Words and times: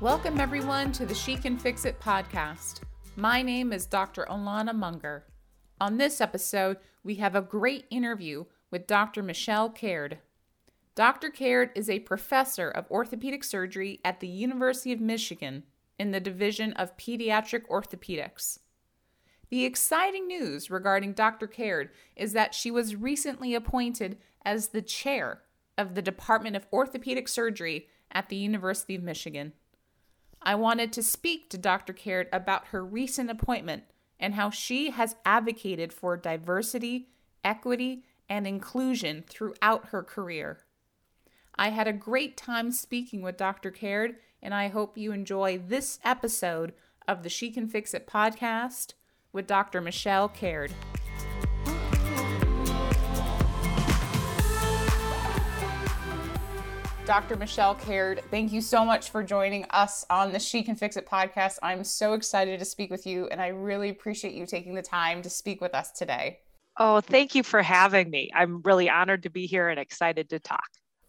Welcome, 0.00 0.38
everyone, 0.38 0.92
to 0.92 1.06
the 1.06 1.14
She 1.14 1.34
Can 1.34 1.58
Fix 1.58 1.84
It 1.84 1.98
podcast. 1.98 2.82
My 3.16 3.42
name 3.42 3.72
is 3.72 3.84
Dr. 3.84 4.28
Olana 4.30 4.72
Munger. 4.72 5.24
On 5.80 5.96
this 5.96 6.20
episode, 6.20 6.76
we 7.02 7.16
have 7.16 7.34
a 7.34 7.42
great 7.42 7.84
interview 7.90 8.44
with 8.70 8.86
Dr. 8.86 9.24
Michelle 9.24 9.68
Caird. 9.68 10.18
Dr. 10.94 11.30
Caird 11.30 11.72
is 11.74 11.90
a 11.90 11.98
professor 11.98 12.68
of 12.70 12.88
orthopedic 12.92 13.42
surgery 13.42 13.98
at 14.04 14.20
the 14.20 14.28
University 14.28 14.92
of 14.92 15.00
Michigan 15.00 15.64
in 15.98 16.12
the 16.12 16.20
Division 16.20 16.74
of 16.74 16.96
Pediatric 16.96 17.66
Orthopedics. 17.66 18.60
The 19.50 19.64
exciting 19.64 20.28
news 20.28 20.70
regarding 20.70 21.14
Dr. 21.14 21.48
Caird 21.48 21.90
is 22.14 22.34
that 22.34 22.54
she 22.54 22.70
was 22.70 22.94
recently 22.94 23.52
appointed 23.52 24.16
as 24.44 24.68
the 24.68 24.80
chair 24.80 25.42
of 25.76 25.96
the 25.96 26.02
Department 26.02 26.54
of 26.54 26.68
Orthopedic 26.72 27.26
Surgery 27.26 27.88
at 28.12 28.28
the 28.28 28.36
University 28.36 28.94
of 28.94 29.02
Michigan. 29.02 29.54
I 30.48 30.54
wanted 30.54 30.94
to 30.94 31.02
speak 31.02 31.50
to 31.50 31.58
Dr. 31.58 31.92
Caird 31.92 32.26
about 32.32 32.68
her 32.68 32.82
recent 32.82 33.28
appointment 33.28 33.82
and 34.18 34.32
how 34.32 34.48
she 34.48 34.88
has 34.88 35.14
advocated 35.26 35.92
for 35.92 36.16
diversity, 36.16 37.10
equity, 37.44 38.04
and 38.30 38.46
inclusion 38.46 39.24
throughout 39.28 39.88
her 39.88 40.02
career. 40.02 40.60
I 41.56 41.68
had 41.68 41.86
a 41.86 41.92
great 41.92 42.38
time 42.38 42.72
speaking 42.72 43.20
with 43.20 43.36
Dr. 43.36 43.70
Caird, 43.70 44.16
and 44.42 44.54
I 44.54 44.68
hope 44.68 44.96
you 44.96 45.12
enjoy 45.12 45.58
this 45.58 45.98
episode 46.02 46.72
of 47.06 47.24
the 47.24 47.28
She 47.28 47.50
Can 47.50 47.68
Fix 47.68 47.92
It 47.92 48.06
podcast 48.06 48.94
with 49.34 49.46
Dr. 49.46 49.82
Michelle 49.82 50.30
Caird. 50.30 50.72
Dr. 57.08 57.36
Michelle 57.36 57.74
Caird, 57.74 58.20
thank 58.30 58.52
you 58.52 58.60
so 58.60 58.84
much 58.84 59.08
for 59.08 59.22
joining 59.22 59.64
us 59.70 60.04
on 60.10 60.30
the 60.30 60.38
She 60.38 60.62
Can 60.62 60.76
Fix 60.76 60.94
It 60.94 61.06
podcast. 61.06 61.56
I'm 61.62 61.82
so 61.82 62.12
excited 62.12 62.58
to 62.58 62.66
speak 62.66 62.90
with 62.90 63.06
you, 63.06 63.28
and 63.28 63.40
I 63.40 63.46
really 63.46 63.88
appreciate 63.88 64.34
you 64.34 64.44
taking 64.44 64.74
the 64.74 64.82
time 64.82 65.22
to 65.22 65.30
speak 65.30 65.62
with 65.62 65.74
us 65.74 65.90
today. 65.90 66.40
Oh, 66.76 67.00
thank 67.00 67.34
you 67.34 67.42
for 67.42 67.62
having 67.62 68.10
me. 68.10 68.30
I'm 68.34 68.60
really 68.60 68.90
honored 68.90 69.22
to 69.22 69.30
be 69.30 69.46
here 69.46 69.70
and 69.70 69.80
excited 69.80 70.28
to 70.28 70.38
talk. 70.38 70.68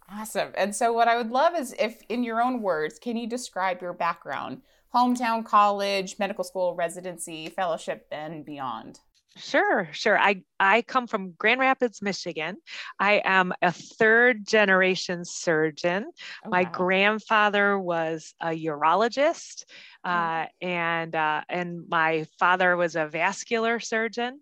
Awesome. 0.09 0.53
And 0.55 0.73
so, 0.73 0.93
what 0.93 1.09
I 1.09 1.17
would 1.17 1.31
love 1.31 1.53
is 1.53 1.75
if, 1.77 2.01
in 2.07 2.23
your 2.23 2.41
own 2.41 2.61
words, 2.61 2.97
can 2.97 3.17
you 3.17 3.27
describe 3.27 3.81
your 3.81 3.91
background, 3.91 4.61
hometown 4.95 5.43
college, 5.43 6.17
medical 6.17 6.45
school, 6.45 6.75
residency, 6.75 7.49
fellowship, 7.49 8.07
and 8.09 8.45
beyond? 8.45 9.01
Sure, 9.39 9.87
sure. 9.91 10.19
I, 10.19 10.43
I 10.59 10.81
come 10.81 11.07
from 11.07 11.31
Grand 11.31 11.59
Rapids, 11.59 12.01
Michigan. 12.01 12.57
I 12.99 13.21
am 13.23 13.53
a 13.61 13.71
third 13.71 14.45
generation 14.45 15.23
surgeon. 15.23 16.11
Oh, 16.45 16.49
My 16.49 16.63
wow. 16.63 16.71
grandfather 16.71 17.79
was 17.79 18.33
a 18.41 18.49
urologist, 18.49 19.63
oh. 20.03 20.09
uh, 20.09 20.47
and 20.61 21.15
uh, 21.15 21.41
and 21.49 21.87
my 21.89 22.25
father 22.37 22.75
was 22.75 22.95
a 22.95 23.07
vascular 23.07 23.79
surgeon. 23.79 24.41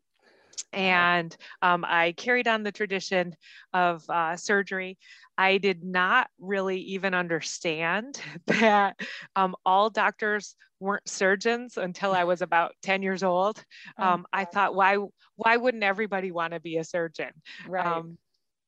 And 0.73 1.35
um, 1.61 1.85
I 1.87 2.13
carried 2.13 2.47
on 2.47 2.63
the 2.63 2.71
tradition 2.71 3.35
of 3.73 4.07
uh, 4.09 4.35
surgery. 4.35 4.97
I 5.37 5.59
did 5.59 5.83
not 5.83 6.29
really 6.39 6.79
even 6.79 7.13
understand 7.13 8.19
that 8.47 8.99
um, 9.35 9.55
all 9.65 9.89
doctors 9.89 10.55
weren't 10.79 11.07
surgeons 11.07 11.77
until 11.77 12.13
I 12.13 12.23
was 12.23 12.41
about 12.41 12.73
10 12.83 13.01
years 13.01 13.23
old. 13.23 13.63
Um, 13.99 14.27
I 14.31 14.45
thought, 14.45 14.75
why, 14.75 14.97
why 15.35 15.57
wouldn't 15.57 15.83
everybody 15.83 16.31
want 16.31 16.53
to 16.53 16.59
be 16.59 16.77
a 16.77 16.83
surgeon? 16.83 17.31
Right. 17.67 17.85
Um, 17.85 18.17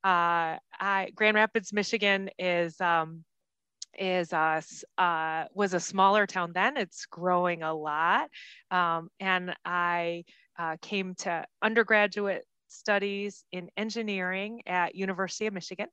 uh, 0.04 0.58
I, 0.80 1.12
Grand 1.14 1.36
Rapids, 1.36 1.72
Michigan 1.72 2.30
is 2.40 2.80
um, 2.82 3.24
is 3.98 4.32
uh, 4.34 4.62
uh, 4.98 5.46
was 5.54 5.74
a 5.74 5.80
smaller 5.80 6.26
town 6.26 6.52
then. 6.54 6.78
It's 6.78 7.06
growing 7.06 7.64
a 7.64 7.74
lot, 7.74 8.30
um, 8.72 9.10
and 9.20 9.54
I 9.66 10.24
uh, 10.60 10.76
came 10.82 11.16
to 11.16 11.44
undergraduate 11.64 12.44
studies 12.68 13.44
in 13.52 13.70
engineering 13.78 14.62
at 14.68 14.94
University 14.94 15.48
of 15.48 15.54
Michigan. 15.54 15.88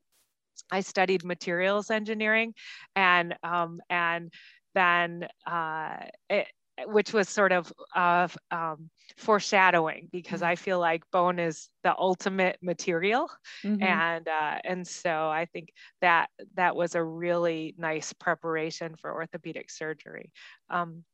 I 0.70 0.80
studied 0.80 1.24
materials 1.24 1.90
engineering, 1.90 2.54
and 2.94 3.34
um, 3.42 3.80
and 3.88 4.32
then 4.74 5.28
uh, 5.46 5.96
it, 6.28 6.46
which 6.86 7.12
was 7.12 7.28
sort 7.28 7.52
of 7.52 7.72
uh, 7.94 8.28
um, 8.50 8.90
foreshadowing 9.16 10.08
because 10.12 10.40
mm-hmm. 10.40 10.50
I 10.50 10.56
feel 10.56 10.78
like 10.78 11.10
bone 11.10 11.38
is 11.38 11.68
the 11.82 11.94
ultimate 11.96 12.58
material, 12.62 13.30
mm-hmm. 13.64 13.82
and 13.82 14.26
uh, 14.28 14.58
and 14.64 14.86
so 14.86 15.28
I 15.28 15.46
think 15.52 15.70
that 16.00 16.28
that 16.54 16.74
was 16.74 16.94
a 16.94 17.04
really 17.04 17.74
nice 17.78 18.12
preparation 18.12 18.96
for 19.00 19.12
orthopedic 19.12 19.70
surgery. 19.70 20.32
Um, 20.70 21.04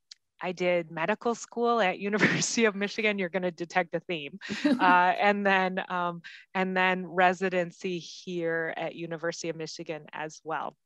I 0.43 0.53
did 0.53 0.91
medical 0.91 1.35
school 1.35 1.81
at 1.81 1.99
University 2.11 2.65
of 2.65 2.75
Michigan. 2.75 3.19
You're 3.19 3.29
going 3.29 3.43
to 3.43 3.51
detect 3.51 3.95
a 3.95 4.01
theme, 4.01 4.39
uh, 4.65 5.15
and 5.21 5.47
then 5.47 5.83
um, 5.89 6.23
and 6.55 6.77
then 6.77 7.07
residency 7.07 7.99
here 7.99 8.75
at 8.77 8.95
University 8.95 9.49
of 9.49 9.57
Michigan 9.57 10.07
as 10.13 10.41
well. 10.45 10.77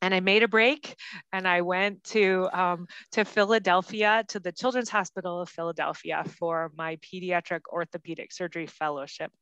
And 0.00 0.14
I 0.14 0.20
made 0.20 0.42
a 0.42 0.48
break, 0.48 0.96
and 1.32 1.46
I 1.46 1.60
went 1.60 2.02
to 2.04 2.48
um, 2.52 2.86
to 3.12 3.24
Philadelphia 3.24 4.24
to 4.28 4.40
the 4.40 4.52
Children's 4.52 4.90
Hospital 4.90 5.40
of 5.40 5.48
Philadelphia 5.48 6.24
for 6.38 6.72
my 6.76 6.96
pediatric 6.96 7.62
orthopedic 7.70 8.32
surgery 8.32 8.66
fellowship 8.66 9.32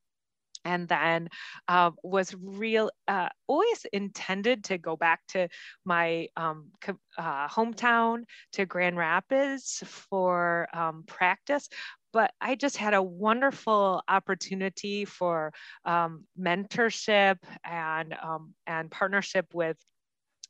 and 0.65 0.89
then 0.89 1.29
uh, 1.69 1.91
was 2.03 2.35
real 2.41 2.91
uh, 3.09 3.29
always 3.47 3.87
intended 3.93 4.65
to 4.65 4.79
go 4.79 4.97
back 4.97 5.21
to 5.29 5.49
my 5.85 6.29
um, 6.37 6.67
uh, 7.19 7.49
hometown 7.49 8.25
to 8.53 8.67
grand 8.67 8.97
rapids 8.97 9.83
for 9.87 10.69
um, 10.73 11.05
practice 11.07 11.69
but 12.13 12.33
I 12.41 12.57
just 12.57 12.77
had 12.77 12.95
a 12.95 13.03
wonderful 13.03 14.03
opportunity 14.09 15.05
for 15.05 15.53
um, 15.85 16.25
mentorship 16.39 17.37
and 17.65 18.15
um, 18.21 18.55
and 18.67 18.91
partnership 18.91 19.47
with 19.55 19.77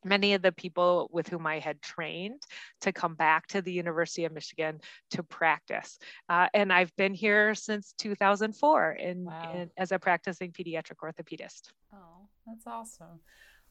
many 0.04 0.34
of 0.34 0.42
the 0.42 0.52
people 0.52 1.08
with 1.12 1.28
whom 1.28 1.46
I 1.46 1.58
had 1.58 1.80
trained 1.82 2.42
to 2.82 2.92
come 2.92 3.14
back 3.14 3.46
to 3.48 3.62
the 3.62 3.72
University 3.72 4.24
of 4.24 4.32
Michigan 4.32 4.80
to 5.10 5.22
practice. 5.22 5.98
Uh, 6.28 6.48
and 6.54 6.72
I've 6.72 6.94
been 6.96 7.14
here 7.14 7.54
since 7.54 7.94
2004 7.98 8.92
in, 8.92 9.24
wow. 9.24 9.52
in, 9.54 9.70
as 9.76 9.92
a 9.92 9.98
practicing 9.98 10.52
pediatric 10.52 10.96
orthopedist. 11.02 11.72
Oh, 11.92 12.28
that's 12.46 12.66
awesome. 12.66 13.20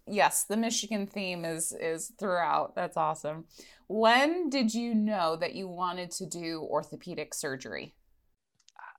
Yes, 0.07 0.45
the 0.45 0.57
Michigan 0.57 1.05
theme 1.05 1.45
is 1.45 1.71
is 1.71 2.11
throughout. 2.17 2.73
That's 2.73 2.97
awesome. 2.97 3.45
When 3.87 4.49
did 4.49 4.73
you 4.73 4.95
know 4.95 5.35
that 5.35 5.53
you 5.53 5.67
wanted 5.67 6.09
to 6.11 6.25
do 6.25 6.61
orthopedic 6.61 7.35
surgery? 7.35 7.93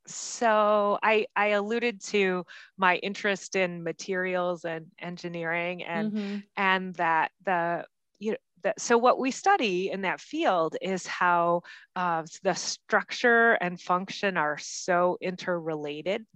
So 0.07 0.99
I, 1.03 1.27
I 1.37 1.49
alluded 1.49 2.03
to 2.07 2.45
my 2.77 2.97
interest 2.97 3.57
in 3.57 3.83
materials 3.83 4.65
and 4.65 4.87
engineering 4.99 5.83
and 5.83 6.13
mm-hmm. 6.13 6.37
and 6.57 6.95
that 6.95 7.33
the 7.45 7.85
you 8.19 8.33
know 8.33 8.37
that, 8.63 8.81
so 8.81 8.99
what 8.99 9.19
we 9.19 9.31
study 9.31 9.91
in 9.91 10.03
that 10.03 10.21
field 10.21 10.77
is 10.83 11.07
how 11.07 11.63
uh, 11.97 12.25
the 12.43 12.55
structure 12.55 13.53
and 13.53 13.81
function 13.81 14.37
are 14.37 14.59
so 14.59 15.17
interrelated 15.21 16.27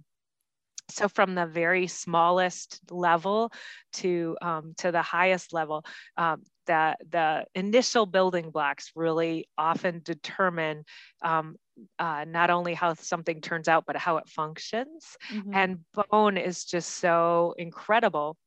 so 0.89 1.07
from 1.07 1.35
the 1.35 1.45
very 1.45 1.87
smallest 1.87 2.79
level 2.91 3.51
to 3.93 4.37
um, 4.41 4.73
to 4.77 4.91
the 4.91 5.01
highest 5.01 5.53
level 5.53 5.83
um, 6.17 6.43
the 6.67 6.95
the 7.09 7.45
initial 7.55 8.05
building 8.05 8.51
blocks 8.51 8.91
really 8.95 9.47
often 9.57 10.01
determine 10.03 10.83
um, 11.23 11.55
uh, 11.99 12.25
not 12.27 12.49
only 12.49 12.73
how 12.73 12.93
something 12.93 13.41
turns 13.41 13.67
out, 13.67 13.85
but 13.85 13.97
how 13.97 14.17
it 14.17 14.27
functions. 14.29 15.17
Mm-hmm. 15.31 15.53
And 15.53 15.79
bone 16.09 16.37
is 16.37 16.65
just 16.65 16.97
so 16.97 17.53
incredible 17.57 18.37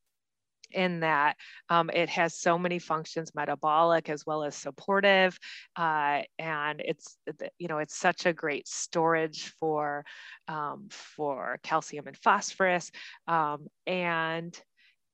in 0.73 1.01
that 1.01 1.37
um, 1.69 1.91
it 1.93 2.09
has 2.09 2.35
so 2.35 2.59
many 2.59 2.79
functions 2.79 3.35
metabolic 3.35 4.09
as 4.09 4.27
well 4.27 4.43
as 4.43 4.55
supportive 4.55 5.39
uh, 5.77 6.21
and 6.39 6.83
it's 6.85 7.17
you 7.59 7.69
know 7.69 7.79
it's 7.79 7.97
such 7.97 8.27
a 8.27 8.33
great 8.33 8.69
storage 8.69 9.53
for 9.59 10.05
um, 10.47 10.89
for 10.91 11.59
calcium 11.63 12.07
and 12.07 12.17
phosphorus 12.17 12.91
um, 13.27 13.67
and 13.87 14.61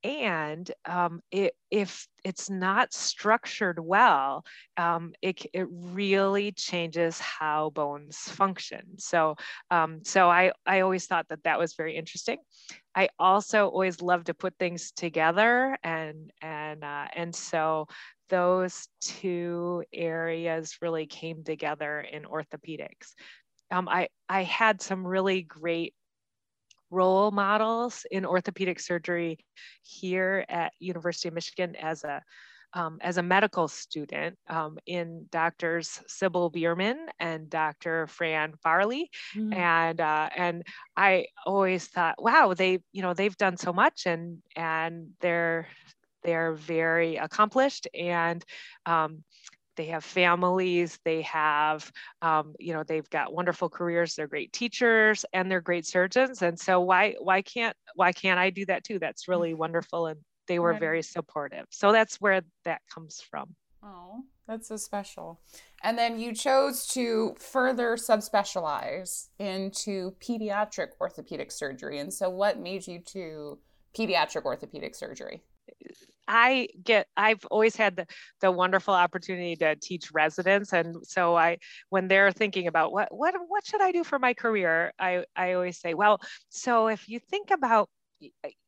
and 0.05 0.71
um, 0.85 1.23
it, 1.31 1.55
if 1.71 2.07
it's 2.25 2.51
not 2.51 2.93
structured 2.93 3.81
well, 3.81 4.45
um, 4.77 5.15
it, 5.23 5.47
it 5.55 5.67
really 5.71 6.53
changes 6.53 7.19
how 7.19 7.71
bones 7.71 8.19
function. 8.19 8.99
So, 8.99 9.37
um, 9.71 10.01
so 10.05 10.29
I, 10.29 10.53
I 10.67 10.81
always 10.81 11.07
thought 11.07 11.27
that 11.31 11.43
that 11.45 11.59
was 11.59 11.75
very 11.75 11.97
interesting. 11.97 12.39
I 12.95 13.09
also 13.19 13.69
always 13.69 14.03
love 14.03 14.25
to 14.25 14.35
put 14.35 14.55
things 14.59 14.93
together, 14.93 15.77
and 15.83 16.31
and 16.41 16.85
uh, 16.85 17.07
and 17.17 17.35
so 17.35 17.89
those 18.29 18.89
two 19.01 19.83
areas 19.93 20.77
really 20.81 21.07
came 21.07 21.43
together 21.43 22.01
in 22.01 22.23
orthopedics. 22.23 23.15
Um, 23.71 23.89
I 23.89 24.09
I 24.29 24.43
had 24.45 24.81
some 24.81 25.05
really 25.05 25.43
great 25.43 25.95
role 26.91 27.31
models 27.31 28.07
in 28.11 28.25
orthopedic 28.25 28.81
surgery 28.81 29.39
here 29.83 30.45
at 30.49 30.73
University 30.79 31.29
of 31.29 31.35
Michigan 31.35 31.75
as 31.77 32.05
a 32.05 32.23
um, 32.75 32.99
as 33.01 33.19
a 33.19 33.23
medical 33.23 33.69
student 33.69 34.37
um, 34.49 34.79
in 34.87 35.27
doctors 35.31 36.01
Sybil 36.09 36.51
Bierman 36.51 37.07
and 37.21 37.49
Dr. 37.49 38.09
Fran 38.09 38.55
Farley. 38.63 39.11
Mm-hmm. 39.37 39.53
And, 39.53 40.01
uh, 40.01 40.29
and 40.37 40.65
I 40.97 41.27
always 41.47 41.87
thought, 41.87 42.21
wow, 42.21 42.53
they, 42.55 42.81
you 42.93 43.03
know, 43.03 43.15
they've 43.15 43.37
done 43.37 43.57
so 43.57 43.73
much 43.73 44.07
and, 44.07 44.39
and 44.57 45.11
they're, 45.21 45.69
they're 46.25 46.55
very 46.55 47.17
accomplished 47.17 47.87
and 47.95 48.45
um, 48.87 49.23
they 49.77 49.87
have 49.87 50.05
families 50.05 50.99
they 51.05 51.23
have 51.23 51.91
um, 52.23 52.55
you 52.59 52.73
know 52.73 52.83
they've 52.83 53.09
got 53.11 53.33
wonderful 53.33 53.69
careers 53.69 54.15
they're 54.15 54.27
great 54.27 54.53
teachers 54.53 55.25
and 55.33 55.51
they're 55.51 55.61
great 55.61 55.87
surgeons 55.87 56.43
and 56.43 56.59
so 56.59 56.81
why 56.81 57.15
why 57.21 57.43
can't 57.43 57.77
why 57.95 58.13
can't 58.13 58.39
i 58.39 58.51
do 58.51 58.65
that 58.67 58.85
too? 58.85 58.99
That's 58.99 59.29
really 59.29 59.55
wonderful 59.65 60.07
and 60.07 60.21
they 60.47 60.59
were 60.59 60.75
very 60.75 61.03
supportive. 61.03 61.65
So 61.71 61.91
that's 61.91 62.21
where 62.21 62.43
that 62.67 62.83
comes 62.93 63.21
from. 63.21 63.55
Oh 63.83 64.25
that's 64.47 64.69
so 64.69 64.77
special. 64.77 65.41
And 65.83 65.97
then 65.97 66.19
you 66.19 66.35
chose 66.35 66.87
to 66.89 67.35
further 67.39 67.97
subspecialize 67.97 69.29
into 69.39 70.15
pediatric 70.21 70.89
orthopedic 71.01 71.51
surgery 71.51 71.99
and 71.99 72.13
so 72.13 72.29
what 72.31 72.59
made 72.59 72.87
you 72.87 73.01
to 73.07 73.59
pediatric 73.97 74.45
orthopedic 74.45 74.95
surgery 74.95 75.43
I 76.27 76.69
get 76.83 77.07
I've 77.17 77.45
always 77.51 77.77
had 77.77 77.97
the, 77.97 78.07
the 78.41 78.51
wonderful 78.51 78.95
opportunity 78.95 79.57
to 79.57 79.77
teach 79.77 80.11
residents. 80.13 80.73
And 80.73 80.97
so 81.07 81.37
I 81.37 81.59
when 81.91 82.09
they're 82.09 82.33
thinking 82.33 82.67
about 82.67 82.93
what 82.93 83.15
what 83.15 83.35
what 83.49 83.67
should 83.67 83.81
I 83.83 83.93
do 83.93 84.05
for 84.05 84.19
my 84.19 84.35
career 84.35 84.93
I 84.99 85.25
I 85.37 85.53
always 85.55 85.79
say 85.79 85.95
well 85.95 86.21
so 86.49 86.89
if 86.89 87.09
you 87.09 87.19
think 87.19 87.51
about 87.51 87.89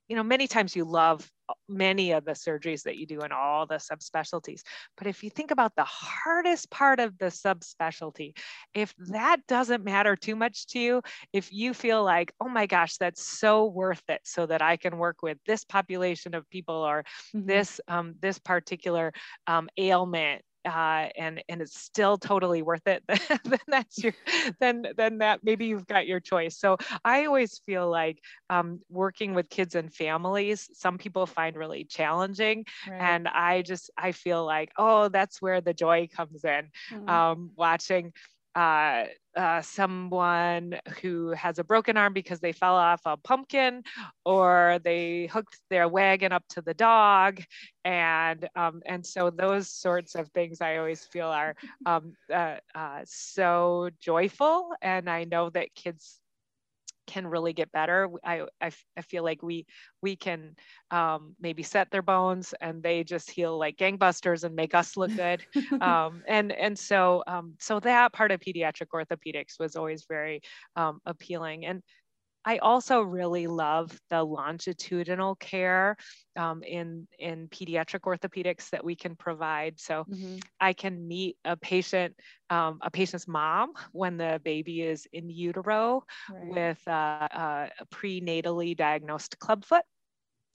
you 0.08 0.16
know 0.16 0.22
many 0.22 0.46
times 0.46 0.76
you 0.76 0.84
love 0.84 1.28
many 1.68 2.12
of 2.12 2.24
the 2.24 2.32
surgeries 2.32 2.82
that 2.82 2.96
you 2.96 3.06
do 3.06 3.20
in 3.20 3.32
all 3.32 3.66
the 3.66 3.76
subspecialties. 3.76 4.62
But 4.96 5.06
if 5.06 5.22
you 5.22 5.30
think 5.30 5.50
about 5.50 5.72
the 5.76 5.84
hardest 5.84 6.70
part 6.70 7.00
of 7.00 7.16
the 7.18 7.26
subspecialty, 7.26 8.36
if 8.74 8.94
that 9.10 9.38
doesn't 9.46 9.84
matter 9.84 10.16
too 10.16 10.36
much 10.36 10.66
to 10.68 10.78
you, 10.78 11.02
if 11.32 11.52
you 11.52 11.74
feel 11.74 12.02
like, 12.02 12.32
oh 12.40 12.48
my 12.48 12.66
gosh, 12.66 12.96
that's 12.96 13.26
so 13.26 13.66
worth 13.66 14.02
it 14.08 14.20
so 14.24 14.46
that 14.46 14.62
I 14.62 14.76
can 14.76 14.98
work 14.98 15.22
with 15.22 15.38
this 15.46 15.64
population 15.64 16.34
of 16.34 16.48
people 16.50 16.74
or 16.76 17.04
mm-hmm. 17.34 17.46
this 17.46 17.80
um, 17.88 18.14
this 18.20 18.38
particular 18.38 19.12
um, 19.46 19.68
ailment 19.76 20.42
uh, 20.66 21.08
and 21.16 21.42
and 21.48 21.62
it's 21.62 21.78
still 21.78 22.18
totally 22.18 22.62
worth 22.62 22.86
it, 22.86 23.02
then 23.44 23.58
that's 23.68 24.02
your 24.02 24.12
then 24.60 24.86
then 24.96 25.18
that 25.18 25.40
maybe 25.42 25.66
you've 25.66 25.86
got 25.86 26.06
your 26.06 26.20
choice. 26.20 26.58
So 26.58 26.76
I 27.04 27.26
always 27.26 27.58
feel 27.64 27.88
like 27.88 28.20
um, 28.50 28.80
working 28.90 29.34
with 29.34 29.48
kids 29.48 29.74
and 29.74 29.92
families, 29.92 30.68
some 30.72 30.98
people 30.98 31.26
find 31.26 31.56
really 31.56 31.84
challenging, 31.84 32.64
right. 32.88 33.00
and 33.00 33.28
I 33.28 33.62
just 33.62 33.90
I 33.96 34.12
feel 34.12 34.44
like 34.44 34.72
oh 34.76 35.08
that's 35.08 35.40
where 35.40 35.60
the 35.60 35.74
joy 35.74 36.08
comes 36.14 36.44
in, 36.44 36.70
mm-hmm. 36.90 37.08
um, 37.08 37.50
watching 37.56 38.12
uh, 38.56 39.04
uh, 39.36 39.60
someone 39.60 40.80
who 41.02 41.28
has 41.32 41.58
a 41.58 41.64
broken 41.64 41.98
arm 41.98 42.14
because 42.14 42.40
they 42.40 42.52
fell 42.52 42.74
off 42.74 43.02
a 43.04 43.16
pumpkin 43.18 43.82
or 44.24 44.80
they 44.82 45.26
hooked 45.26 45.58
their 45.68 45.86
wagon 45.86 46.32
up 46.32 46.42
to 46.48 46.62
the 46.62 46.72
dog. 46.72 47.42
And 47.84 48.48
um, 48.56 48.80
and 48.86 49.04
so 49.04 49.28
those 49.28 49.68
sorts 49.68 50.14
of 50.14 50.28
things 50.30 50.60
i 50.60 50.78
always 50.78 51.04
feel 51.04 51.28
are 51.28 51.54
um, 51.84 52.14
uh, 52.32 52.56
uh 52.74 53.00
so 53.04 53.90
joyful. 54.00 54.70
And 54.80 55.10
i 55.10 55.24
know 55.24 55.50
that 55.50 55.74
kids 55.74 56.20
can 57.06 57.26
really 57.26 57.52
get 57.52 57.70
better. 57.72 58.08
I, 58.24 58.42
I, 58.60 58.70
I 58.96 59.00
feel 59.02 59.24
like 59.24 59.42
we 59.42 59.66
we 60.02 60.16
can 60.16 60.54
um, 60.90 61.34
maybe 61.40 61.62
set 61.62 61.90
their 61.90 62.02
bones 62.02 62.54
and 62.60 62.82
they 62.82 63.04
just 63.04 63.30
heal 63.30 63.58
like 63.58 63.76
gangbusters 63.76 64.44
and 64.44 64.54
make 64.54 64.74
us 64.74 64.96
look 64.96 65.14
good. 65.16 65.44
um, 65.80 66.22
and 66.26 66.52
and 66.52 66.78
so 66.78 67.22
um, 67.26 67.54
so 67.58 67.80
that 67.80 68.12
part 68.12 68.30
of 68.30 68.40
pediatric 68.40 68.88
orthopedics 68.94 69.58
was 69.58 69.76
always 69.76 70.04
very 70.08 70.40
um, 70.76 71.00
appealing. 71.06 71.66
And 71.66 71.82
I 72.46 72.58
also 72.58 73.02
really 73.02 73.48
love 73.48 73.98
the 74.08 74.22
longitudinal 74.22 75.34
care 75.34 75.96
um, 76.36 76.62
in, 76.62 77.08
in 77.18 77.48
pediatric 77.48 78.02
orthopedics 78.02 78.70
that 78.70 78.84
we 78.84 78.94
can 78.94 79.16
provide. 79.16 79.80
So 79.80 80.04
mm-hmm. 80.04 80.36
I 80.60 80.72
can 80.72 81.08
meet 81.08 81.36
a 81.44 81.56
patient, 81.56 82.14
um, 82.48 82.78
a 82.82 82.90
patient's 82.90 83.26
mom 83.26 83.72
when 83.90 84.16
the 84.16 84.40
baby 84.44 84.82
is 84.82 85.08
in 85.12 85.28
utero 85.28 86.04
right. 86.30 86.46
with 86.48 86.80
uh, 86.86 86.90
uh, 86.90 87.66
a 87.80 87.86
prenatally 87.92 88.76
diagnosed 88.76 89.40
clubfoot 89.40 89.82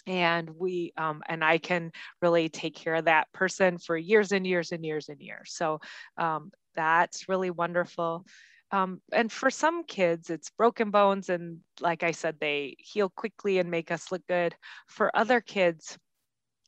and 0.08 0.50
we 0.58 0.92
um, 0.98 1.22
and 1.30 1.44
i 1.44 1.60
can 1.60 1.92
really 2.24 2.50
take 2.50 2.76
care 2.76 2.96
of 2.96 3.06
that 3.06 3.32
person 3.34 3.78
for 3.78 3.96
years 3.96 4.32
and 4.32 4.48
years 4.48 4.72
and 4.72 4.84
years 4.84 5.10
and 5.10 5.22
years 5.22 5.54
so 5.54 5.80
um, 6.18 6.52
that's 6.76 7.30
really 7.30 7.52
wonderful 7.52 8.26
um, 8.72 9.02
and 9.12 9.32
for 9.32 9.50
some 9.50 9.84
kids, 9.84 10.30
it's 10.30 10.50
broken 10.50 10.92
bones, 10.92 11.30
and 11.30 11.60
like 11.80 12.04
I 12.04 12.12
said, 12.12 12.38
they 12.40 12.76
heal 12.80 13.10
quickly 13.10 13.60
and 13.60 13.70
make 13.70 13.92
us 13.92 14.12
look 14.12 14.26
good. 14.28 14.56
For 14.88 15.16
other 15.16 15.42
kids 15.42 15.98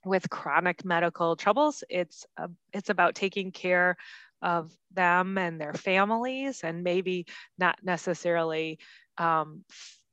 with 0.05 0.29
chronic 0.29 0.83
medical 0.83 1.35
troubles, 1.35 1.83
it's 1.89 2.25
uh, 2.37 2.47
it's 2.73 2.89
about 2.89 3.15
taking 3.15 3.51
care 3.51 3.95
of 4.41 4.71
them 4.91 5.37
and 5.37 5.61
their 5.61 5.73
families, 5.73 6.61
and 6.63 6.83
maybe 6.83 7.25
not 7.57 7.77
necessarily 7.83 8.79
um, 9.17 9.63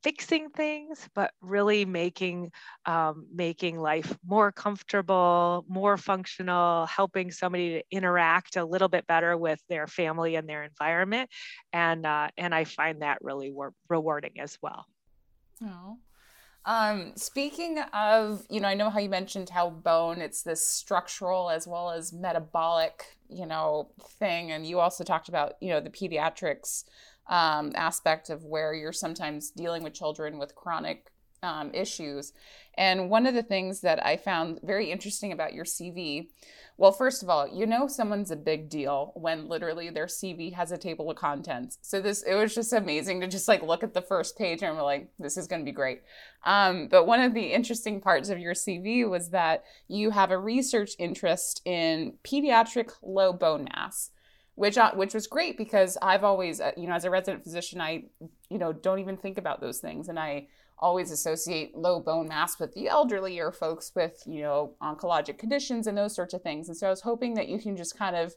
fixing 0.03 0.51
things, 0.51 1.09
but 1.15 1.33
really 1.41 1.85
making 1.85 2.51
um, 2.87 3.27
making 3.33 3.79
life 3.79 4.17
more 4.27 4.53
comfortable, 4.53 5.65
more 5.69 5.97
functional, 5.97 6.87
helping 6.87 7.31
somebody 7.31 7.71
to 7.71 7.83
interact 7.91 8.57
a 8.57 8.65
little 8.65 8.89
bit 8.89 9.07
better 9.07 9.37
with 9.37 9.61
their 9.69 9.87
family 9.87 10.37
and 10.37 10.49
their 10.49 10.65
environment, 10.65 11.31
and 11.73 12.07
uh, 12.07 12.29
and 12.37 12.55
I 12.55 12.65
find 12.65 13.03
that 13.03 13.19
really 13.23 13.53
rewarding 13.89 14.41
as 14.41 14.59
well. 14.63 14.87
Oh. 15.65 15.99
Um, 16.67 17.13
speaking 17.17 17.79
of, 17.95 18.45
you 18.51 18.61
know, 18.61 18.69
I 18.69 18.75
know 18.75 18.91
how 18.91 18.99
you 18.99 19.09
mentioned 19.09 19.49
how 19.49 19.71
bone, 19.71 20.21
it's 20.21 20.43
this 20.43 20.65
structural 20.65 21.49
as 21.49 21.67
well 21.67 21.91
as 21.91 22.13
metabolic, 22.13 23.17
you 23.31 23.47
know, 23.47 23.91
thing. 24.19 24.53
And 24.53 24.67
you 24.67 24.79
also 24.79 25.03
talked 25.03 25.31
about, 25.31 25.55
you 25.61 25.71
know, 25.71 25.81
the 25.81 25.89
pediatrics 25.89 26.85
um, 27.29 27.73
aspect 27.75 28.31
of 28.31 28.45
where 28.45 28.75
you're 28.75 28.93
sometimes 28.93 29.51
dealing 29.51 29.83
with 29.83 29.95
children 29.95 30.39
with 30.39 30.55
chronic 30.55 31.11
um, 31.43 31.71
issues. 31.73 32.33
And 32.77 33.11
one 33.11 33.27
of 33.27 33.35
the 33.35 33.43
things 33.43 33.81
that 33.81 34.05
I 34.05 34.17
found 34.17 34.61
very 34.63 34.91
interesting 34.91 35.33
about 35.33 35.53
your 35.53 35.65
CV, 35.65 36.29
well, 36.77 36.93
first 36.93 37.23
of 37.23 37.29
all, 37.29 37.47
you 37.47 37.67
know 37.67 37.89
someone's 37.89 38.31
a 38.31 38.37
big 38.37 38.69
deal 38.69 39.13
when 39.15 39.49
literally 39.49 39.91
their 39.91 40.07
CV 40.07 40.55
has 40.55 40.73
a 40.73 40.79
table 40.79 41.11
of 41.11 41.17
contents. 41.17 41.79
So 41.83 42.01
this 42.01 42.23
it 42.23 42.35
was 42.35 42.55
just 42.55 42.73
amazing 42.73 43.21
to 43.21 43.27
just 43.27 43.49
like 43.49 43.63
look 43.63 43.83
at 43.83 43.93
the 43.93 44.03
first 44.03 44.39
page 44.39 44.63
and 44.63 44.77
we're 44.77 44.83
like, 44.83 45.11
this 45.19 45.37
is 45.37 45.47
going 45.47 45.61
to 45.61 45.71
be 45.71 45.73
great. 45.73 46.03
Um, 46.45 46.89
but 46.89 47.07
one 47.07 47.21
of 47.21 47.35
the 47.35 47.53
interesting 47.53 48.01
parts 48.01 48.31
of 48.31 48.39
your 48.39 48.55
CV 48.55 49.09
was 49.09 49.31
that 49.31 49.65
you 49.89 50.11
have 50.11 50.31
a 50.31 50.39
research 50.39 50.93
interest 50.99 51.61
in 51.65 52.15
pediatric 52.25 52.93
low 53.03 53.33
bone 53.33 53.69
mass 53.75 54.11
which 54.55 54.79
uh, 54.79 54.93
which 54.93 55.15
was 55.15 55.27
great 55.27 55.57
because 55.57 55.97
I've 56.03 56.25
always 56.25 56.61
uh, 56.61 56.73
you 56.77 56.87
know 56.87 56.95
as 56.95 57.05
a 57.05 57.11
resident 57.11 57.45
physician 57.45 57.81
I 57.81 58.05
you 58.49 58.59
know 58.59 58.73
don't 58.73 58.99
even 58.99 59.17
think 59.17 59.39
about 59.39 59.61
those 59.61 59.79
things 59.79 60.09
and 60.09 60.19
I 60.19 60.49
always 60.79 61.11
associate 61.11 61.77
low 61.77 62.01
bone 62.01 62.29
mass 62.29 62.59
with 62.59 62.73
the 62.75 62.89
elderly 62.89 63.39
or 63.39 63.53
folks 63.53 63.93
with 63.95 64.23
you 64.27 64.43
know 64.43 64.75
oncologic 64.83 65.39
conditions 65.39 65.87
and 65.87 65.97
those 65.97 66.15
sorts 66.15 66.35
of 66.35 66.43
things 66.43 66.69
and 66.69 66.77
so 66.77 66.87
I 66.87 66.91
was 66.91 67.03
hoping 67.03 67.35
that 67.35 67.49
you 67.49 67.59
can 67.59 67.77
just 67.77 67.99
kind 67.99 68.17
of 68.17 68.35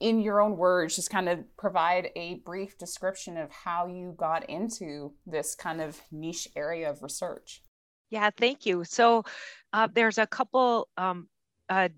in 0.00 0.18
your 0.18 0.40
own 0.40 0.56
words 0.56 0.96
just 0.96 1.10
kind 1.10 1.28
of 1.28 1.38
provide 1.56 2.10
a 2.16 2.36
brief 2.36 2.78
description 2.78 3.36
of 3.36 3.50
how 3.50 3.86
you 3.86 4.14
got 4.16 4.48
into 4.48 5.12
this 5.26 5.54
kind 5.54 5.80
of 5.80 6.00
niche 6.10 6.48
area 6.56 6.90
of 6.90 7.02
research. 7.02 7.62
Yeah, 8.08 8.30
thank 8.36 8.66
you. 8.66 8.82
So 8.84 9.24
uh, 9.72 9.88
there's 9.94 10.18
a 10.18 10.26
couple 10.26 10.88
um, 10.96 11.28
uh, 11.68 11.90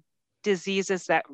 diseases 0.43 1.07
that 1.07 1.25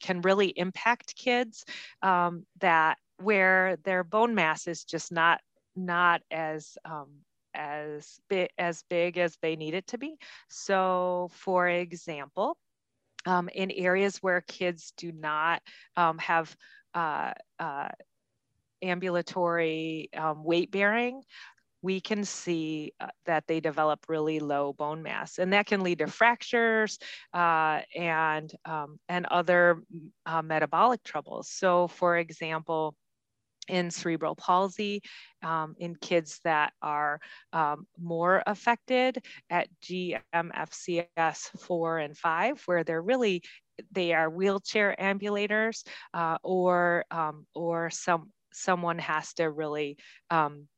can 0.00 0.20
really 0.20 0.48
impact 0.48 1.16
kids 1.16 1.64
um, 2.02 2.46
that 2.60 2.98
where 3.18 3.76
their 3.84 4.04
bone 4.04 4.34
mass 4.34 4.66
is 4.66 4.84
just 4.84 5.12
not 5.12 5.40
not 5.74 6.20
as 6.30 6.76
um, 6.84 7.08
as 7.54 8.18
big 8.28 8.48
as 8.58 8.82
big 8.88 9.18
as 9.18 9.36
they 9.42 9.56
need 9.56 9.74
it 9.74 9.86
to 9.88 9.98
be. 9.98 10.16
So, 10.48 11.30
for 11.32 11.68
example, 11.68 12.56
um, 13.26 13.48
in 13.48 13.70
areas 13.70 14.18
where 14.18 14.40
kids 14.40 14.92
do 14.96 15.12
not 15.12 15.62
um, 15.96 16.18
have 16.18 16.54
uh, 16.94 17.32
uh, 17.58 17.88
ambulatory 18.82 20.10
um, 20.16 20.44
weight 20.44 20.70
bearing, 20.70 21.22
we 21.82 22.00
can 22.00 22.24
see 22.24 22.92
uh, 23.00 23.08
that 23.26 23.44
they 23.46 23.60
develop 23.60 24.06
really 24.08 24.40
low 24.40 24.72
bone 24.72 25.02
mass, 25.02 25.38
and 25.38 25.52
that 25.52 25.66
can 25.66 25.82
lead 25.82 25.98
to 25.98 26.06
fractures 26.06 26.98
uh, 27.34 27.80
and 27.96 28.52
um, 28.64 28.98
and 29.08 29.26
other 29.26 29.82
uh, 30.24 30.42
metabolic 30.42 31.02
troubles. 31.02 31.48
So, 31.50 31.88
for 31.88 32.16
example, 32.16 32.94
in 33.68 33.90
cerebral 33.90 34.34
palsy, 34.34 35.02
um, 35.42 35.74
in 35.78 35.94
kids 35.96 36.40
that 36.44 36.72
are 36.82 37.20
um, 37.52 37.86
more 38.00 38.42
affected 38.46 39.24
at 39.50 39.68
GMFCS 39.82 41.60
4 41.60 41.98
and 41.98 42.16
5, 42.16 42.62
where 42.66 42.84
they're 42.84 43.02
really 43.02 43.42
they 43.90 44.12
are 44.12 44.28
wheelchair 44.28 44.94
ambulators 45.00 45.84
uh, 46.14 46.38
or 46.42 47.04
um, 47.10 47.46
or 47.54 47.90
some 47.90 48.30
someone 48.52 48.98
has 48.98 49.32
to 49.34 49.50
really 49.50 49.96
um, 50.30 50.68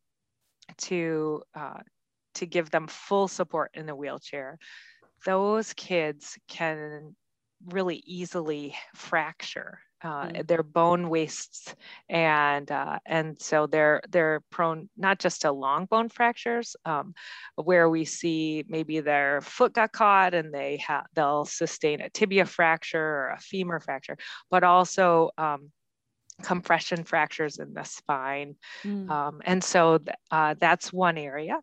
to 0.78 1.42
uh, 1.54 1.80
to 2.34 2.46
give 2.46 2.70
them 2.70 2.86
full 2.86 3.28
support 3.28 3.70
in 3.74 3.86
the 3.86 3.94
wheelchair 3.94 4.58
those 5.24 5.72
kids 5.74 6.38
can 6.48 7.14
really 7.66 8.02
easily 8.06 8.74
fracture 8.94 9.78
uh, 10.02 10.26
mm. 10.26 10.46
their 10.46 10.62
bone 10.62 11.08
wastes 11.08 11.74
and 12.10 12.70
uh, 12.70 12.98
and 13.06 13.40
so 13.40 13.66
they're 13.66 14.02
they're 14.10 14.42
prone 14.50 14.88
not 14.98 15.18
just 15.18 15.40
to 15.40 15.50
long 15.50 15.86
bone 15.86 16.10
fractures 16.10 16.76
um, 16.84 17.14
where 17.56 17.88
we 17.88 18.04
see 18.04 18.64
maybe 18.68 19.00
their 19.00 19.40
foot 19.40 19.72
got 19.72 19.92
caught 19.92 20.34
and 20.34 20.52
they 20.52 20.76
have 20.76 21.06
they'll 21.14 21.46
sustain 21.46 22.02
a 22.02 22.10
tibia 22.10 22.44
fracture 22.44 23.00
or 23.00 23.28
a 23.30 23.40
femur 23.40 23.80
fracture 23.80 24.18
but 24.50 24.62
also 24.62 25.30
um, 25.38 25.70
compression 26.42 27.04
fractures 27.04 27.58
in 27.58 27.72
the 27.74 27.84
spine 27.84 28.54
mm. 28.84 29.08
um, 29.10 29.40
and 29.44 29.62
so 29.62 29.98
th- 29.98 30.16
uh, 30.30 30.54
that's 30.58 30.92
one 30.92 31.16
area 31.16 31.58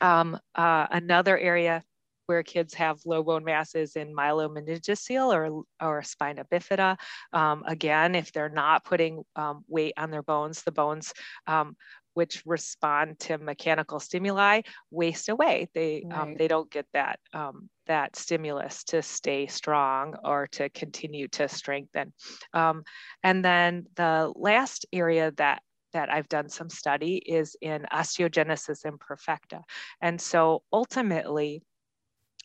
um, 0.00 0.38
uh, 0.54 0.86
another 0.90 1.38
area 1.38 1.82
where 2.30 2.44
kids 2.44 2.74
have 2.74 3.00
low 3.04 3.24
bone 3.24 3.42
masses 3.42 3.96
in 3.96 4.14
myelomeningocele 4.14 5.34
or, 5.34 5.64
or 5.84 6.00
spina 6.04 6.44
bifida. 6.44 6.96
Um, 7.32 7.64
again, 7.66 8.14
if 8.14 8.30
they're 8.30 8.48
not 8.48 8.84
putting 8.84 9.24
um, 9.34 9.64
weight 9.66 9.94
on 9.96 10.12
their 10.12 10.22
bones, 10.22 10.62
the 10.62 10.70
bones 10.70 11.12
um, 11.48 11.74
which 12.14 12.42
respond 12.46 13.18
to 13.20 13.38
mechanical 13.38 14.00
stimuli 14.00 14.62
waste 14.90 15.28
away. 15.28 15.68
They 15.74 16.04
um, 16.10 16.34
they 16.36 16.48
don't 16.48 16.70
get 16.70 16.86
that 16.92 17.18
um, 17.32 17.68
that 17.86 18.16
stimulus 18.16 18.84
to 18.84 19.02
stay 19.02 19.46
strong 19.46 20.14
or 20.24 20.48
to 20.52 20.68
continue 20.70 21.28
to 21.28 21.48
strengthen. 21.48 22.12
Um, 22.52 22.84
and 23.22 23.44
then 23.44 23.86
the 23.96 24.32
last 24.36 24.86
area 24.92 25.32
that 25.36 25.62
that 25.92 26.10
I've 26.10 26.28
done 26.28 26.48
some 26.48 26.70
study 26.70 27.16
is 27.16 27.56
in 27.60 27.86
osteogenesis 27.92 28.84
imperfecta. 28.84 29.62
And 30.00 30.20
so 30.20 30.62
ultimately, 30.72 31.62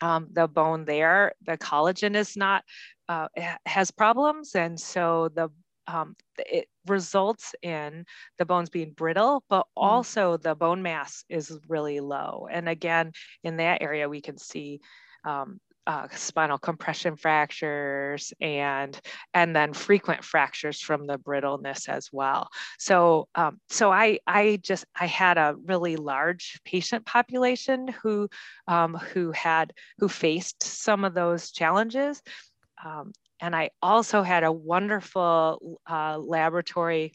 um, 0.01 0.27
the 0.31 0.48
bone 0.48 0.86
there, 0.86 1.34
the 1.45 1.57
collagen 1.57 2.15
is 2.15 2.36
not, 2.36 2.63
uh, 3.07 3.27
has 3.65 3.91
problems. 3.91 4.55
And 4.55 4.79
so 4.79 5.29
the 5.36 5.50
um, 5.88 6.15
it 6.38 6.67
results 6.88 7.56
in 7.62 8.06
the 8.38 8.46
bones 8.46 8.70
being 8.70 8.92
brittle, 8.92 9.44
but 9.50 9.62
mm. 9.62 9.84
also 9.84 10.38
the 10.38 10.56
bone 10.56 10.82
mass 10.82 11.24
is 11.30 11.58
really 11.68 12.00
low. 12.00 12.48
And 12.51 12.70
again, 12.70 13.12
in 13.44 13.58
that 13.58 13.82
area, 13.82 14.10
we 14.10 14.22
can 14.22 14.38
see 14.38 14.82
um, 15.24 15.60
uh, 15.88 16.08
spinal 16.15 16.58
compression 16.58 17.15
fractures 17.15 18.34
and 18.42 19.00
and 19.34 19.56
then 19.56 19.74
frequent 19.74 20.24
fractures 20.24 20.82
from 20.82 21.06
the 21.06 21.18
brittleness 21.18 21.88
as 21.88 22.10
well. 22.12 22.50
So 22.80 23.27
um, 23.36 23.60
so 23.70 23.92
I 23.92 24.20
I 24.25 24.60
just 24.62 24.86
I 25.00 25.06
had 25.06 25.38
a 25.38 25.56
really 25.65 25.96
large 25.96 26.60
patient 26.65 27.06
population 27.06 27.88
who 28.01 28.30
um, 28.68 28.96
who 28.96 29.32
had 29.32 29.74
who 30.00 30.08
faced 30.08 30.63
some 30.63 31.06
of 31.06 31.13
those 31.13 31.51
challenges. 31.51 32.22
Um, 32.84 33.13
and 33.42 33.56
I 33.56 33.70
also 33.82 34.22
had 34.22 34.44
a 34.44 34.51
wonderful 34.51 35.80
uh, 35.89 36.18
laboratory 36.18 37.13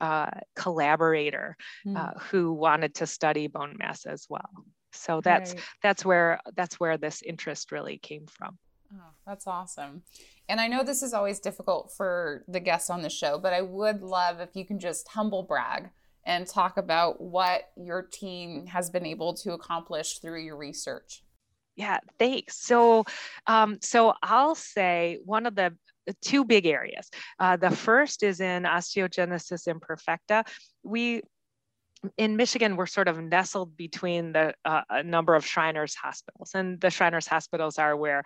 uh, 0.00 0.30
collaborator 0.56 1.56
mm. 1.86 2.22
who 2.22 2.52
wanted 2.52 2.94
to 2.96 3.06
study 3.06 3.46
bone 3.46 3.76
mass 3.78 4.04
as 4.04 4.26
well 4.28 4.64
so 4.92 5.20
that's 5.20 5.54
right. 5.54 5.62
that's 5.82 6.04
where 6.04 6.40
that's 6.54 6.78
where 6.78 6.96
this 6.96 7.22
interest 7.22 7.72
really 7.72 7.98
came 7.98 8.26
from 8.26 8.58
oh, 8.94 9.10
that's 9.26 9.46
awesome 9.46 10.02
and 10.48 10.60
i 10.60 10.68
know 10.68 10.82
this 10.84 11.02
is 11.02 11.12
always 11.14 11.40
difficult 11.40 11.92
for 11.96 12.44
the 12.48 12.60
guests 12.60 12.90
on 12.90 13.02
the 13.02 13.10
show 13.10 13.38
but 13.38 13.52
i 13.52 13.60
would 13.60 14.02
love 14.02 14.40
if 14.40 14.50
you 14.54 14.64
can 14.64 14.78
just 14.78 15.08
humble 15.08 15.42
brag 15.42 15.90
and 16.24 16.46
talk 16.46 16.76
about 16.76 17.20
what 17.20 17.70
your 17.76 18.02
team 18.02 18.66
has 18.66 18.90
been 18.90 19.06
able 19.06 19.34
to 19.34 19.52
accomplish 19.52 20.18
through 20.18 20.40
your 20.40 20.56
research 20.56 21.22
yeah 21.76 21.98
thanks. 22.18 22.58
So 22.64 23.04
um, 23.46 23.78
so 23.80 24.14
i'll 24.22 24.54
say 24.54 25.18
one 25.24 25.46
of 25.46 25.54
the 25.54 25.74
two 26.20 26.44
big 26.44 26.66
areas 26.66 27.08
uh, 27.38 27.56
the 27.56 27.70
first 27.70 28.22
is 28.22 28.40
in 28.40 28.64
osteogenesis 28.64 29.68
imperfecta. 29.68 30.44
We 30.82 31.22
in 32.18 32.36
Michigan, 32.36 32.76
we're 32.76 32.86
sort 32.86 33.08
of 33.08 33.22
nestled 33.22 33.76
between 33.76 34.32
the 34.32 34.54
uh, 34.64 34.82
a 34.90 35.02
number 35.02 35.34
of 35.34 35.46
Shriners 35.46 35.94
hospitals, 35.94 36.50
and 36.54 36.80
the 36.80 36.90
Shriners 36.90 37.26
hospitals 37.26 37.78
are 37.78 37.96
where 37.96 38.24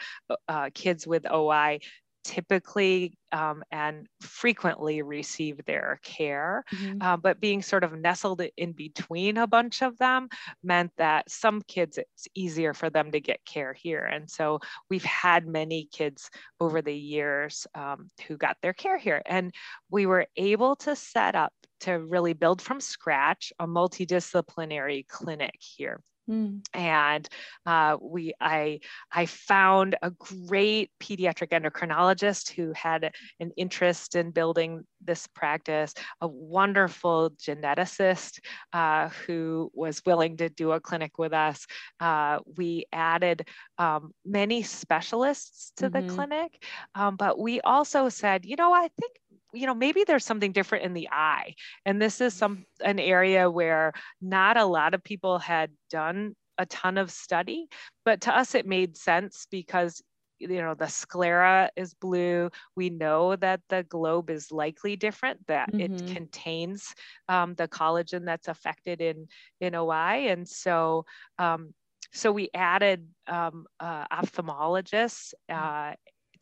uh, 0.48 0.70
kids 0.72 1.06
with 1.06 1.30
OI 1.30 1.80
typically 2.26 3.16
um, 3.30 3.62
and 3.70 4.08
frequently 4.20 5.00
receive 5.02 5.64
their 5.64 6.00
care. 6.02 6.64
Mm-hmm. 6.74 7.00
Uh, 7.00 7.16
but 7.16 7.40
being 7.40 7.62
sort 7.62 7.84
of 7.84 7.92
nestled 7.92 8.42
in 8.56 8.72
between 8.72 9.36
a 9.36 9.46
bunch 9.46 9.80
of 9.80 9.96
them 9.98 10.28
meant 10.64 10.90
that 10.98 11.30
some 11.30 11.62
kids, 11.62 11.98
it's 11.98 12.26
easier 12.34 12.74
for 12.74 12.90
them 12.90 13.12
to 13.12 13.20
get 13.20 13.44
care 13.44 13.72
here. 13.72 14.04
And 14.04 14.28
so 14.28 14.58
we've 14.90 15.04
had 15.04 15.46
many 15.46 15.88
kids 15.92 16.28
over 16.60 16.82
the 16.82 16.96
years 16.96 17.66
um, 17.76 18.10
who 18.26 18.36
got 18.36 18.56
their 18.60 18.72
care 18.72 18.98
here. 18.98 19.22
And 19.24 19.54
we 19.88 20.06
were 20.06 20.26
able 20.36 20.74
to 20.76 20.96
set 20.96 21.36
up 21.36 21.52
to 21.80 21.92
really 21.92 22.32
build 22.32 22.60
from 22.60 22.80
scratch 22.80 23.52
a 23.60 23.66
multidisciplinary 23.68 25.06
clinic 25.06 25.54
here. 25.60 26.00
Mm. 26.28 26.64
And 26.74 27.28
uh, 27.64 27.96
we, 28.00 28.34
I, 28.40 28.80
I 29.12 29.26
found 29.26 29.96
a 30.02 30.10
great 30.10 30.90
pediatric 31.00 31.50
endocrinologist 31.50 32.50
who 32.50 32.72
had 32.72 33.12
an 33.40 33.52
interest 33.56 34.16
in 34.16 34.30
building 34.30 34.84
this 35.00 35.26
practice, 35.28 35.94
a 36.20 36.26
wonderful 36.26 37.30
geneticist 37.30 38.40
uh, 38.72 39.08
who 39.26 39.70
was 39.72 40.02
willing 40.04 40.36
to 40.38 40.48
do 40.48 40.72
a 40.72 40.80
clinic 40.80 41.18
with 41.18 41.32
us. 41.32 41.66
Uh, 42.00 42.38
we 42.56 42.86
added 42.92 43.46
um, 43.78 44.12
many 44.24 44.62
specialists 44.62 45.72
to 45.76 45.88
mm-hmm. 45.88 46.06
the 46.06 46.12
clinic, 46.12 46.64
um, 46.94 47.16
but 47.16 47.38
we 47.38 47.60
also 47.60 48.08
said, 48.08 48.44
you 48.44 48.56
know, 48.56 48.72
I 48.72 48.88
think 48.98 49.12
you 49.56 49.66
know 49.66 49.74
maybe 49.74 50.04
there's 50.04 50.24
something 50.24 50.52
different 50.52 50.84
in 50.84 50.94
the 50.94 51.08
eye. 51.10 51.54
And 51.84 52.00
this 52.00 52.20
is 52.20 52.34
some 52.34 52.64
an 52.84 52.98
area 52.98 53.50
where 53.50 53.92
not 54.20 54.56
a 54.56 54.64
lot 54.64 54.94
of 54.94 55.02
people 55.02 55.38
had 55.38 55.70
done 55.90 56.34
a 56.58 56.66
ton 56.66 56.96
of 56.96 57.10
study 57.10 57.68
but 58.04 58.22
to 58.22 58.34
us 58.34 58.54
it 58.54 58.66
made 58.66 58.96
sense 58.96 59.46
because 59.50 60.02
you 60.38 60.60
know 60.60 60.74
the 60.74 60.86
sclera 60.86 61.70
is 61.76 61.94
blue. 61.94 62.50
We 62.74 62.90
know 62.90 63.36
that 63.36 63.60
the 63.68 63.84
globe 63.84 64.30
is 64.30 64.52
likely 64.52 64.96
different 64.96 65.46
that 65.46 65.72
mm-hmm. 65.72 65.94
it 65.94 66.14
contains 66.14 66.94
um, 67.28 67.54
the 67.54 67.68
collagen 67.68 68.24
that's 68.24 68.48
affected 68.48 69.00
in 69.00 69.28
in 69.60 69.74
oi 69.74 70.28
and 70.28 70.48
so 70.48 71.04
um, 71.38 71.74
so 72.12 72.32
we 72.32 72.50
added 72.54 73.06
um, 73.26 73.66
uh, 73.80 74.06
ophthalmologists 74.08 75.34
uh, 75.48 75.92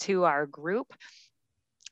to 0.00 0.24
our 0.24 0.46
group 0.46 0.92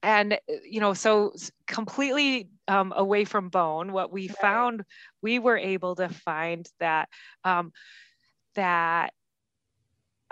and 0.02 0.34
uh, 0.34 0.36
you 0.64 0.80
know 0.80 0.94
so 0.94 1.32
completely 1.66 2.48
um, 2.68 2.92
away 2.96 3.24
from 3.24 3.48
bone 3.48 3.92
what 3.92 4.12
we 4.12 4.28
found 4.28 4.82
we 5.22 5.38
were 5.38 5.56
able 5.56 5.94
to 5.96 6.08
find 6.08 6.68
that 6.80 7.08
um, 7.44 7.72
that 8.54 9.12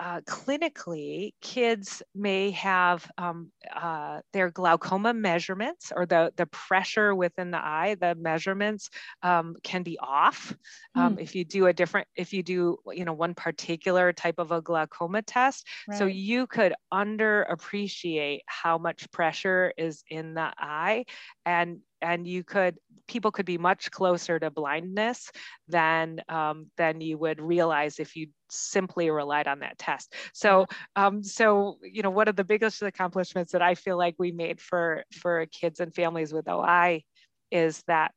uh, 0.01 0.19
clinically, 0.21 1.35
kids 1.41 2.01
may 2.15 2.49
have 2.49 3.07
um, 3.19 3.51
uh, 3.71 4.19
their 4.33 4.49
glaucoma 4.49 5.13
measurements 5.13 5.91
or 5.95 6.07
the, 6.07 6.33
the 6.37 6.47
pressure 6.47 7.13
within 7.13 7.51
the 7.51 7.63
eye, 7.63 7.95
the 8.01 8.15
measurements 8.15 8.89
um, 9.21 9.55
can 9.61 9.83
be 9.83 9.99
off. 9.99 10.55
Um, 10.95 11.17
mm. 11.17 11.21
If 11.21 11.35
you 11.35 11.45
do 11.45 11.67
a 11.67 11.73
different, 11.73 12.07
if 12.15 12.33
you 12.33 12.41
do, 12.41 12.77
you 12.91 13.05
know, 13.05 13.13
one 13.13 13.35
particular 13.35 14.11
type 14.11 14.39
of 14.39 14.51
a 14.51 14.59
glaucoma 14.59 15.21
test. 15.21 15.67
Right. 15.87 15.99
So 15.99 16.07
you 16.07 16.47
could 16.47 16.73
underappreciate 16.91 18.39
how 18.47 18.79
much 18.79 19.09
pressure 19.11 19.71
is 19.77 20.03
in 20.09 20.33
the 20.33 20.51
eye 20.57 21.05
and 21.45 21.77
and 22.01 22.27
you 22.27 22.43
could 22.43 22.77
people 23.07 23.31
could 23.31 23.45
be 23.45 23.57
much 23.57 23.91
closer 23.91 24.39
to 24.39 24.49
blindness 24.49 25.31
than 25.67 26.21
um, 26.29 26.67
than 26.77 27.01
you 27.01 27.17
would 27.17 27.41
realize 27.41 27.99
if 27.99 28.15
you 28.15 28.27
simply 28.49 29.09
relied 29.09 29.47
on 29.47 29.59
that 29.59 29.77
test. 29.77 30.13
So 30.33 30.65
um, 30.95 31.23
so 31.23 31.77
you 31.83 32.01
know 32.01 32.09
one 32.09 32.27
of 32.27 32.35
the 32.35 32.43
biggest 32.43 32.81
accomplishments 32.81 33.51
that 33.51 33.61
I 33.61 33.75
feel 33.75 33.97
like 33.97 34.15
we 34.17 34.31
made 34.31 34.61
for 34.61 35.03
for 35.19 35.45
kids 35.47 35.79
and 35.79 35.93
families 35.93 36.33
with 36.33 36.47
OI 36.47 37.03
is 37.51 37.83
that 37.87 38.11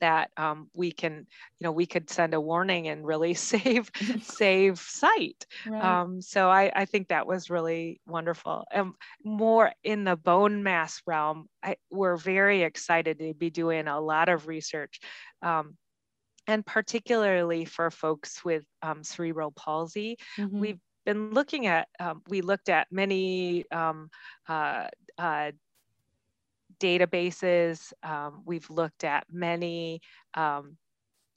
that 0.00 0.30
um, 0.36 0.68
we 0.74 0.92
can 0.92 1.26
you 1.58 1.64
know 1.64 1.72
we 1.72 1.86
could 1.86 2.08
send 2.08 2.34
a 2.34 2.40
warning 2.40 2.88
and 2.88 3.06
really 3.06 3.34
save 3.50 3.90
save 4.22 4.78
sight 4.78 5.46
right. 5.66 5.84
um, 5.84 6.20
so 6.20 6.48
I, 6.48 6.70
I 6.74 6.84
think 6.84 7.08
that 7.08 7.26
was 7.26 7.50
really 7.50 8.00
wonderful 8.06 8.64
and 8.70 8.92
more 9.24 9.72
in 9.82 10.04
the 10.04 10.16
bone 10.16 10.62
mass 10.62 11.02
realm 11.06 11.48
I, 11.62 11.76
we're 11.90 12.16
very 12.16 12.62
excited 12.62 13.18
to 13.18 13.34
be 13.34 13.50
doing 13.50 13.88
a 13.88 14.00
lot 14.00 14.28
of 14.28 14.46
research 14.46 15.00
um, 15.42 15.76
and 16.46 16.64
particularly 16.64 17.64
for 17.64 17.90
folks 17.90 18.44
with 18.44 18.64
um, 18.82 19.02
cerebral 19.02 19.52
palsy 19.52 20.16
mm-hmm. 20.38 20.58
we've 20.58 20.80
been 21.06 21.30
looking 21.30 21.66
at, 21.66 21.88
um, 21.98 22.22
we 22.28 22.40
looked 22.40 22.68
at 22.68 22.86
many 22.90 23.64
um, 23.70 24.10
uh, 24.48 24.86
uh, 25.18 25.50
databases. 26.80 27.92
Um, 28.02 28.42
we've 28.44 28.68
looked 28.70 29.04
at 29.04 29.24
many 29.30 30.00
um, 30.34 30.76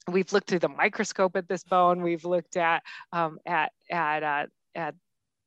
we've 0.08 0.32
looked 0.32 0.48
through 0.48 0.58
the 0.58 0.68
microscope 0.68 1.36
at 1.36 1.48
this 1.48 1.64
bone. 1.64 2.02
We've 2.02 2.24
looked 2.24 2.56
at 2.56 2.82
um, 3.12 3.38
at 3.46 3.72
at 3.90 4.22
uh, 4.22 4.46
at 4.74 4.94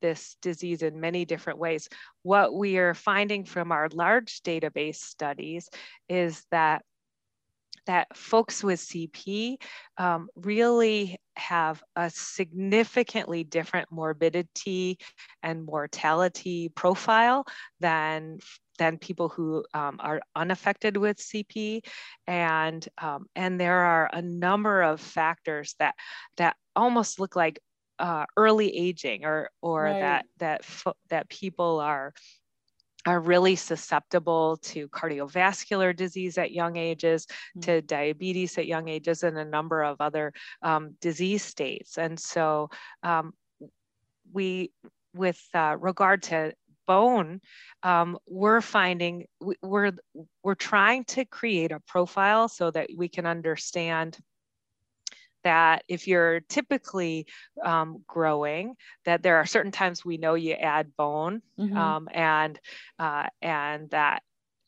this 0.01 0.37
disease 0.41 0.83
in 0.83 0.99
many 0.99 1.25
different 1.25 1.59
ways. 1.59 1.89
What 2.23 2.53
we 2.53 2.77
are 2.77 2.93
finding 2.93 3.45
from 3.45 3.71
our 3.71 3.89
large 3.93 4.41
database 4.41 4.97
studies 4.97 5.69
is 6.07 6.45
that 6.51 6.83
that 7.87 8.15
folks 8.15 8.63
with 8.63 8.81
CP 8.81 9.55
um, 9.97 10.27
really 10.35 11.17
have 11.37 11.81
a 11.95 12.09
significantly 12.09 13.45
different 13.45 13.89
morbidity 13.91 14.99
and 15.41 15.63
mortality 15.63 16.67
profile 16.67 17.45
than 17.79 18.39
than 18.77 18.97
people 18.97 19.29
who 19.29 19.63
um, 19.73 19.97
are 19.99 20.21
unaffected 20.35 20.97
with 20.97 21.17
CP, 21.17 21.83
and 22.27 22.87
um, 23.01 23.27
and 23.35 23.59
there 23.59 23.79
are 23.79 24.09
a 24.13 24.21
number 24.21 24.81
of 24.81 25.01
factors 25.01 25.75
that 25.79 25.95
that 26.37 26.55
almost 26.75 27.19
look 27.19 27.35
like 27.35 27.59
uh, 27.99 28.25
early 28.35 28.75
aging, 28.75 29.25
or 29.25 29.49
or 29.61 29.83
right. 29.83 29.99
that 29.99 30.25
that 30.37 30.65
that 31.09 31.29
people 31.29 31.79
are 31.79 32.13
are 33.07 33.21
really 33.21 33.55
susceptible 33.55 34.57
to 34.57 34.89
cardiovascular 34.89 35.95
disease 35.95 36.37
at 36.37 36.51
young 36.51 36.75
ages, 36.75 37.25
mm-hmm. 37.25 37.61
to 37.61 37.81
diabetes 37.81 38.57
at 38.57 38.67
young 38.67 38.89
ages, 38.89 39.23
and 39.23 39.37
a 39.37 39.45
number 39.45 39.81
of 39.81 39.95
other 40.01 40.33
um, 40.61 40.95
disease 40.99 41.43
states. 41.43 41.97
And 41.97 42.19
so 42.19 42.69
um, 43.03 43.33
we, 44.33 44.71
with 45.13 45.41
uh, 45.53 45.77
regard 45.79 46.23
to 46.23 46.53
bone, 46.87 47.41
um, 47.83 48.17
we're 48.25 48.61
finding 48.61 49.25
we're 49.61 49.91
we're 50.43 50.55
trying 50.55 51.03
to 51.05 51.25
create 51.25 51.71
a 51.71 51.79
profile 51.81 52.47
so 52.47 52.71
that 52.71 52.89
we 52.95 53.07
can 53.07 53.25
understand 53.25 54.17
that 55.43 55.83
if 55.87 56.07
you're 56.07 56.41
typically 56.41 57.27
um, 57.63 58.03
growing, 58.07 58.75
that 59.05 59.23
there 59.23 59.37
are 59.37 59.45
certain 59.45 59.71
times 59.71 60.03
we 60.03 60.17
know 60.17 60.33
you 60.33 60.53
add 60.53 60.95
bone, 60.97 61.41
mm-hmm. 61.59 61.77
um, 61.77 62.09
and 62.11 62.59
uh, 62.99 63.27
and 63.41 63.89
that 63.91 64.23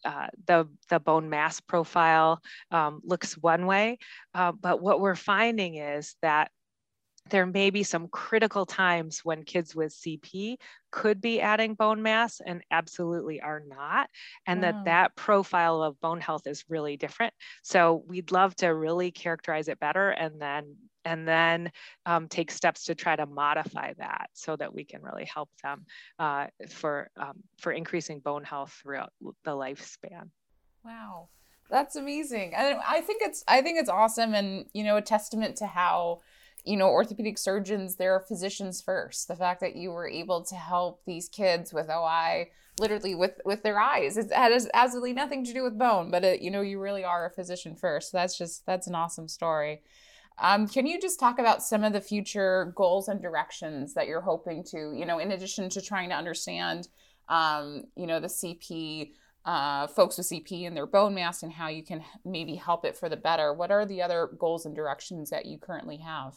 uh, 0.05 0.27
the 0.47 0.67
the 0.89 0.99
bone 0.99 1.29
mass 1.29 1.59
profile 1.59 2.41
um, 2.71 3.01
looks 3.03 3.33
one 3.33 3.65
way, 3.65 3.97
uh, 4.33 4.51
but 4.51 4.81
what 4.81 5.01
we're 5.01 5.15
finding 5.15 5.75
is 5.75 6.15
that 6.21 6.51
there 7.29 7.45
may 7.45 7.69
be 7.69 7.83
some 7.83 8.07
critical 8.07 8.65
times 8.65 9.19
when 9.23 9.43
kids 9.43 9.75
with 9.75 9.93
CP 9.93 10.57
could 10.91 11.21
be 11.21 11.41
adding 11.41 11.75
bone 11.75 12.01
mass 12.01 12.41
and 12.45 12.63
absolutely 12.71 13.41
are 13.41 13.63
not 13.67 14.09
and 14.47 14.61
wow. 14.61 14.71
that 14.71 14.85
that 14.85 15.15
profile 15.15 15.81
of 15.81 15.99
bone 16.01 16.21
health 16.21 16.47
is 16.47 16.63
really 16.69 16.97
different. 16.97 17.33
So 17.63 18.03
we'd 18.07 18.31
love 18.31 18.55
to 18.57 18.67
really 18.67 19.11
characterize 19.11 19.67
it 19.67 19.79
better 19.79 20.09
and 20.09 20.41
then 20.41 20.75
and 21.05 21.27
then 21.27 21.71
um, 22.05 22.27
take 22.27 22.51
steps 22.51 22.85
to 22.85 22.95
try 22.95 23.15
to 23.15 23.25
modify 23.25 23.93
that 23.97 24.29
so 24.33 24.55
that 24.57 24.73
we 24.73 24.83
can 24.83 25.01
really 25.01 25.25
help 25.25 25.49
them 25.63 25.85
uh, 26.19 26.47
for 26.69 27.09
um, 27.17 27.43
for 27.59 27.71
increasing 27.71 28.19
bone 28.19 28.43
health 28.43 28.77
throughout 28.81 29.11
the 29.21 29.51
lifespan. 29.51 30.29
Wow. 30.83 31.29
That's 31.69 31.95
amazing. 31.95 32.55
And 32.55 32.79
i 32.87 33.01
think 33.01 33.21
it's 33.21 33.43
i 33.47 33.61
think 33.61 33.79
it's 33.79 33.89
awesome 33.89 34.33
and 34.33 34.65
you 34.73 34.83
know 34.83 34.97
a 34.97 35.01
testament 35.01 35.55
to 35.57 35.67
how 35.67 36.21
you 36.69 36.77
know, 36.77 36.89
orthopedic 36.89 37.39
surgeons, 37.39 37.95
they're 37.95 38.19
physicians 38.19 38.79
first. 38.79 39.27
The 39.27 39.35
fact 39.35 39.59
that 39.61 39.75
you 39.75 39.89
were 39.89 40.07
able 40.07 40.43
to 40.43 40.55
help 40.55 41.03
these 41.03 41.27
kids 41.27 41.73
with 41.73 41.89
OI, 41.89 42.51
literally 42.79 43.15
with 43.15 43.41
with 43.43 43.63
their 43.63 43.79
eyes, 43.79 44.17
it 44.17 44.31
has 44.31 44.69
absolutely 44.75 45.13
nothing 45.13 45.43
to 45.45 45.53
do 45.53 45.63
with 45.63 45.79
bone, 45.79 46.11
but 46.11 46.23
it, 46.23 46.43
you 46.43 46.51
know, 46.51 46.61
you 46.61 46.79
really 46.79 47.03
are 47.03 47.25
a 47.25 47.31
physician 47.31 47.75
first. 47.75 48.11
So 48.11 48.19
that's 48.19 48.37
just 48.37 48.67
that's 48.67 48.85
an 48.85 48.93
awesome 48.93 49.27
story. 49.27 49.81
Um, 50.37 50.67
can 50.67 50.85
you 50.85 51.01
just 51.01 51.19
talk 51.19 51.39
about 51.39 51.63
some 51.63 51.83
of 51.83 51.91
the 51.91 52.01
future 52.01 52.71
goals 52.75 53.07
and 53.07 53.19
directions 53.19 53.95
that 53.95 54.05
you're 54.05 54.21
hoping 54.21 54.63
to, 54.65 54.93
you 54.95 55.07
know, 55.07 55.17
in 55.17 55.31
addition 55.31 55.69
to 55.69 55.81
trying 55.81 56.09
to 56.09 56.15
understand, 56.15 56.87
um, 57.29 57.85
you 57.95 58.05
know, 58.05 58.19
the 58.19 58.27
CP 58.27 59.09
uh, 59.43 59.87
folks 59.87 60.19
with 60.19 60.29
CP 60.29 60.67
and 60.67 60.77
their 60.77 60.85
bone 60.85 61.15
mass 61.15 61.41
and 61.41 61.51
how 61.51 61.67
you 61.67 61.83
can 61.83 62.03
maybe 62.23 62.53
help 62.55 62.85
it 62.85 62.95
for 62.95 63.09
the 63.09 63.17
better? 63.17 63.53
What 63.53 63.71
are 63.71 63.87
the 63.87 64.03
other 64.03 64.29
goals 64.37 64.67
and 64.67 64.75
directions 64.75 65.31
that 65.31 65.47
you 65.47 65.57
currently 65.57 65.97
have? 65.97 66.35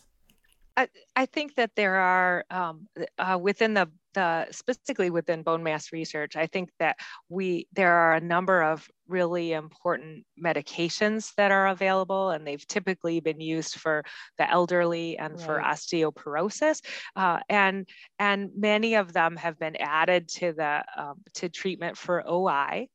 I, 0.76 0.88
I 1.14 1.26
think 1.26 1.56
that 1.56 1.70
there 1.76 1.96
are 1.96 2.44
um, 2.50 2.88
uh, 3.18 3.38
within 3.40 3.74
the, 3.74 3.90
the 4.14 4.46
specifically 4.50 5.10
within 5.10 5.42
bone 5.42 5.62
mass 5.62 5.92
research, 5.92 6.36
I 6.36 6.46
think 6.46 6.70
that 6.78 6.96
we 7.28 7.66
there 7.72 7.92
are 7.92 8.14
a 8.14 8.20
number 8.20 8.62
of 8.62 8.88
really 9.08 9.52
important 9.52 10.24
medications 10.42 11.34
that 11.36 11.50
are 11.50 11.68
available, 11.68 12.30
and 12.30 12.46
they've 12.46 12.66
typically 12.66 13.20
been 13.20 13.40
used 13.40 13.76
for 13.76 14.02
the 14.38 14.50
elderly 14.50 15.18
and 15.18 15.34
right. 15.34 15.42
for 15.42 15.58
osteoporosis, 15.60 16.80
uh, 17.16 17.40
and 17.48 17.88
and 18.18 18.50
many 18.56 18.94
of 18.94 19.12
them 19.12 19.36
have 19.36 19.58
been 19.58 19.76
added 19.76 20.28
to 20.28 20.52
the 20.52 20.84
um, 20.96 21.22
to 21.34 21.48
treatment 21.48 21.96
for 21.96 22.22
OI. 22.28 22.88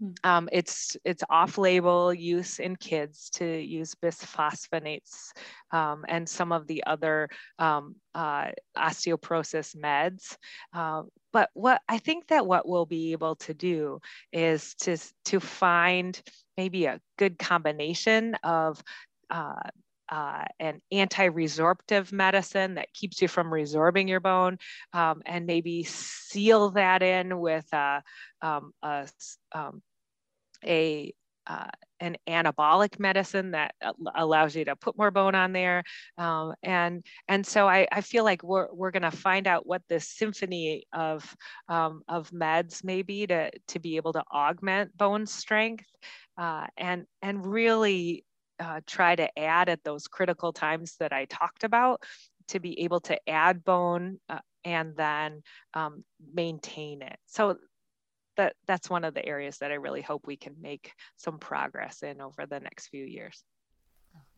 Hmm. 0.00 0.10
Um, 0.24 0.48
it's 0.50 0.96
it's 1.04 1.22
off-label 1.28 2.14
use 2.14 2.58
in 2.58 2.76
kids 2.76 3.30
to 3.34 3.44
use 3.44 3.94
bisphosphonates 3.94 5.32
um, 5.72 6.04
and 6.08 6.28
some 6.28 6.52
of 6.52 6.66
the 6.66 6.82
other 6.86 7.28
um, 7.58 7.96
uh, 8.14 8.48
osteoporosis 8.76 9.76
meds. 9.76 10.36
Uh, 10.72 11.02
but 11.32 11.50
what 11.52 11.82
I 11.88 11.98
think 11.98 12.28
that 12.28 12.46
what 12.46 12.66
we'll 12.66 12.86
be 12.86 13.12
able 13.12 13.36
to 13.36 13.54
do 13.54 14.00
is 14.32 14.74
to 14.76 14.96
to 15.26 15.40
find 15.40 16.20
maybe 16.56 16.86
a 16.86 17.00
good 17.18 17.38
combination 17.38 18.34
of 18.42 18.82
uh, 19.30 19.54
uh, 20.10 20.44
an 20.58 20.80
anti-resorptive 20.90 22.10
medicine 22.10 22.74
that 22.74 22.92
keeps 22.92 23.22
you 23.22 23.28
from 23.28 23.46
resorbing 23.48 24.08
your 24.08 24.18
bone, 24.18 24.58
um, 24.92 25.22
and 25.24 25.46
maybe 25.46 25.84
seal 25.84 26.70
that 26.70 27.00
in 27.02 27.38
with 27.38 27.66
a, 27.72 28.02
um, 28.42 28.72
a 28.82 29.06
um, 29.52 29.80
a 30.64 31.12
uh, 31.46 31.66
an 32.00 32.16
anabolic 32.28 32.98
medicine 32.98 33.50
that 33.50 33.74
allows 34.14 34.56
you 34.56 34.64
to 34.64 34.76
put 34.76 34.96
more 34.96 35.10
bone 35.10 35.34
on 35.34 35.52
there. 35.52 35.82
Um, 36.16 36.54
and, 36.62 37.04
and 37.28 37.46
so 37.46 37.68
I, 37.68 37.86
I 37.92 38.00
feel 38.00 38.24
like 38.24 38.42
we're, 38.42 38.68
we're 38.72 38.90
going 38.90 39.02
to 39.02 39.10
find 39.10 39.46
out 39.46 39.66
what 39.66 39.82
this 39.88 40.08
symphony 40.08 40.84
of, 40.92 41.36
um, 41.68 42.02
of 42.08 42.30
meds 42.30 42.82
may 42.84 43.02
be 43.02 43.26
to, 43.26 43.50
to 43.68 43.78
be 43.78 43.96
able 43.96 44.14
to 44.14 44.22
augment 44.32 44.96
bone 44.96 45.26
strength 45.26 45.84
uh, 46.38 46.66
and, 46.76 47.04
and 47.20 47.44
really 47.44 48.24
uh, 48.58 48.80
try 48.86 49.14
to 49.14 49.38
add 49.38 49.68
at 49.68 49.84
those 49.84 50.06
critical 50.06 50.52
times 50.52 50.96
that 51.00 51.12
I 51.12 51.26
talked 51.26 51.64
about 51.64 52.02
to 52.48 52.60
be 52.60 52.80
able 52.80 53.00
to 53.00 53.28
add 53.28 53.64
bone 53.64 54.20
uh, 54.28 54.38
and 54.64 54.96
then 54.96 55.42
um, 55.74 56.04
maintain 56.32 57.02
it. 57.02 57.18
So 57.26 57.56
that 58.36 58.54
that's 58.66 58.90
one 58.90 59.04
of 59.04 59.14
the 59.14 59.26
areas 59.26 59.58
that 59.58 59.70
I 59.70 59.74
really 59.74 60.02
hope 60.02 60.26
we 60.26 60.36
can 60.36 60.54
make 60.60 60.92
some 61.16 61.38
progress 61.38 62.02
in 62.02 62.20
over 62.20 62.46
the 62.46 62.60
next 62.60 62.88
few 62.88 63.04
years. 63.04 63.44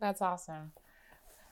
That's 0.01 0.23
awesome. 0.23 0.73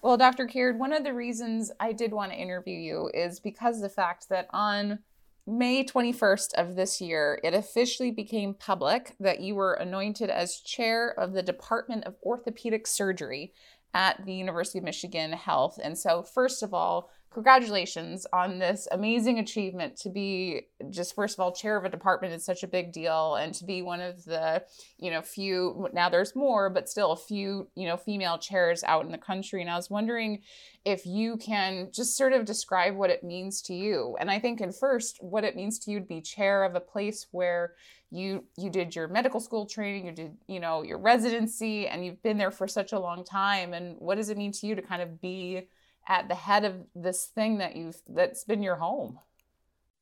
Well, 0.03 0.17
Dr. 0.17 0.47
Caird, 0.47 0.79
one 0.79 0.93
of 0.93 1.05
the 1.05 1.13
reasons 1.13 1.71
I 1.79 1.93
did 1.93 2.13
want 2.13 2.33
to 2.33 2.39
interview 2.39 2.79
you 2.79 3.11
is 3.13 3.39
because 3.39 3.81
the 3.81 3.91
fact 3.91 4.29
that 4.31 4.47
on 4.51 5.01
May 5.47 5.85
21st 5.85 6.55
of 6.55 6.75
this 6.75 7.01
year, 7.01 7.39
it 7.45 7.55
officially 7.55 8.11
became 8.11 8.55
public 8.55 9.15
that 9.21 9.41
you 9.41 9.55
were 9.55 9.75
anointed 9.75 10.31
as 10.31 10.61
chair 10.61 11.11
of 11.19 11.33
the 11.33 11.43
Department 11.43 12.05
of 12.05 12.17
Orthopedic 12.23 12.87
Surgery 12.87 13.53
at 13.93 14.25
the 14.25 14.33
University 14.33 14.79
of 14.79 14.85
Michigan 14.85 15.33
Health. 15.33 15.79
And 15.83 15.99
so, 15.99 16.23
first 16.23 16.63
of 16.63 16.73
all, 16.73 17.11
congratulations 17.33 18.27
on 18.33 18.59
this 18.59 18.89
amazing 18.91 19.39
achievement 19.39 19.97
to 19.97 20.11
be 20.11 20.63
just 20.91 21.15
first 21.15 21.37
of 21.37 21.41
all 21.41 21.53
chair 21.53 21.77
of 21.77 21.85
a 21.85 21.89
department 21.89 22.35
is 22.35 22.45
such 22.45 22.65
a 22.65 22.69
big 22.69 22.93
deal 22.93 23.37
and 23.37 23.55
to 23.55 23.65
be 23.65 23.83
one 23.83 24.01
of 24.01 24.25
the 24.25 24.63
you 24.99 25.11
know 25.13 25.23
few 25.23 25.89
now 25.93 26.09
there's 26.09 26.35
more 26.35 26.69
but 26.69 26.89
still 26.89 27.13
a 27.13 27.17
few 27.17 27.69
you 27.77 27.87
know 27.87 27.97
female 27.97 28.37
chairs 28.37 28.83
out 28.83 29.05
in 29.05 29.13
the 29.13 29.19
country. 29.19 29.61
And 29.61 29.71
i 29.71 29.77
was 29.77 29.89
wondering 29.89 30.43
if 30.85 31.07
you 31.07 31.37
can 31.37 31.91
just 31.93 32.17
sort 32.17 32.33
of 32.33 32.45
describe 32.45 32.97
what 32.97 33.11
it 33.11 33.23
means 33.23 33.63
to 33.63 33.75
you. 33.75 34.17
And 34.19 34.31
i 34.31 34.41
think 34.41 34.61
in 34.61 34.73
first 34.73 35.19
what 35.21 35.45
it 35.45 35.55
means 35.55 35.79
to 35.81 35.93
you 35.93 36.01
to 36.01 36.07
be 36.07 36.21
chair 36.21 36.65
of 36.65 36.75
a 36.75 36.81
place 36.81 37.27
where 37.31 37.75
you 38.11 38.45
you 38.59 38.71
did 38.71 38.97
your 38.97 39.07
medical 39.07 39.39
school 39.39 39.67
training 39.67 40.07
you 40.07 40.13
did 40.13 40.37
you 40.49 40.59
know 40.59 40.83
your 40.83 40.99
residency 40.99 41.87
and 41.87 42.05
you've 42.05 42.23
been 42.25 42.39
there 42.39 42.51
for 42.51 42.67
such 42.67 42.93
a 42.93 42.99
long 42.99 43.25
time. 43.25 43.73
And 43.73 43.95
what 44.01 44.17
does 44.17 44.31
it 44.31 44.37
mean 44.37 44.51
to 44.51 44.67
you 44.67 44.75
to 44.75 44.83
kind 44.83 45.01
of 45.01 45.21
be 45.21 45.69
at 46.09 46.29
the 46.29 46.35
head 46.35 46.65
of 46.65 46.75
this 46.95 47.27
thing 47.27 47.59
that 47.59 47.77
you've 47.77 48.01
that's 48.09 48.45
been 48.45 48.63
your 48.63 48.77
home 48.77 49.19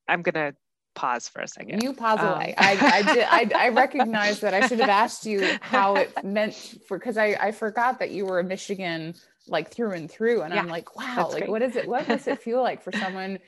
i'm 0.08 0.22
gonna 0.22 0.54
pause 0.94 1.28
for 1.28 1.40
a 1.40 1.48
second 1.48 1.82
you 1.82 1.92
pause 1.92 2.18
um. 2.20 2.34
away 2.34 2.54
i 2.58 3.02
i 3.06 3.14
did 3.14 3.54
I, 3.54 3.66
I 3.66 3.68
recognize 3.84 4.40
that 4.40 4.54
i 4.54 4.66
should 4.66 4.80
have 4.80 4.88
asked 4.88 5.26
you 5.26 5.58
how 5.60 5.96
it 5.96 6.24
meant 6.24 6.54
for 6.88 6.98
because 6.98 7.16
I, 7.16 7.36
I 7.40 7.52
forgot 7.52 8.00
that 8.00 8.10
you 8.10 8.26
were 8.26 8.40
a 8.40 8.44
michigan 8.44 9.14
like 9.48 9.70
through 9.70 9.92
and 9.92 10.10
through. 10.10 10.42
And 10.42 10.54
yeah, 10.54 10.60
I'm 10.60 10.68
like, 10.68 10.96
wow, 10.96 11.28
like 11.30 11.38
great. 11.38 11.50
what 11.50 11.62
is 11.62 11.76
it? 11.76 11.88
What 11.88 12.06
does 12.06 12.26
it 12.26 12.40
feel 12.40 12.62
like 12.62 12.82
for 12.82 12.92
someone 12.98 13.38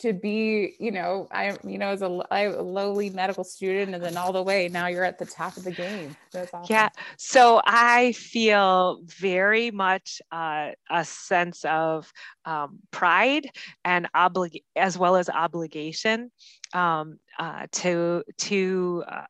to 0.00 0.12
be, 0.12 0.74
you 0.78 0.90
know, 0.90 1.28
I, 1.30 1.56
you 1.64 1.78
know, 1.78 1.88
as 1.88 2.02
a, 2.02 2.22
a 2.30 2.62
lowly 2.62 3.10
medical 3.10 3.44
student 3.44 3.94
and 3.94 4.02
then 4.02 4.16
all 4.16 4.32
the 4.32 4.42
way 4.42 4.68
now 4.68 4.86
you're 4.86 5.04
at 5.04 5.18
the 5.18 5.26
top 5.26 5.56
of 5.56 5.64
the 5.64 5.72
game. 5.72 6.16
That's 6.32 6.52
awesome. 6.52 6.66
Yeah. 6.72 6.88
So 7.18 7.60
I 7.64 8.12
feel 8.12 9.00
very 9.04 9.70
much 9.70 10.20
uh, 10.32 10.70
a 10.90 11.04
sense 11.04 11.64
of 11.64 12.12
um, 12.44 12.78
pride 12.90 13.50
and 13.84 14.08
oblig 14.14 14.62
as 14.76 14.98
well 14.98 15.16
as 15.16 15.28
obligation 15.28 16.30
um, 16.72 17.18
uh, 17.38 17.66
to 17.72 18.22
to 18.38 19.04
uh, 19.08 19.24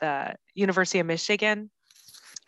the 0.00 0.34
University 0.54 0.98
of 0.98 1.06
Michigan 1.06 1.70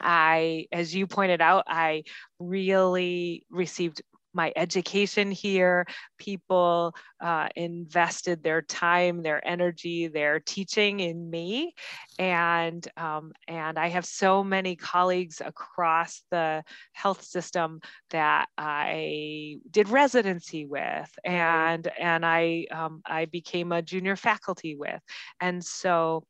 I, 0.01 0.67
as 0.73 0.95
you 0.95 1.07
pointed 1.07 1.41
out, 1.41 1.65
I 1.67 2.05
really 2.39 3.45
received 3.51 4.03
my 4.35 4.53
education 4.57 5.31
here. 5.31 5.87
People 6.19 6.95
uh, 7.21 7.49
invested 7.57 8.43
their 8.43 8.63
time, 8.63 9.23
their 9.23 9.47
energy, 9.47 10.09
their 10.09 10.39
teaching 10.41 11.01
in 11.01 11.29
me, 11.29 11.75
and 12.19 12.87
um, 12.97 13.33
and 13.47 13.79
I 13.79 13.89
have 13.89 14.05
so 14.05 14.45
many 14.45 14.77
colleagues 14.77 15.43
across 15.45 16.23
the 16.31 16.63
health 16.93 17.23
system 17.25 17.81
that 18.11 18.49
I 18.57 19.57
did 19.71 19.89
residency 19.89 20.67
with, 20.67 21.11
and 21.25 21.89
and 21.99 22.25
I 22.25 22.67
um, 22.71 23.03
I 23.07 23.25
became 23.25 23.73
a 23.73 23.83
junior 23.83 24.17
faculty 24.17 24.77
with, 24.77 25.01
and 25.41 25.65
so 25.65 26.25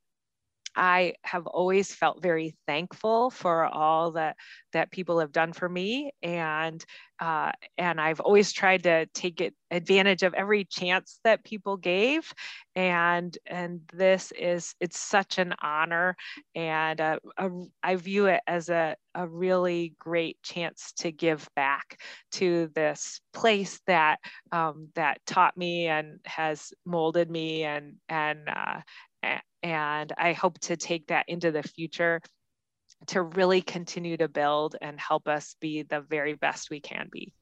I 0.77 1.15
have 1.23 1.47
always 1.47 1.95
felt 1.95 2.23
very 2.23 2.55
thankful 2.67 3.31
for 3.31 3.67
all 3.67 4.13
that 4.13 4.37
that 4.73 4.91
people 4.91 5.19
have 5.21 5.33
done 5.33 5.53
for 5.53 5.69
me, 5.69 6.13
and 6.23 6.85
uh, 7.21 7.51
and 7.77 8.01
I've 8.01 8.21
always 8.21 8.53
tried 8.53 8.85
to 8.85 9.07
take 9.07 9.41
it 9.41 9.55
advantage 9.71 10.23
of 10.23 10.35
every 10.35 10.65
chance 10.65 11.19
that 11.25 11.45
people 11.45 11.77
gave, 11.77 12.33
and 12.77 13.37
and 13.47 13.81
this 13.93 14.33
is 14.39 14.75
it's 14.81 14.99
such 14.99 15.39
an 15.39 15.55
honor, 15.63 16.17
and 16.55 17.01
uh, 17.01 17.19
a, 17.39 17.51
I 17.83 17.97
view 17.97 18.27
it 18.27 18.41
as 18.47 18.69
a 18.69 18.97
a 19.15 19.27
really 19.27 19.95
great 19.99 20.41
chance 20.43 20.93
to 20.99 21.11
give 21.11 21.49
back 21.57 22.01
to 22.33 22.71
this 22.75 23.21
place 23.33 23.81
that 23.87 24.19
um, 24.53 24.89
that 24.95 25.19
taught 25.27 25.57
me 25.57 25.89
and 25.89 26.21
has 26.25 26.73
molded 26.85 27.31
me 27.31 27.65
and 27.65 27.95
and 28.09 28.49
uh, 28.49 28.81
and 29.63 30.13
I 30.17 30.33
hope 30.33 30.59
to 30.61 30.77
take 30.77 31.09
that 31.09 31.25
into 31.29 31.51
the 31.51 31.63
future 31.63 32.21
to 33.09 33.23
really 33.23 33.61
continue 33.61 34.17
to 34.17 34.29
build 34.29 34.77
and 34.81 34.99
help 34.99 35.29
us 35.29 35.57
be 35.61 35.83
the 35.83 36.01
very 36.01 36.35
best 36.35 36.71
we 36.71 36.81
can 36.81 37.09
be. 37.11 37.33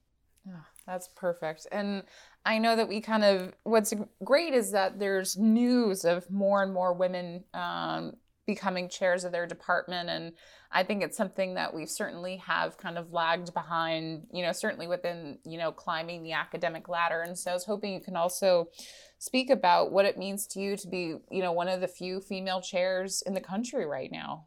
Oh, 0.49 0.65
that's 0.85 1.09
perfect. 1.15 1.67
And 1.71 2.03
I 2.45 2.57
know 2.57 2.75
that 2.75 2.87
we 2.87 3.01
kind 3.01 3.23
of, 3.23 3.53
what's 3.63 3.93
great 4.23 4.53
is 4.53 4.71
that 4.71 4.99
there's 4.99 5.35
news 5.35 6.05
of 6.05 6.29
more 6.31 6.63
and 6.63 6.73
more 6.73 6.93
women 6.93 7.43
um, 7.53 8.13
becoming 8.45 8.87
chairs 8.87 9.23
of 9.23 9.31
their 9.31 9.45
department. 9.45 10.09
And 10.09 10.33
I 10.71 10.83
think 10.83 11.01
it's 11.01 11.17
something 11.17 11.53
that 11.55 11.73
we 11.73 11.85
certainly 11.85 12.37
have 12.37 12.77
kind 12.77 12.97
of 12.97 13.13
lagged 13.13 13.53
behind, 13.53 14.27
you 14.31 14.43
know, 14.43 14.51
certainly 14.51 14.87
within, 14.87 15.39
you 15.45 15.57
know, 15.57 15.71
climbing 15.71 16.23
the 16.23 16.33
academic 16.33 16.89
ladder. 16.89 17.21
And 17.21 17.37
so 17.37 17.51
I 17.51 17.53
was 17.53 17.65
hoping 17.65 17.93
you 17.93 18.01
can 18.01 18.15
also 18.15 18.69
speak 19.17 19.49
about 19.49 19.91
what 19.91 20.05
it 20.05 20.17
means 20.17 20.45
to 20.47 20.59
you 20.59 20.75
to 20.77 20.87
be, 20.87 21.15
you 21.31 21.41
know, 21.41 21.53
one 21.53 21.67
of 21.67 21.81
the 21.81 21.87
few 21.87 22.19
female 22.19 22.61
chairs 22.61 23.23
in 23.25 23.33
the 23.33 23.41
country 23.41 23.85
right 23.85 24.11
now. 24.11 24.45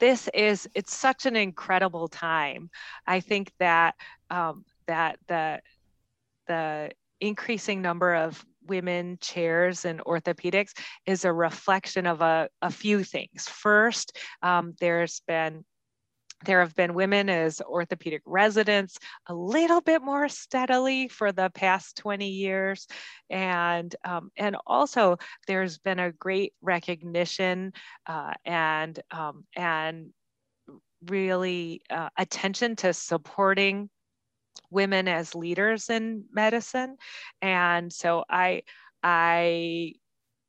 This 0.00 0.28
is 0.34 0.68
it's 0.74 0.94
such 0.94 1.24
an 1.24 1.36
incredible 1.36 2.08
time. 2.08 2.68
I 3.06 3.20
think 3.20 3.52
that 3.58 3.94
um, 4.30 4.64
that 4.86 5.18
the 5.28 5.60
the 6.46 6.90
increasing 7.20 7.80
number 7.80 8.14
of 8.14 8.44
women 8.66 9.18
chairs 9.20 9.84
in 9.84 9.98
orthopedics 9.98 10.72
is 11.06 11.24
a 11.24 11.32
reflection 11.32 12.06
of 12.06 12.20
a, 12.20 12.48
a 12.62 12.70
few 12.70 13.04
things. 13.04 13.48
First, 13.48 14.16
um, 14.42 14.74
there's 14.80 15.20
been 15.26 15.64
there 16.44 16.60
have 16.60 16.74
been 16.74 16.94
women 16.94 17.28
as 17.28 17.60
orthopedic 17.62 18.22
residents 18.26 18.98
a 19.28 19.34
little 19.34 19.80
bit 19.80 20.02
more 20.02 20.28
steadily 20.28 21.08
for 21.08 21.32
the 21.32 21.50
past 21.54 21.96
20 21.96 22.28
years. 22.28 22.86
And, 23.30 23.94
um, 24.04 24.30
and 24.36 24.56
also 24.66 25.16
there's 25.46 25.78
been 25.78 25.98
a 25.98 26.12
great 26.12 26.52
recognition 26.60 27.72
uh, 28.06 28.32
and, 28.44 28.98
um, 29.10 29.44
and 29.56 30.10
really 31.06 31.82
uh, 31.90 32.08
attention 32.16 32.76
to 32.76 32.92
supporting 32.92 33.88
women 34.70 35.08
as 35.08 35.34
leaders 35.34 35.90
in 35.90 36.24
medicine. 36.32 36.96
And 37.42 37.92
so 37.92 38.24
I, 38.28 38.62
I, 39.02 39.94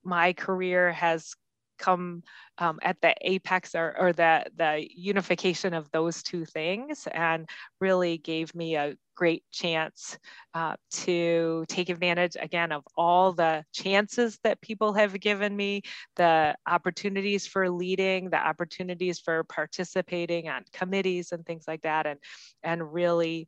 my 0.04 0.34
career 0.34 0.92
has 0.92 1.36
come 1.78 2.24
um, 2.58 2.80
at 2.82 3.00
the 3.02 3.14
apex 3.22 3.76
or, 3.76 3.96
or 4.00 4.14
the, 4.14 4.46
the 4.56 4.88
unification 4.96 5.74
of 5.74 5.92
those 5.92 6.24
two 6.24 6.46
things 6.46 7.08
and 7.12 7.50
really 7.82 8.18
gave 8.18 8.56
me 8.56 8.76
a 8.76 8.96
great 9.16 9.44
chance 9.52 10.18
uh, 10.54 10.76
to 10.92 11.66
take 11.68 11.90
advantage 11.90 12.36
again 12.40 12.72
of 12.72 12.84
all 12.96 13.32
the 13.34 13.64
chances 13.74 14.40
that 14.44 14.62
people 14.62 14.94
have 14.94 15.20
given 15.20 15.56
me, 15.56 15.82
the 16.16 16.56
opportunities 16.68 17.48
for 17.48 17.70
leading, 17.70 18.30
the 18.30 18.38
opportunities 18.38 19.20
for 19.20 19.44
participating 19.46 20.50
on 20.50 20.64
committees 20.74 21.32
and 21.32 21.46
things 21.46 21.66
like 21.68 21.82
that, 21.82 22.06
and, 22.06 22.20
and 22.64 22.94
really 22.94 23.48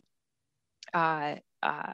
uh, 0.94 1.36
uh, 1.62 1.94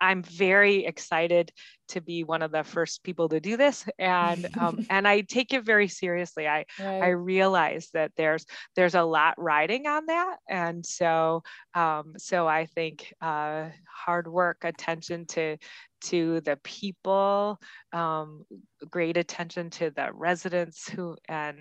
I'm 0.00 0.22
very 0.22 0.84
excited 0.84 1.50
to 1.88 2.00
be 2.00 2.24
one 2.24 2.42
of 2.42 2.52
the 2.52 2.62
first 2.62 3.02
people 3.02 3.28
to 3.30 3.40
do 3.40 3.56
this, 3.56 3.84
and 3.98 4.48
um, 4.58 4.86
and 4.90 5.08
I 5.08 5.22
take 5.22 5.52
it 5.52 5.64
very 5.64 5.88
seriously. 5.88 6.46
I 6.46 6.64
right. 6.78 7.02
I 7.02 7.08
realize 7.08 7.88
that 7.94 8.12
there's 8.16 8.44
there's 8.76 8.94
a 8.94 9.02
lot 9.02 9.34
riding 9.38 9.86
on 9.86 10.06
that, 10.06 10.36
and 10.48 10.84
so 10.84 11.42
um, 11.74 12.14
so 12.18 12.46
I 12.46 12.66
think 12.66 13.12
uh, 13.20 13.68
hard 13.86 14.28
work, 14.28 14.58
attention 14.62 15.26
to 15.28 15.56
to 16.02 16.40
the 16.42 16.58
people, 16.62 17.58
um, 17.92 18.44
great 18.90 19.16
attention 19.16 19.70
to 19.70 19.90
the 19.90 20.10
residents 20.12 20.88
who 20.88 21.16
and 21.28 21.58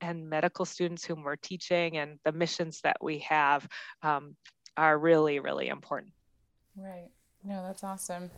and 0.00 0.28
medical 0.28 0.64
students 0.64 1.04
whom 1.04 1.22
we're 1.22 1.36
teaching, 1.36 1.96
and 1.96 2.18
the 2.24 2.32
missions 2.32 2.80
that 2.82 2.96
we 3.00 3.20
have 3.20 3.68
um, 4.02 4.34
are 4.76 4.98
really 4.98 5.38
really 5.38 5.68
important. 5.68 6.12
Right. 6.76 7.10
No, 7.44 7.62
that's 7.66 7.84
awesome. 7.84 8.30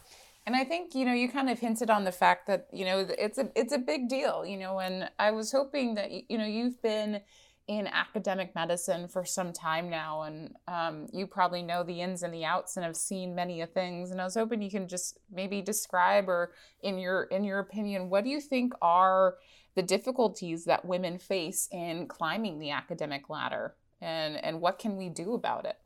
And 0.47 0.55
I 0.55 0.65
think, 0.65 0.95
you 0.95 1.07
know, 1.07 1.15
you 1.15 1.29
kind 1.29 1.49
of 1.49 1.59
hinted 1.59 1.89
on 1.89 2.05
the 2.05 2.13
fact 2.13 2.47
that, 2.49 2.67
you 2.73 2.85
know, 2.85 3.07
it's 3.19 3.39
a 3.39 3.51
it's 3.55 3.73
a 3.73 3.79
big 3.79 4.09
deal, 4.09 4.45
you 4.45 4.59
know, 4.59 4.79
and 4.79 5.09
I 5.19 5.31
was 5.31 5.53
hoping 5.53 5.95
that 5.95 6.11
you 6.11 6.39
know, 6.39 6.47
you've 6.47 6.81
been 6.83 7.21
in 7.67 7.87
academic 7.87 8.55
medicine 8.55 9.09
for 9.09 9.25
some 9.25 9.51
time 9.51 9.89
now 9.89 10.23
and 10.23 10.55
um, 10.69 11.07
you 11.15 11.27
probably 11.27 11.63
know 11.63 11.83
the 11.83 12.03
ins 12.03 12.23
and 12.23 12.35
the 12.35 12.45
outs 12.45 12.77
and 12.77 12.85
have 12.85 12.97
seen 12.97 13.35
many 13.35 13.63
of 13.63 13.71
things 13.71 14.11
and 14.11 14.21
i 14.21 14.25
was 14.25 14.35
hoping 14.35 14.61
you 14.61 14.71
can 14.71 14.87
just 14.87 15.19
maybe 15.33 15.63
describe 15.63 16.29
or 16.29 16.53
in 16.83 16.99
your 16.99 17.23
in 17.25 17.43
your 17.43 17.61
opinion 17.61 18.11
what 18.11 18.23
do 18.23 18.29
you 18.29 18.39
think 18.39 18.75
are 18.83 19.37
the 19.77 19.83
difficulties 19.83 20.67
that 20.67 20.85
women 20.85 21.19
face 21.19 21.67
in 21.73 22.07
climbing 22.07 22.59
the 22.59 22.71
academic 22.71 23.31
ladder 23.31 23.75
and 24.03 24.37
and 24.45 24.61
what 24.61 24.79
can 24.79 24.95
we 24.95 25.09
do 25.09 25.33
about 25.33 25.65
it 25.65 25.79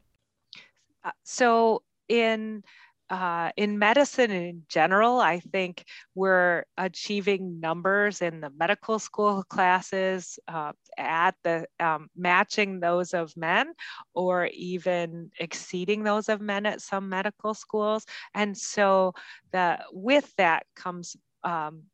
so 1.25 1.83
in 2.09 2.63
uh, 3.11 3.51
in 3.57 3.79
medicine 3.79 4.31
in 4.31 4.63
general, 4.69 5.19
I 5.19 5.41
think 5.41 5.85
we're 6.15 6.65
achieving 6.77 7.59
numbers 7.59 8.21
in 8.21 8.41
the 8.41 8.51
medical 8.51 8.99
school 8.99 9.43
classes 9.49 10.39
uh, 10.47 10.73
at 10.99 11.35
the 11.43 11.67
um, 11.81 12.09
matching 12.15 12.81
those 12.81 13.15
of 13.15 13.35
men 13.37 13.73
or 14.15 14.51
even 14.53 15.31
exceeding 15.41 16.05
those 16.05 16.29
of 16.29 16.41
men 16.41 16.67
at 16.67 16.83
some 16.83 17.09
medical 17.09 17.55
schools. 17.55 18.05
And 18.35 18.57
so 18.57 19.15
the, 19.53 19.79
with 19.91 20.31
that 20.37 20.67
comes 20.77 21.17
um, 21.45 21.85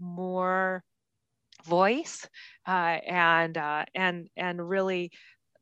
more 0.00 0.82
voice 1.64 2.26
uh, 2.66 2.98
and, 3.06 3.56
uh, 3.56 3.84
and, 3.94 4.28
and 4.36 4.68
really 4.68 5.12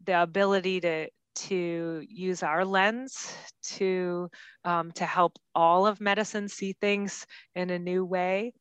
the 0.05 0.23
ability 0.23 0.81
to, 0.81 1.09
to 1.35 2.03
use 2.09 2.43
our 2.43 2.65
lens 2.65 3.35
to 3.63 4.31
um, 4.65 4.93
to 4.93 5.05
help 5.05 5.39
all 5.55 5.87
of 5.87 6.01
medicine 6.01 6.49
see 6.49 6.75
things 6.75 7.27
in 7.55 7.71
a 7.71 7.79
new 7.79 8.05
way. 8.05 8.53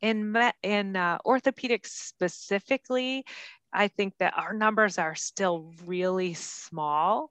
In 0.00 0.32
me- 0.32 0.52
in 0.62 0.96
uh, 0.96 1.18
orthopedics 1.26 1.86
specifically, 1.86 3.24
I 3.72 3.88
think 3.88 4.14
that 4.18 4.34
our 4.36 4.52
numbers 4.52 4.98
are 4.98 5.14
still 5.14 5.72
really 5.84 6.34
small, 6.34 7.30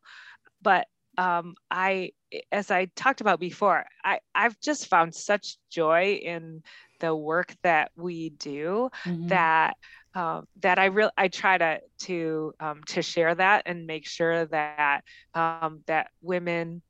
but 0.61 0.87
um, 1.17 1.55
I, 1.71 2.11
as 2.51 2.71
I 2.71 2.85
talked 2.95 3.21
about 3.21 3.39
before, 3.39 3.85
I, 4.03 4.19
I've 4.33 4.59
just 4.59 4.87
found 4.87 5.15
such 5.15 5.57
joy 5.69 6.19
in 6.21 6.63
the 6.99 7.15
work 7.15 7.55
that 7.63 7.91
we 7.95 8.29
do 8.31 8.89
mm-hmm. 9.05 9.27
that 9.27 9.77
um, 10.15 10.47
that 10.61 10.79
I 10.79 10.85
really 10.85 11.11
I 11.17 11.27
try 11.27 11.57
to 11.57 11.81
to 11.99 12.53
um, 12.59 12.81
to 12.87 13.01
share 13.01 13.35
that 13.35 13.63
and 13.65 13.85
make 13.85 14.07
sure 14.07 14.45
that 14.45 15.03
um, 15.33 15.81
that 15.87 16.09
women 16.21 16.81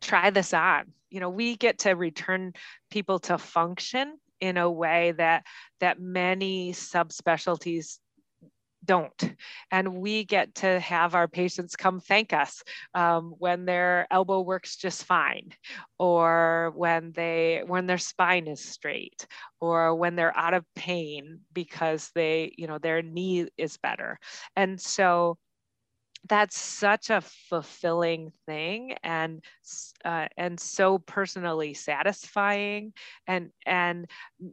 try 0.00 0.30
this 0.30 0.52
on. 0.54 0.92
You 1.10 1.20
know, 1.20 1.30
we 1.30 1.56
get 1.56 1.80
to 1.80 1.92
return 1.92 2.54
people 2.90 3.20
to 3.20 3.38
function 3.38 4.18
in 4.40 4.56
a 4.56 4.70
way 4.70 5.12
that 5.12 5.44
that 5.80 6.00
many 6.00 6.72
subspecialties 6.72 7.98
don't. 8.84 9.34
And 9.70 9.96
we 9.96 10.24
get 10.24 10.54
to 10.56 10.80
have 10.80 11.14
our 11.14 11.28
patients 11.28 11.76
come 11.76 12.00
thank 12.00 12.32
us 12.32 12.62
um, 12.94 13.34
when 13.38 13.64
their 13.64 14.06
elbow 14.10 14.40
works 14.40 14.76
just 14.76 15.04
fine, 15.04 15.52
or 15.98 16.72
when 16.76 17.12
they 17.12 17.62
when 17.66 17.86
their 17.86 17.98
spine 17.98 18.46
is 18.46 18.60
straight, 18.60 19.26
or 19.60 19.94
when 19.94 20.16
they're 20.16 20.36
out 20.36 20.54
of 20.54 20.64
pain 20.74 21.40
because 21.52 22.10
they, 22.14 22.54
you 22.56 22.66
know, 22.66 22.78
their 22.78 23.02
knee 23.02 23.48
is 23.56 23.76
better. 23.78 24.18
And 24.56 24.80
so 24.80 25.38
that's 26.28 26.58
such 26.58 27.10
a 27.10 27.20
fulfilling 27.20 28.32
thing 28.46 28.94
and 29.02 29.44
uh, 30.04 30.26
and 30.36 30.58
so 30.58 30.98
personally 30.98 31.74
satisfying 31.74 32.92
and 33.26 33.50
and 33.66 34.06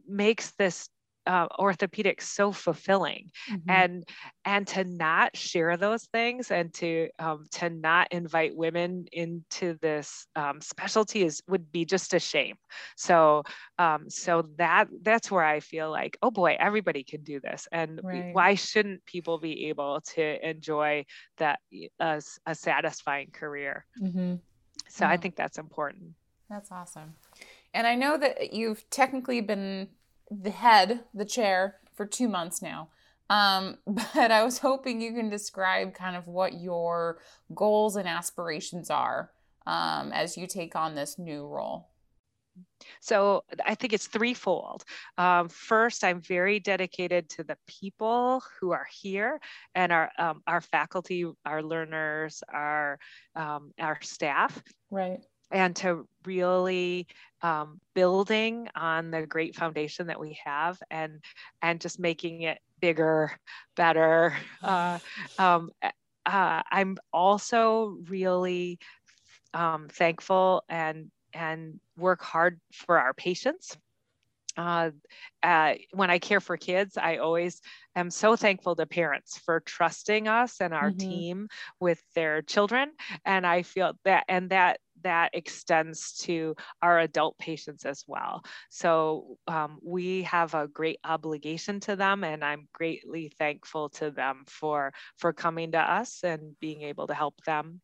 makes 0.06 0.50
this 0.52 0.88
uh, 1.26 1.46
orthopedics 1.58 2.22
so 2.22 2.52
fulfilling 2.52 3.30
mm-hmm. 3.50 3.70
and 3.70 4.08
and 4.44 4.66
to 4.66 4.84
not 4.84 5.36
share 5.36 5.76
those 5.76 6.04
things 6.06 6.50
and 6.50 6.72
to 6.74 7.08
um, 7.18 7.44
to 7.50 7.70
not 7.70 8.08
invite 8.10 8.56
women 8.56 9.06
into 9.12 9.78
this 9.80 10.26
um, 10.36 10.60
specialty 10.60 11.22
is 11.22 11.42
would 11.48 11.70
be 11.70 11.84
just 11.84 12.12
a 12.14 12.18
shame 12.18 12.56
so 12.96 13.42
um, 13.78 14.10
so 14.10 14.48
that 14.56 14.88
that's 15.02 15.30
where 15.30 15.44
i 15.44 15.60
feel 15.60 15.90
like 15.90 16.16
oh 16.22 16.30
boy 16.30 16.56
everybody 16.58 17.04
can 17.04 17.22
do 17.22 17.40
this 17.40 17.68
and 17.72 18.00
right. 18.02 18.34
why 18.34 18.54
shouldn't 18.54 19.04
people 19.06 19.38
be 19.38 19.66
able 19.68 20.00
to 20.00 20.48
enjoy 20.48 21.04
that 21.38 21.60
uh, 22.00 22.20
a 22.46 22.54
satisfying 22.54 23.30
career 23.32 23.86
mm-hmm. 24.00 24.34
so 24.88 25.04
yeah. 25.04 25.10
i 25.10 25.16
think 25.16 25.36
that's 25.36 25.58
important 25.58 26.10
that's 26.50 26.72
awesome 26.72 27.14
and 27.74 27.86
i 27.86 27.94
know 27.94 28.18
that 28.18 28.52
you've 28.52 28.88
technically 28.90 29.40
been 29.40 29.88
the 30.40 30.50
head, 30.50 31.04
the 31.12 31.24
chair, 31.24 31.76
for 31.94 32.06
two 32.06 32.28
months 32.28 32.62
now. 32.62 32.88
Um, 33.30 33.78
but 33.86 34.30
I 34.30 34.44
was 34.44 34.58
hoping 34.58 35.00
you 35.00 35.12
can 35.12 35.30
describe 35.30 35.94
kind 35.94 36.16
of 36.16 36.26
what 36.26 36.60
your 36.60 37.18
goals 37.54 37.96
and 37.96 38.08
aspirations 38.08 38.90
are 38.90 39.30
um, 39.66 40.12
as 40.12 40.36
you 40.36 40.46
take 40.46 40.76
on 40.76 40.94
this 40.94 41.18
new 41.18 41.46
role. 41.46 41.88
So 43.00 43.44
I 43.64 43.74
think 43.74 43.94
it's 43.94 44.08
threefold. 44.08 44.84
Um, 45.16 45.48
first, 45.48 46.04
I'm 46.04 46.20
very 46.20 46.60
dedicated 46.60 47.30
to 47.30 47.44
the 47.44 47.56
people 47.66 48.42
who 48.60 48.72
are 48.72 48.86
here 48.92 49.40
and 49.74 49.90
our 49.90 50.10
um, 50.18 50.42
our 50.46 50.60
faculty, 50.60 51.24
our 51.46 51.62
learners, 51.62 52.42
our 52.52 52.98
um, 53.34 53.72
our 53.80 53.98
staff. 54.02 54.62
Right 54.90 55.20
and 55.52 55.76
to 55.76 56.06
really 56.24 57.06
um, 57.42 57.80
building 57.94 58.68
on 58.74 59.10
the 59.10 59.26
great 59.26 59.54
foundation 59.54 60.06
that 60.06 60.18
we 60.18 60.38
have 60.44 60.80
and 60.90 61.20
and 61.60 61.80
just 61.80 61.98
making 61.98 62.42
it 62.42 62.58
bigger 62.80 63.32
better 63.76 64.34
uh, 64.62 64.98
um, 65.38 65.70
uh, 65.82 66.62
i'm 66.70 66.96
also 67.12 67.96
really 68.08 68.78
um, 69.54 69.88
thankful 69.90 70.64
and 70.68 71.10
and 71.34 71.78
work 71.96 72.22
hard 72.22 72.60
for 72.72 72.98
our 72.98 73.12
patients 73.14 73.76
uh, 74.56 74.90
uh, 75.42 75.74
when 75.92 76.10
I 76.10 76.18
care 76.18 76.40
for 76.40 76.56
kids, 76.56 76.96
I 76.96 77.16
always 77.16 77.60
am 77.96 78.10
so 78.10 78.36
thankful 78.36 78.76
to 78.76 78.86
parents 78.86 79.38
for 79.38 79.60
trusting 79.60 80.28
us 80.28 80.60
and 80.60 80.74
our 80.74 80.90
mm-hmm. 80.90 81.10
team 81.10 81.48
with 81.80 82.02
their 82.14 82.42
children. 82.42 82.90
And 83.24 83.46
I 83.46 83.62
feel 83.62 83.94
that, 84.04 84.24
and 84.28 84.50
that 84.50 84.78
that 85.02 85.30
extends 85.32 86.12
to 86.22 86.54
our 86.80 87.00
adult 87.00 87.38
patients 87.38 87.84
as 87.84 88.04
well. 88.06 88.44
So 88.70 89.38
um, 89.46 89.78
we 89.82 90.22
have 90.22 90.54
a 90.54 90.68
great 90.68 90.98
obligation 91.04 91.80
to 91.80 91.96
them, 91.96 92.24
and 92.24 92.44
I'm 92.44 92.68
greatly 92.72 93.32
thankful 93.38 93.88
to 93.90 94.10
them 94.10 94.44
for 94.46 94.92
for 95.18 95.32
coming 95.32 95.72
to 95.72 95.78
us 95.78 96.20
and 96.22 96.58
being 96.60 96.82
able 96.82 97.06
to 97.06 97.14
help 97.14 97.34
them. 97.44 97.80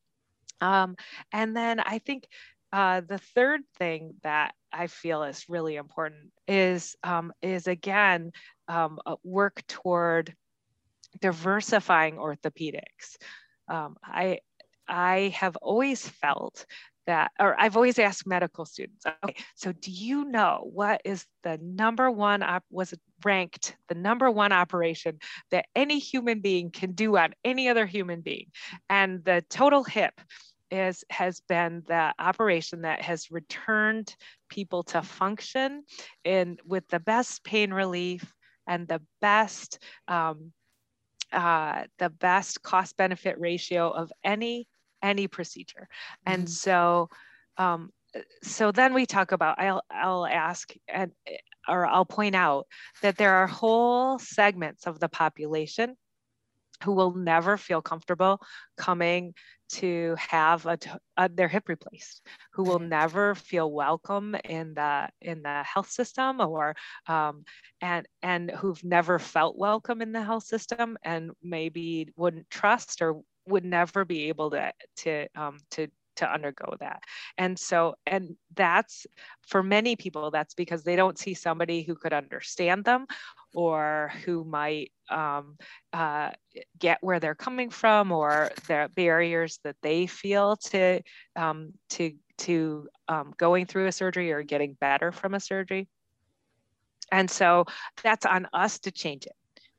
Um, 0.61 0.96
and 1.33 1.57
then 1.57 1.81
I 1.81 1.98
think 1.98 2.26
uh, 2.72 3.00
the 3.00 3.18
third 3.18 3.62
thing 3.78 4.14
that 4.22 4.54
I 4.72 4.88
feel 4.88 5.22
is 5.22 5.48
really 5.48 5.76
important 5.76 6.31
is 6.46 6.96
um, 7.02 7.33
is 7.40 7.66
again 7.66 8.33
um, 8.68 8.98
work 9.24 9.62
toward 9.66 10.35
diversifying 11.20 12.16
orthopedics. 12.16 13.16
Um, 13.68 13.96
I 14.04 14.40
I 14.87 15.35
have 15.37 15.57
always 15.57 16.07
felt 16.07 16.66
that, 17.09 17.33
or 17.40 17.59
I've 17.59 17.75
always 17.75 17.99
asked 17.99 18.27
medical 18.27 18.66
students, 18.66 19.05
okay, 19.25 19.35
so 19.55 19.73
do 19.73 19.90
you 19.90 20.27
know 20.27 20.68
what 20.73 21.01
is 21.07 21.25
the 21.42 21.59
number 21.62 22.11
one, 22.11 22.42
op- 22.42 22.64
was 22.71 22.92
ranked 23.25 23.77
the 23.88 23.94
number 23.94 24.31
one 24.31 24.53
operation 24.53 25.18
that 25.51 25.66
any 25.75 25.99
human 25.99 26.40
being 26.40 26.71
can 26.71 26.92
do 26.92 27.16
on 27.16 27.33
any 27.44 27.68
other 27.68 27.87
human 27.87 28.21
being? 28.21 28.49
And 28.90 29.25
the 29.25 29.42
total 29.49 29.83
hip 29.83 30.21
is 30.71 31.03
has 31.09 31.40
been 31.49 31.83
the 31.87 32.12
operation 32.18 32.83
that 32.83 33.01
has 33.01 33.31
returned 33.31 34.14
people 34.51 34.83
to 34.83 35.01
function 35.01 35.85
in 36.25 36.59
with 36.66 36.87
the 36.88 37.01
best 37.01 37.42
pain 37.42 37.73
relief 37.73 38.35
and 38.66 38.87
the 38.87 39.01
best 39.23 39.83
um, 40.09 40.53
uh, 41.33 41.85
the 41.99 42.11
best 42.11 42.62
cost 42.62 42.99
benefit 42.99 43.40
ratio 43.40 43.88
of 43.90 44.12
any 44.23 44.68
any 45.02 45.28
procedure. 45.28 45.88
Mm-hmm. 46.26 46.34
And 46.34 46.50
so, 46.50 47.08
um, 47.56 47.90
so 48.42 48.72
then 48.72 48.94
we 48.94 49.06
talk 49.06 49.32
about, 49.32 49.61
I'll, 49.61 49.82
I'll 49.90 50.26
ask 50.26 50.72
and, 50.88 51.12
or 51.68 51.87
I'll 51.87 52.06
point 52.06 52.34
out 52.34 52.66
that 53.02 53.16
there 53.16 53.34
are 53.34 53.46
whole 53.46 54.18
segments 54.18 54.87
of 54.87 54.98
the 55.00 55.08
population 55.08 55.96
who 56.84 56.92
will 56.92 57.14
never 57.14 57.56
feel 57.56 57.82
comfortable 57.82 58.40
coming 58.76 59.34
to 59.68 60.16
have 60.18 60.64
a, 60.64 60.78
a, 61.16 61.28
their 61.28 61.48
hip 61.48 61.68
replaced 61.68 62.22
who 62.52 62.62
will 62.62 62.78
never 62.78 63.34
feel 63.34 63.70
welcome 63.70 64.34
in 64.44 64.72
the 64.74 65.08
in 65.20 65.42
the 65.42 65.62
health 65.62 65.90
system 65.90 66.40
or 66.40 66.74
um, 67.06 67.44
and 67.82 68.06
and 68.22 68.50
who've 68.50 68.82
never 68.82 69.18
felt 69.18 69.58
welcome 69.58 70.00
in 70.00 70.12
the 70.12 70.22
health 70.22 70.44
system 70.44 70.96
and 71.02 71.30
maybe 71.42 72.08
wouldn't 72.16 72.48
trust 72.48 73.02
or 73.02 73.20
would 73.48 73.64
never 73.64 74.04
be 74.04 74.28
able 74.28 74.50
to 74.50 74.72
to 74.96 75.26
um, 75.34 75.58
to 75.70 75.88
to 76.18 76.30
undergo 76.32 76.76
that. 76.80 77.02
And 77.38 77.58
so 77.58 77.94
and 78.06 78.37
that's 78.54 79.06
for 79.46 79.62
many 79.62 79.96
people 79.96 80.30
that's 80.30 80.54
because 80.54 80.82
they 80.82 80.96
don't 80.96 81.18
see 81.18 81.34
somebody 81.34 81.82
who 81.82 81.94
could 81.94 82.12
understand 82.12 82.84
them 82.84 83.06
or 83.54 84.12
who 84.24 84.44
might 84.44 84.92
um, 85.11 85.56
uh, 85.92 86.30
get 86.78 86.98
where 87.00 87.20
they're 87.20 87.34
coming 87.34 87.70
from 87.70 88.12
or 88.12 88.50
the 88.66 88.90
barriers 88.94 89.61
that 89.64 89.76
they 89.82 90.06
feel 90.06 90.56
to 90.56 91.00
um, 91.37 91.72
to 91.90 92.12
to 92.38 92.88
um, 93.08 93.32
going 93.37 93.66
through 93.66 93.87
a 93.87 93.92
surgery 93.92 94.32
or 94.32 94.42
getting 94.42 94.76
better 94.80 95.12
from 95.12 95.34
a 95.34 95.40
surgery. 95.40 95.88
And 97.11 97.30
so 97.30 97.64
that's 98.02 98.26
on 98.26 98.48
us 98.52 98.80
to 98.80 98.90
change 98.90 99.24
it 99.24 99.38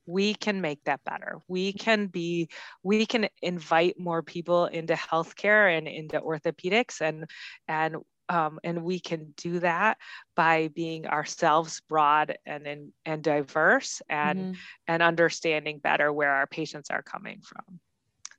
we 0.09 0.33
can 0.33 0.59
make 0.59 0.83
that 0.85 1.03
better. 1.03 1.37
We 1.47 1.71
can 1.71 2.07
be, 2.07 2.49
we 2.83 3.05
can 3.05 3.29
invite 3.41 3.99
more 3.99 4.23
people 4.23 4.65
into 4.65 4.93
healthcare 4.93 5.77
and 5.77 5.87
into 5.87 6.19
orthopedics 6.19 7.01
and, 7.01 7.29
and 7.67 7.97
um, 8.29 8.59
and 8.63 8.83
we 8.83 8.99
can 8.99 9.33
do 9.37 9.59
that 9.59 9.97
by 10.35 10.69
being 10.75 11.07
ourselves 11.07 11.81
broad 11.89 12.37
and 12.45 12.67
and, 12.67 12.91
and 13.03 13.23
diverse 13.23 14.01
and 14.07 14.39
mm-hmm. 14.39 14.53
and 14.87 15.01
understanding 15.01 15.79
better 15.79 16.13
where 16.13 16.31
our 16.31 16.45
patients 16.45 16.91
are 16.91 17.01
coming 17.01 17.41
from 17.41 17.79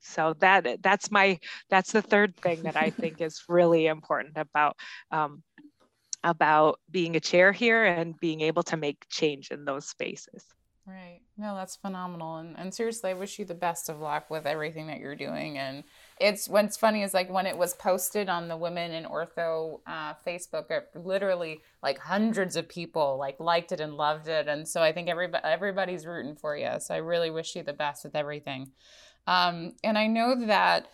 so 0.00 0.34
that 0.38 0.80
that's 0.80 1.10
my 1.10 1.38
that's 1.68 1.92
the 1.92 2.02
third 2.02 2.36
thing 2.36 2.62
that 2.62 2.76
i 2.76 2.88
think 2.88 3.20
is 3.20 3.42
really 3.48 3.86
important 3.86 4.36
about 4.36 4.76
um, 5.10 5.42
about 6.22 6.78
being 6.90 7.16
a 7.16 7.20
chair 7.20 7.50
here 7.50 7.84
and 7.84 8.18
being 8.20 8.42
able 8.42 8.62
to 8.62 8.76
make 8.76 9.06
change 9.08 9.50
in 9.50 9.64
those 9.64 9.88
spaces 9.88 10.44
Right. 10.90 11.20
No, 11.36 11.54
that's 11.54 11.76
phenomenal. 11.76 12.38
And, 12.38 12.58
and 12.58 12.74
seriously, 12.74 13.10
I 13.10 13.14
wish 13.14 13.38
you 13.38 13.44
the 13.44 13.54
best 13.54 13.88
of 13.88 14.00
luck 14.00 14.28
with 14.28 14.44
everything 14.44 14.88
that 14.88 14.98
you're 14.98 15.14
doing. 15.14 15.56
And 15.56 15.84
it's 16.20 16.48
what's 16.48 16.76
funny 16.76 17.02
is 17.02 17.14
like 17.14 17.30
when 17.30 17.46
it 17.46 17.56
was 17.56 17.74
posted 17.74 18.28
on 18.28 18.48
the 18.48 18.56
Women 18.56 18.90
in 18.90 19.04
Ortho 19.04 19.80
uh, 19.86 20.14
Facebook, 20.26 20.70
it 20.70 20.88
literally 20.96 21.60
like 21.80 21.98
hundreds 21.98 22.56
of 22.56 22.68
people 22.68 23.18
like 23.18 23.38
liked 23.38 23.70
it 23.70 23.78
and 23.80 23.94
loved 23.94 24.26
it. 24.26 24.48
And 24.48 24.66
so 24.66 24.82
I 24.82 24.92
think 24.92 25.08
everybody 25.08 25.44
everybody's 25.44 26.06
rooting 26.06 26.34
for 26.34 26.56
you. 26.56 26.72
So 26.80 26.94
I 26.94 26.98
really 26.98 27.30
wish 27.30 27.54
you 27.54 27.62
the 27.62 27.72
best 27.72 28.02
with 28.02 28.16
everything. 28.16 28.72
Um, 29.28 29.74
and 29.84 29.96
I 29.96 30.08
know 30.08 30.46
that 30.46 30.88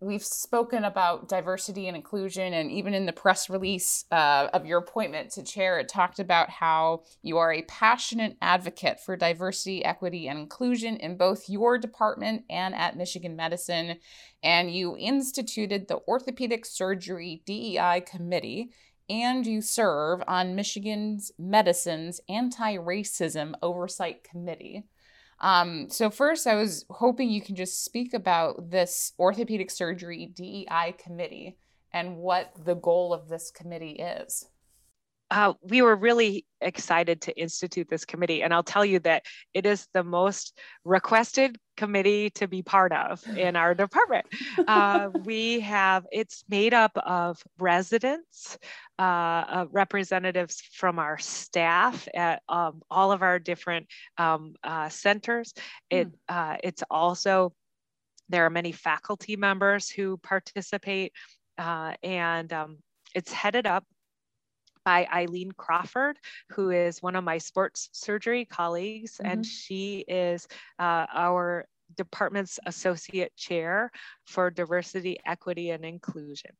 we've 0.00 0.24
spoken 0.24 0.84
about 0.84 1.28
diversity 1.28 1.88
and 1.88 1.96
inclusion, 1.96 2.52
and 2.52 2.70
even 2.70 2.94
in 2.94 3.06
the 3.06 3.12
press 3.12 3.48
release 3.48 4.04
uh, 4.10 4.48
of 4.52 4.66
your 4.66 4.78
appointment 4.78 5.30
to 5.32 5.42
chair, 5.42 5.78
it 5.78 5.88
talked 5.88 6.18
about 6.18 6.50
how 6.50 7.02
you 7.22 7.38
are 7.38 7.52
a 7.52 7.62
passionate 7.62 8.36
advocate 8.40 9.00
for 9.00 9.16
diversity, 9.16 9.84
equity, 9.84 10.28
and 10.28 10.38
inclusion 10.38 10.96
in 10.96 11.16
both 11.16 11.48
your 11.48 11.78
department 11.78 12.44
and 12.50 12.74
at 12.74 12.96
Michigan 12.96 13.36
Medicine. 13.36 13.96
And 14.42 14.74
you 14.74 14.96
instituted 14.96 15.88
the 15.88 16.00
Orthopedic 16.06 16.66
Surgery 16.66 17.42
DEI 17.46 18.02
Committee, 18.06 18.70
and 19.08 19.46
you 19.46 19.60
serve 19.60 20.22
on 20.26 20.54
Michigan's 20.54 21.32
Medicine's 21.38 22.20
Anti 22.28 22.76
Racism 22.76 23.54
Oversight 23.62 24.24
Committee. 24.24 24.84
Um, 25.40 25.88
so 25.90 26.10
first, 26.10 26.46
I 26.46 26.54
was 26.54 26.84
hoping 26.88 27.30
you 27.30 27.42
can 27.42 27.56
just 27.56 27.84
speak 27.84 28.14
about 28.14 28.70
this 28.70 29.12
orthopedic 29.18 29.70
surgery 29.70 30.26
DEI 30.26 30.94
committee 30.98 31.58
and 31.92 32.16
what 32.16 32.52
the 32.64 32.74
goal 32.74 33.12
of 33.12 33.28
this 33.28 33.50
committee 33.50 33.92
is. 34.00 34.48
Uh, 35.30 35.54
we 35.62 35.82
were 35.82 35.96
really 35.96 36.46
excited 36.60 37.20
to 37.20 37.38
institute 37.38 37.88
this 37.88 38.04
committee. 38.04 38.42
And 38.42 38.54
I'll 38.54 38.62
tell 38.62 38.84
you 38.84 38.98
that 39.00 39.24
it 39.54 39.66
is 39.66 39.86
the 39.92 40.04
most 40.04 40.58
requested 40.84 41.58
committee 41.76 42.30
to 42.30 42.48
be 42.48 42.62
part 42.62 42.92
of 42.92 43.26
in 43.36 43.56
our 43.56 43.74
department. 43.74 44.26
Uh, 44.66 45.10
we 45.24 45.60
have, 45.60 46.06
it's 46.12 46.44
made 46.48 46.74
up 46.74 46.92
of 47.04 47.42
residents, 47.58 48.58
uh, 48.98 49.02
uh, 49.02 49.66
representatives 49.70 50.62
from 50.72 50.98
our 50.98 51.18
staff 51.18 52.08
at 52.14 52.42
um, 52.48 52.82
all 52.90 53.12
of 53.12 53.22
our 53.22 53.38
different 53.38 53.86
um, 54.18 54.54
uh, 54.64 54.88
centers. 54.88 55.52
It, 55.90 56.08
hmm. 56.28 56.54
it's 56.62 56.82
also, 56.90 57.52
there 58.28 58.44
are 58.44 58.50
many 58.50 58.72
faculty 58.72 59.36
members 59.36 59.88
who 59.88 60.16
participate 60.18 61.12
and 61.58 62.52
um, 62.52 62.78
it's 63.14 63.32
headed 63.32 63.66
up 63.66 63.84
by 64.86 65.06
Eileen 65.12 65.50
Crawford, 65.50 66.16
who 66.50 66.70
is 66.70 67.02
one 67.02 67.16
of 67.16 67.24
my 67.24 67.38
sports 67.38 67.90
surgery 67.92 68.44
colleagues, 68.46 69.18
mm-hmm. 69.18 69.32
and 69.32 69.44
she 69.44 70.04
is 70.06 70.46
uh, 70.78 71.06
our 71.12 71.66
department's 71.96 72.58
associate 72.66 73.36
chair 73.36 73.90
for 74.24 74.50
diversity, 74.50 75.18
equity, 75.26 75.70
and 75.70 75.84
inclusion 75.84 76.52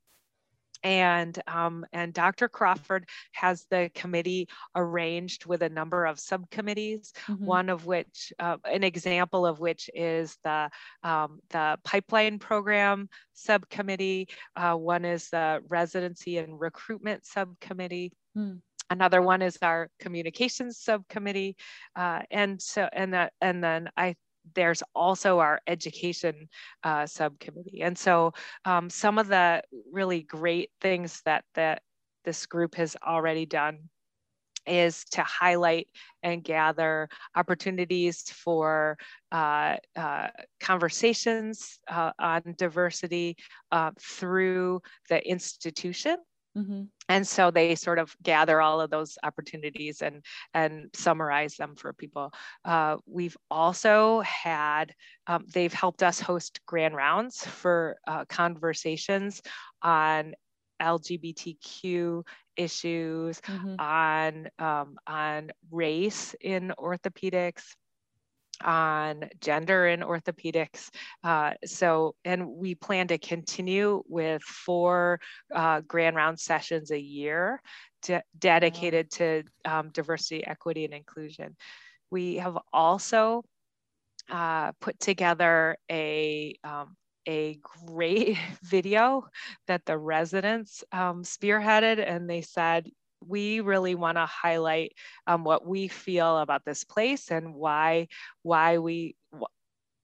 and 0.83 1.39
um, 1.47 1.87
and 1.93 2.13
Dr. 2.13 2.49
Crawford 2.49 3.09
has 3.33 3.67
the 3.71 3.91
committee 3.95 4.49
arranged 4.75 5.47
with 5.47 5.63
a 5.63 5.69
number 5.69 6.07
of 6.07 6.19
subcommittees. 6.19 7.13
Mm-hmm. 7.27 7.45
One 7.45 7.69
of 7.69 7.87
which, 7.87 8.33
uh, 8.39 8.57
an 8.65 8.85
example 8.85 9.47
of 9.47 9.61
which, 9.61 9.91
is 9.95 10.37
the 10.45 10.71
um, 11.03 11.41
the 11.51 11.79
pipeline 11.85 12.39
program 12.39 13.09
subcommittee. 13.35 14.29
Uh, 14.55 14.75
one 14.75 15.05
is 15.05 15.29
the 15.31 15.63
residency 15.69 16.39
and 16.39 16.61
recruitment 16.61 17.27
subcommittee. 17.27 18.13
Mm. 18.37 18.61
Another 18.89 19.21
one 19.21 19.43
is 19.43 19.59
our 19.63 19.89
communications 19.99 20.79
subcommittee, 20.79 21.57
uh, 21.97 22.23
and 22.31 22.63
so 22.63 22.89
and 22.93 23.15
that 23.15 23.33
and 23.41 23.63
then 23.63 23.91
I 23.97 24.15
there's 24.55 24.83
also 24.95 25.39
our 25.39 25.61
education 25.67 26.49
uh, 26.85 27.07
subcommittee. 27.07 27.83
And 27.83 27.97
so 27.97 28.33
um, 28.65 28.91
some 28.91 29.19
of 29.19 29.29
the 29.29 29.63
really 29.93 30.23
great 30.23 30.71
things 30.81 31.23
that, 31.25 31.45
that 31.55 31.83
this 32.25 32.47
group 32.47 32.75
has 32.75 32.97
already 33.07 33.47
done 33.47 33.79
is 34.67 35.05
to 35.05 35.23
highlight 35.23 35.89
and 36.23 36.43
gather 36.43 37.09
opportunities 37.37 38.23
for 38.23 38.99
uh, 39.31 39.77
uh, 39.95 40.29
conversations 40.61 41.79
uh, 41.89 42.11
on 42.19 42.43
diversity 42.59 43.37
uh, 43.71 43.93
through 44.01 44.83
the 45.09 45.29
institution 45.29 46.17
Mm-hmm. 46.57 46.83
And 47.09 47.27
so 47.27 47.51
they 47.51 47.75
sort 47.75 47.99
of 47.99 48.17
gather 48.23 48.61
all 48.61 48.81
of 48.81 48.91
those 48.91 49.19
opportunities 49.23 50.03
and 50.03 50.25
and 50.55 50.91
summarize 50.95 51.57
them 51.57 51.77
for 51.77 51.93
people. 51.93 52.33
Uh, 52.65 52.97
we've 53.07 53.37
also 53.51 54.21
had 54.21 54.95
um, 55.27 55.45
they've 55.53 55.73
helped 55.73 56.03
us 56.03 56.19
host 56.19 56.61
grand 56.67 56.97
rounds 56.97 57.47
for 57.47 57.99
uh, 58.07 58.25
conversations 58.25 59.43
on 59.83 60.35
LGBTQ 60.81 62.23
issues, 62.57 63.41
mm-hmm. 63.41 63.75
on 63.79 64.49
um, 64.59 64.97
on 65.07 65.51
race 65.71 66.35
in 66.41 66.73
orthopedics, 66.79 67.75
on 68.63 69.29
gender 69.41 69.87
in 69.87 70.01
orthopedics. 70.01 70.89
Uh, 71.23 71.53
so, 71.65 72.15
and 72.25 72.49
we 72.49 72.75
plan 72.75 73.09
to 73.09 73.19
continue 73.19 74.03
with 74.09 74.43
four 74.43 75.21
uh, 75.55 75.81
grand 75.81 76.17
round 76.17 76.39
sessions 76.39 76.91
a 76.91 77.01
year 77.01 77.61
de- 78.03 78.23
dedicated 78.39 79.11
to 79.13 79.43
um, 79.65 79.91
diversity, 79.91 80.47
equity, 80.47 80.85
and 80.85 80.95
inclusion. 80.95 81.57
We 82.11 82.37
have 82.37 82.57
also 82.73 83.45
uh, 84.31 84.73
put 84.81 84.99
together 85.01 85.77
a 85.91 86.57
um, 86.65 86.97
a 87.29 87.59
great 87.87 88.39
video 88.63 89.27
that 89.67 89.85
the 89.85 89.99
residents 89.99 90.85
um, 90.93 91.23
spearheaded, 91.23 91.99
and 91.99 92.29
they 92.29 92.43
said, 92.43 92.89
we 93.27 93.61
really 93.61 93.95
want 93.95 94.17
to 94.17 94.27
highlight 94.27 94.93
um, 95.27 95.45
what 95.45 95.67
we 95.67 95.89
feel 95.89 96.39
about 96.39 96.65
this 96.65 96.85
place 96.85 97.31
and 97.31 97.55
why 97.55 98.09
why 98.43 98.79
we 98.79 99.17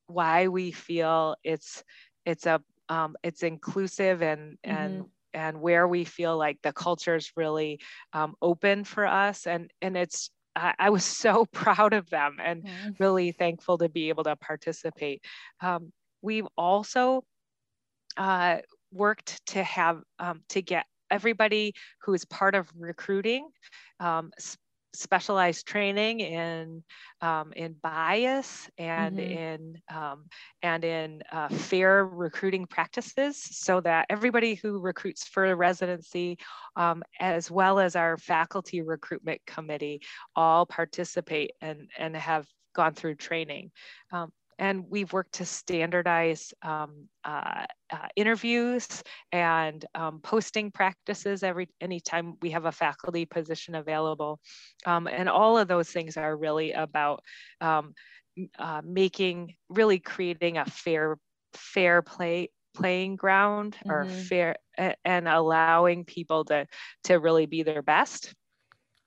why 0.06 0.48
we 0.48 0.72
feel 0.72 1.36
it's 1.42 1.82
it's 2.24 2.46
a 2.46 2.60
um, 2.88 3.16
it's 3.22 3.42
inclusive 3.42 4.22
and 4.22 4.58
mm-hmm. 4.64 4.70
and 4.70 5.04
and 5.34 5.60
where 5.60 5.88
we 5.88 6.04
feel 6.04 6.36
like 6.36 6.58
the 6.62 6.72
culture 6.72 7.14
is 7.14 7.32
really 7.36 7.80
um, 8.12 8.34
open 8.42 8.84
for 8.84 9.06
us 9.06 9.46
and 9.46 9.70
and 9.80 9.96
it's 9.96 10.30
I, 10.54 10.74
I 10.78 10.90
was 10.90 11.04
so 11.24 11.46
proud 11.46 11.94
of 11.94 12.10
them 12.10 12.36
and 12.42 12.64
mm-hmm. 12.64 12.90
really 12.98 13.32
thankful 13.32 13.78
to 13.78 13.88
be 13.88 14.08
able 14.08 14.24
to 14.24 14.36
participate 14.36 15.24
um, 15.60 15.92
we've 16.20 16.48
also 16.56 17.24
uh, 18.16 18.58
worked 18.92 19.44
to 19.46 19.62
have 19.62 20.00
um, 20.18 20.42
to 20.50 20.60
get 20.62 20.86
everybody 21.12 21.74
who 22.02 22.14
is 22.14 22.24
part 22.24 22.54
of 22.54 22.68
recruiting 22.76 23.48
um, 24.00 24.32
specialized 24.94 25.66
training 25.66 26.20
in 26.20 26.82
um, 27.20 27.52
in 27.54 27.74
bias 27.82 28.68
and 28.78 29.18
mm-hmm. 29.18 29.38
in 29.38 29.82
um, 29.94 30.24
and 30.62 30.84
in 30.84 31.22
uh, 31.32 31.48
fair 31.48 32.04
recruiting 32.04 32.66
practices, 32.66 33.38
so 33.40 33.80
that 33.80 34.06
everybody 34.10 34.54
who 34.54 34.80
recruits 34.80 35.26
for 35.26 35.54
residency, 35.56 36.38
um, 36.76 37.02
as 37.20 37.50
well 37.50 37.78
as 37.78 37.96
our 37.96 38.18
faculty 38.18 38.82
recruitment 38.82 39.40
committee, 39.46 40.00
all 40.36 40.66
participate 40.66 41.52
and 41.60 41.88
and 41.98 42.16
have 42.16 42.46
gone 42.74 42.94
through 42.94 43.14
training. 43.14 43.70
Um, 44.12 44.30
and 44.58 44.84
we've 44.88 45.12
worked 45.12 45.34
to 45.34 45.44
standardize 45.44 46.52
um, 46.62 47.08
uh, 47.24 47.64
uh, 47.92 48.08
interviews 48.16 49.02
and 49.32 49.84
um, 49.94 50.20
posting 50.22 50.70
practices 50.70 51.42
every 51.42 51.68
anytime 51.80 52.34
we 52.42 52.50
have 52.50 52.64
a 52.64 52.72
faculty 52.72 53.24
position 53.24 53.74
available 53.74 54.40
um, 54.86 55.06
and 55.06 55.28
all 55.28 55.58
of 55.58 55.68
those 55.68 55.88
things 55.88 56.16
are 56.16 56.36
really 56.36 56.72
about 56.72 57.22
um, 57.60 57.94
uh, 58.58 58.80
making 58.84 59.54
really 59.68 59.98
creating 59.98 60.58
a 60.58 60.64
fair 60.64 61.18
fair 61.54 62.02
play 62.02 62.48
playing 62.74 63.16
ground 63.16 63.76
mm-hmm. 63.84 63.90
or 63.90 64.08
fair 64.08 64.56
and 65.04 65.28
allowing 65.28 66.04
people 66.04 66.44
to 66.44 66.66
to 67.04 67.18
really 67.18 67.46
be 67.46 67.62
their 67.62 67.82
best 67.82 68.32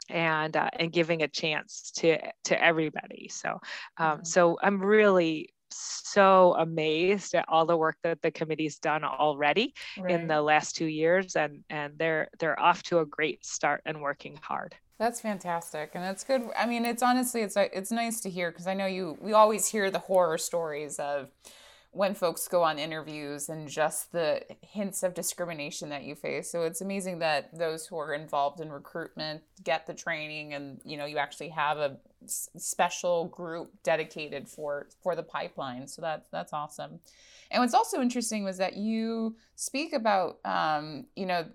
and 0.10 0.56
uh, 0.56 0.70
and 0.74 0.92
giving 0.92 1.24
a 1.24 1.28
chance 1.28 1.92
to 1.96 2.18
to 2.44 2.64
everybody 2.64 3.30
so 3.32 3.60
um, 3.98 4.18
mm-hmm. 4.18 4.24
so 4.24 4.58
i'm 4.62 4.82
really 4.82 5.50
so 5.72 6.54
amazed 6.56 7.34
at 7.36 7.46
all 7.48 7.66
the 7.66 7.76
work 7.76 7.98
that 8.04 8.22
the 8.22 8.32
committee's 8.32 8.78
done 8.78 9.04
already 9.04 9.74
right. 9.98 10.12
in 10.12 10.28
the 10.28 10.42
last 10.42 10.76
two 10.76 10.86
years 10.86 11.36
and 11.36 11.64
and 11.70 11.94
they're 11.98 12.30
they're 12.40 12.60
off 12.60 12.84
to 12.84 13.00
a 13.00 13.06
great 13.06 13.44
start 13.46 13.82
and 13.86 14.00
working 14.00 14.38
hard 14.42 14.76
that's 14.98 15.20
fantastic 15.20 15.92
and 15.94 16.06
it's 16.06 16.24
good 16.24 16.44
i 16.58 16.66
mean 16.66 16.86
it's 16.86 17.04
honestly 17.04 17.42
it's 17.42 17.58
it's 17.58 17.92
nice 17.92 18.22
to 18.22 18.30
hear 18.30 18.52
because 18.52 18.68
i 18.68 18.74
know 18.74 18.86
you 18.86 19.18
we 19.20 19.34
always 19.34 19.68
hear 19.68 19.92
the 19.92 20.00
horror 20.00 20.38
stories 20.38 21.00
of 21.00 21.30
when 21.96 22.14
folks 22.14 22.46
go 22.50 22.62
on 22.62 22.78
interviews 22.78 23.48
and 23.48 23.70
just 23.70 24.12
the 24.12 24.42
hints 24.60 25.02
of 25.02 25.14
discrimination 25.14 25.88
that 25.88 26.04
you 26.04 26.14
face. 26.14 26.52
So 26.52 26.64
it's 26.64 26.82
amazing 26.82 27.20
that 27.20 27.58
those 27.58 27.88
who 27.88 27.98
are 27.98 28.14
involved 28.14 28.60
in 28.60 28.70
recruitment 28.70 29.44
get 29.64 29.88
the 29.88 29.94
training 29.94 30.54
and 30.54 30.82
you 30.84 30.98
know 30.98 31.06
you 31.06 31.18
actually 31.18 31.50
have 31.50 31.78
a 31.78 31.98
special 32.28 33.26
group 33.30 33.72
dedicated 33.84 34.50
for 34.50 34.88
for 35.02 35.16
the 35.16 35.24
pipeline. 35.24 35.88
So 35.88 36.02
that's 36.02 36.28
that's 36.30 36.52
awesome. 36.52 37.00
And 37.50 37.62
what's 37.62 37.74
also 37.74 38.02
interesting 38.02 38.44
was 38.44 38.58
that 38.58 38.76
you 38.76 39.38
speak 39.56 39.94
about 39.94 40.40
um, 40.44 41.06
you 41.16 41.26
know 41.26 41.46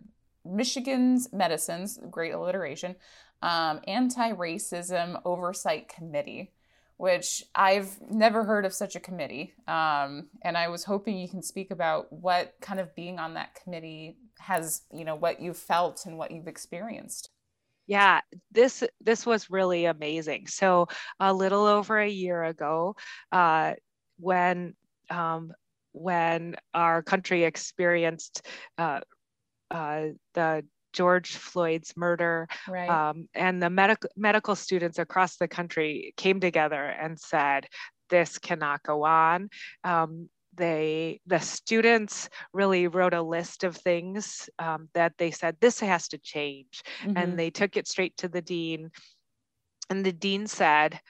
Michigan's 0.42 1.30
medicines, 1.34 1.98
great 2.10 2.32
alliteration, 2.32 2.96
um, 3.42 3.80
anti-racism 3.86 5.20
oversight 5.26 5.88
committee 5.88 6.52
which 7.00 7.42
I've 7.54 7.98
never 8.10 8.44
heard 8.44 8.66
of 8.66 8.74
such 8.74 8.94
a 8.94 9.00
committee. 9.00 9.54
Um, 9.66 10.28
and 10.42 10.54
I 10.54 10.68
was 10.68 10.84
hoping 10.84 11.16
you 11.16 11.30
can 11.30 11.42
speak 11.42 11.70
about 11.70 12.12
what 12.12 12.52
kind 12.60 12.78
of 12.78 12.94
being 12.94 13.18
on 13.18 13.32
that 13.34 13.54
committee 13.54 14.18
has, 14.38 14.82
you 14.92 15.06
know, 15.06 15.14
what 15.14 15.40
you've 15.40 15.56
felt 15.56 16.04
and 16.04 16.18
what 16.18 16.30
you've 16.30 16.46
experienced. 16.46 17.30
Yeah, 17.86 18.20
this 18.52 18.84
this 19.00 19.24
was 19.24 19.48
really 19.48 19.86
amazing. 19.86 20.46
So 20.48 20.88
a 21.18 21.32
little 21.32 21.64
over 21.64 21.98
a 21.98 22.06
year 22.06 22.44
ago, 22.44 22.96
uh, 23.32 23.72
when 24.18 24.74
um, 25.08 25.54
when 25.92 26.56
our 26.74 27.02
country 27.02 27.44
experienced 27.44 28.46
uh, 28.76 29.00
uh, 29.70 30.08
the 30.34 30.66
George 30.92 31.36
Floyd's 31.36 31.96
murder, 31.96 32.48
right. 32.68 32.88
um, 32.88 33.28
and 33.34 33.62
the 33.62 33.70
medical 33.70 34.10
medical 34.16 34.54
students 34.54 34.98
across 34.98 35.36
the 35.36 35.48
country 35.48 36.14
came 36.16 36.40
together 36.40 36.84
and 36.84 37.18
said, 37.18 37.66
"This 38.08 38.38
cannot 38.38 38.82
go 38.82 39.04
on." 39.04 39.50
Um, 39.84 40.28
they 40.54 41.20
the 41.26 41.38
students 41.38 42.28
really 42.52 42.88
wrote 42.88 43.14
a 43.14 43.22
list 43.22 43.64
of 43.64 43.76
things 43.76 44.50
um, 44.58 44.88
that 44.94 45.12
they 45.18 45.30
said 45.30 45.56
this 45.60 45.80
has 45.80 46.08
to 46.08 46.18
change, 46.18 46.82
mm-hmm. 47.02 47.16
and 47.16 47.38
they 47.38 47.50
took 47.50 47.76
it 47.76 47.88
straight 47.88 48.16
to 48.18 48.28
the 48.28 48.42
dean, 48.42 48.90
and 49.88 50.04
the 50.04 50.12
dean 50.12 50.46
said, 50.46 51.00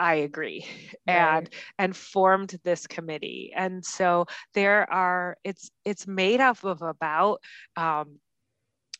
I 0.00 0.14
agree 0.14 0.64
right. 1.06 1.36
and 1.36 1.50
and 1.78 1.96
formed 1.96 2.58
this 2.64 2.86
committee. 2.86 3.52
And 3.54 3.84
so 3.84 4.26
there 4.54 4.90
are 4.90 5.36
it's 5.44 5.70
it's 5.84 6.06
made 6.06 6.40
up 6.40 6.64
of 6.64 6.82
about 6.82 7.42
um, 7.76 8.18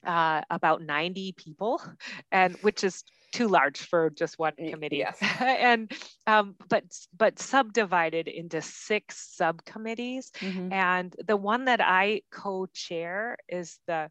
uh, 0.07 0.43
about 0.51 0.83
90 0.83 1.33
people 1.33 1.83
and 2.33 2.57
which 2.63 2.85
is 2.85 3.05
too 3.33 3.47
large 3.47 3.79
for 3.79 4.11
just 4.11 4.39
one 4.39 4.55
committee 4.57 4.97
yes. 4.99 5.17
and 5.41 5.93
um, 6.27 6.57
but 6.69 6.85
but 7.17 7.39
subdivided 7.39 8.27
into 8.27 8.61
six 8.61 9.37
subcommittees 9.37 10.33
mm-hmm. 10.41 10.73
and 10.73 11.15
the 11.27 11.37
one 11.37 11.67
that 11.67 11.81
i 11.81 12.23
co-chair 12.33 13.37
is 13.49 13.79
the 13.87 14.11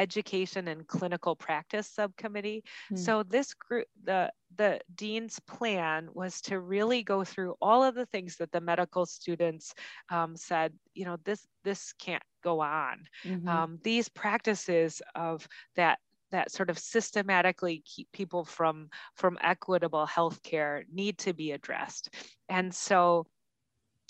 education 0.00 0.68
and 0.68 0.86
clinical 0.86 1.36
practice 1.36 1.88
subcommittee. 1.88 2.64
Mm. 2.92 2.98
So 2.98 3.22
this 3.22 3.54
group, 3.54 3.86
the 4.04 4.32
the 4.56 4.80
dean's 4.94 5.38
plan 5.40 6.08
was 6.12 6.40
to 6.42 6.58
really 6.58 7.02
go 7.02 7.22
through 7.24 7.54
all 7.60 7.84
of 7.84 7.94
the 7.94 8.06
things 8.06 8.36
that 8.36 8.50
the 8.50 8.60
medical 8.60 9.06
students 9.06 9.74
um, 10.10 10.36
said. 10.36 10.72
You 10.94 11.04
know, 11.04 11.16
this 11.24 11.46
this 11.64 11.92
can't 11.92 12.22
go 12.42 12.60
on. 12.60 13.04
Mm-hmm. 13.24 13.48
Um, 13.48 13.78
these 13.84 14.08
practices 14.08 15.02
of 15.14 15.46
that 15.76 15.98
that 16.32 16.50
sort 16.50 16.70
of 16.70 16.78
systematically 16.78 17.82
keep 17.84 18.08
people 18.12 18.44
from 18.44 18.88
from 19.16 19.38
equitable 19.42 20.06
healthcare 20.06 20.82
need 20.92 21.18
to 21.18 21.34
be 21.34 21.52
addressed. 21.52 22.14
And 22.48 22.74
so 22.74 23.26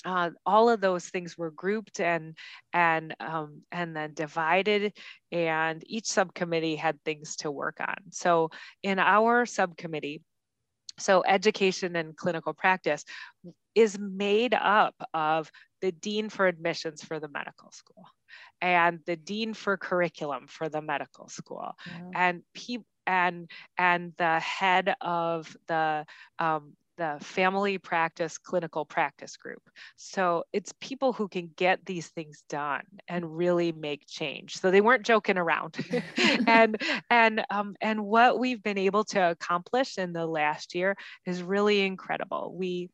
uh, 0.04 0.30
all 0.46 0.70
of 0.70 0.80
those 0.80 1.06
things 1.06 1.36
were 1.36 1.50
grouped 1.50 2.00
and 2.00 2.36
and 2.72 3.14
um, 3.20 3.62
and 3.70 3.94
then 3.94 4.14
divided 4.14 4.96
and 5.30 5.82
each 5.86 6.06
subcommittee 6.06 6.76
had 6.76 7.02
things 7.04 7.36
to 7.36 7.50
work 7.50 7.78
on. 7.80 7.96
So 8.10 8.50
in 8.82 8.98
our 8.98 9.46
subcommittee 9.46 10.22
so 10.98 11.22
education 11.26 11.96
and 11.96 12.16
clinical 12.16 12.52
practice 12.52 13.04
is 13.74 13.98
made 13.98 14.54
up 14.54 14.94
of 15.14 15.50
the 15.80 15.92
dean 15.92 16.28
for 16.28 16.46
admissions 16.46 17.02
for 17.02 17.18
the 17.18 17.28
medical 17.28 17.70
school 17.70 18.04
and 18.60 19.00
the 19.06 19.16
dean 19.16 19.54
for 19.54 19.76
curriculum 19.76 20.46
for 20.46 20.68
the 20.68 20.82
medical 20.82 21.28
school. 21.28 21.72
And 22.14 22.42
people 22.54 22.86
and 23.06 23.50
and 23.78 24.12
the 24.18 24.38
head 24.40 24.94
of 25.00 25.56
the 25.66 26.04
um, 26.38 26.74
the 27.00 27.16
family 27.24 27.78
practice 27.78 28.36
clinical 28.36 28.84
practice 28.84 29.38
group. 29.38 29.62
So 29.96 30.44
it's 30.52 30.74
people 30.82 31.14
who 31.14 31.28
can 31.28 31.50
get 31.56 31.82
these 31.86 32.08
things 32.08 32.44
done 32.50 32.82
and 33.08 33.38
really 33.38 33.72
make 33.72 34.06
change. 34.06 34.58
So 34.58 34.70
they 34.70 34.82
weren't 34.82 35.06
joking 35.06 35.38
around. 35.38 35.78
and 36.46 36.76
and 37.08 37.42
um, 37.48 37.74
and 37.80 38.04
what 38.04 38.38
we've 38.38 38.62
been 38.62 38.76
able 38.76 39.04
to 39.04 39.30
accomplish 39.30 39.96
in 39.96 40.12
the 40.12 40.26
last 40.26 40.74
year 40.74 40.94
is 41.24 41.42
really 41.42 41.80
incredible. 41.80 42.54
We 42.54 42.90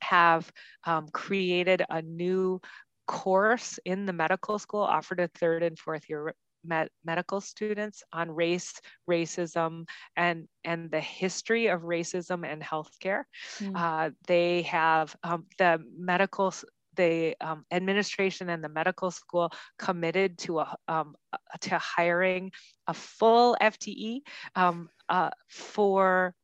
have 0.00 0.50
um, 0.84 1.08
created 1.12 1.82
a 1.90 2.00
new 2.00 2.62
course 3.06 3.78
in 3.84 4.06
the 4.06 4.14
medical 4.14 4.58
school 4.58 4.80
offered 4.80 5.18
to 5.18 5.28
third 5.28 5.62
and 5.62 5.78
fourth 5.78 6.08
year 6.08 6.34
med- 6.66 6.90
medical 7.04 7.40
students 7.40 8.02
on 8.12 8.30
race, 8.30 8.80
racism, 9.08 9.86
and 10.16 10.48
and 10.64 10.90
the 10.90 11.00
history 11.00 11.68
of 11.68 11.82
racism 11.82 12.44
and 12.46 12.62
healthcare. 12.62 13.24
Mm. 13.58 13.72
Uh, 13.74 14.10
they 14.26 14.62
have 14.62 15.14
um, 15.22 15.46
the 15.58 15.82
medical 15.96 16.52
the 16.96 17.36
um, 17.40 17.64
administration 17.70 18.48
and 18.48 18.64
the 18.64 18.68
medical 18.68 19.10
school 19.10 19.52
committed 19.78 20.38
to 20.38 20.60
a 20.60 20.76
um, 20.88 21.14
to 21.60 21.78
hiring 21.78 22.50
a 22.86 22.94
full 22.94 23.56
FTE 23.60 24.20
um, 24.54 24.88
uh, 25.08 25.30
for 25.48 26.34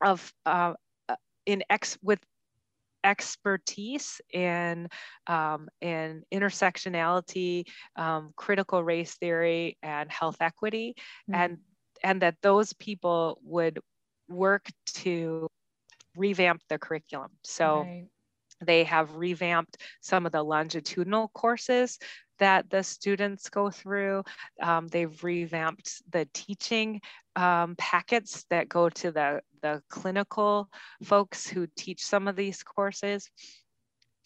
of 0.00 0.32
uh, 0.46 0.74
uh, 1.08 1.16
in 1.46 1.62
X 1.70 1.98
with 2.02 2.20
expertise 3.04 4.20
in 4.32 4.88
um, 5.26 5.68
in 5.80 6.22
intersectionality, 6.32 7.66
um, 7.96 8.32
critical 8.36 8.82
race 8.82 9.14
theory, 9.14 9.78
and 9.82 10.10
health 10.10 10.36
equity, 10.40 10.94
mm-hmm. 11.30 11.34
and 11.34 11.58
and 12.02 12.22
that 12.22 12.36
those 12.42 12.72
people 12.74 13.38
would 13.44 13.78
work 14.28 14.66
to 14.86 15.48
revamp 16.16 16.62
the 16.68 16.78
curriculum. 16.78 17.30
So. 17.44 17.80
Right. 17.80 18.06
They 18.64 18.84
have 18.84 19.16
revamped 19.16 19.78
some 20.02 20.24
of 20.24 20.30
the 20.30 20.44
longitudinal 20.44 21.32
courses 21.34 21.98
that 22.38 22.70
the 22.70 22.82
students 22.82 23.48
go 23.48 23.70
through. 23.70 24.22
Um, 24.60 24.86
they've 24.88 25.24
revamped 25.24 26.02
the 26.10 26.28
teaching 26.32 27.00
um, 27.36 27.74
packets 27.76 28.44
that 28.50 28.68
go 28.68 28.88
to 28.88 29.10
the, 29.12 29.40
the 29.62 29.82
clinical 29.88 30.68
folks 31.02 31.48
who 31.48 31.66
teach 31.76 32.04
some 32.04 32.28
of 32.28 32.36
these 32.36 32.62
courses. 32.62 33.30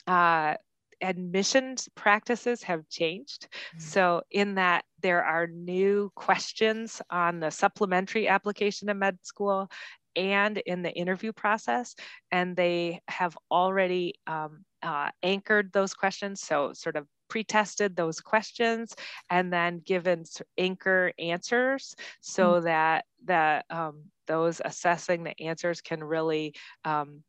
Uh, 0.07 0.55
admissions 1.03 1.89
practices 1.95 2.63
have 2.63 2.89
changed. 2.89 3.49
Mm-hmm. 3.51 3.81
So, 3.81 4.23
in 4.31 4.55
that, 4.55 4.85
there 5.03 5.23
are 5.25 5.47
new 5.47 6.11
questions 6.15 7.03
on 7.11 7.41
the 7.41 7.51
supplementary 7.51 8.29
application 8.29 8.89
to 8.89 8.95
med 8.95 9.19
school 9.23 9.69
and 10.15 10.59
in 10.59 10.83
the 10.83 10.93
interview 10.93 11.33
process, 11.33 11.95
and 12.33 12.57
they 12.57 13.01
have 13.09 13.37
already 13.51 14.15
um, 14.27 14.65
uh, 14.83 15.11
anchored 15.23 15.73
those 15.73 15.93
questions. 15.93 16.41
So, 16.41 16.73
sort 16.73 16.97
of 16.97 17.07
pre-tested 17.29 17.97
those 17.97 18.21
questions 18.21 18.95
and 19.31 19.53
then 19.53 19.81
given 19.85 20.25
anchor 20.59 21.13
answers 21.19 21.95
so 22.21 22.55
mm-hmm. 22.55 22.65
that 22.65 23.05
that 23.25 23.65
um, 23.71 24.03
those 24.27 24.61
assessing 24.65 25.25
the 25.25 25.41
answers 25.41 25.81
can 25.81 26.03
really 26.03 26.55
um, 26.85 27.23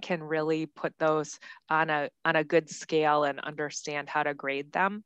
can 0.00 0.22
really 0.22 0.66
put 0.66 0.94
those 0.98 1.38
on 1.68 1.90
a 1.90 2.08
on 2.24 2.36
a 2.36 2.44
good 2.44 2.70
scale 2.70 3.24
and 3.24 3.40
understand 3.40 4.08
how 4.08 4.22
to 4.22 4.34
grade 4.34 4.72
them 4.72 5.04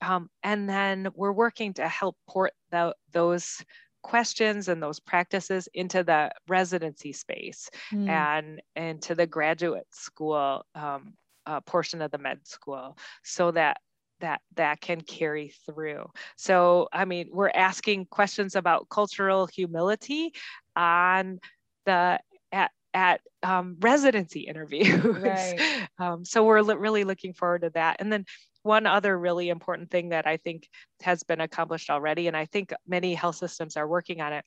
um, 0.00 0.28
and 0.42 0.68
then 0.68 1.08
we're 1.14 1.32
working 1.32 1.74
to 1.74 1.88
help 1.88 2.16
port 2.28 2.52
the, 2.70 2.94
those 3.12 3.64
questions 4.02 4.68
and 4.68 4.82
those 4.82 5.00
practices 5.00 5.68
into 5.74 6.04
the 6.04 6.30
residency 6.46 7.12
space 7.12 7.68
mm. 7.92 8.08
and 8.08 8.62
into 8.76 9.14
the 9.14 9.26
graduate 9.26 9.86
school 9.90 10.64
um, 10.74 11.14
uh, 11.48 11.60
portion 11.62 12.02
of 12.02 12.10
the 12.10 12.18
med 12.18 12.46
school 12.46 12.96
so 13.24 13.50
that 13.50 13.78
that 14.20 14.40
that 14.56 14.80
can 14.80 15.00
carry 15.00 15.52
through. 15.66 16.04
So 16.36 16.88
i 16.92 17.04
mean 17.04 17.30
we're 17.32 17.50
asking 17.54 18.06
questions 18.06 18.54
about 18.54 18.88
cultural 18.88 19.46
humility 19.46 20.32
on 20.76 21.40
the 21.86 22.20
at 22.52 22.70
at 22.94 23.20
um, 23.42 23.76
residency 23.80 24.40
interviews. 24.40 25.04
Right. 25.04 25.88
um, 25.98 26.24
so 26.24 26.44
we're 26.44 26.60
li- 26.62 26.76
really 26.76 27.04
looking 27.04 27.32
forward 27.32 27.62
to 27.62 27.70
that. 27.70 27.96
And 28.00 28.12
then 28.12 28.24
one 28.62 28.86
other 28.86 29.16
really 29.18 29.48
important 29.48 29.90
thing 29.90 30.10
that 30.10 30.26
i 30.26 30.36
think 30.36 30.68
has 31.00 31.22
been 31.22 31.40
accomplished 31.40 31.90
already 31.90 32.26
and 32.26 32.36
i 32.36 32.44
think 32.44 32.74
many 32.86 33.14
health 33.14 33.36
systems 33.36 33.76
are 33.76 33.88
working 33.88 34.20
on 34.20 34.32
it. 34.32 34.44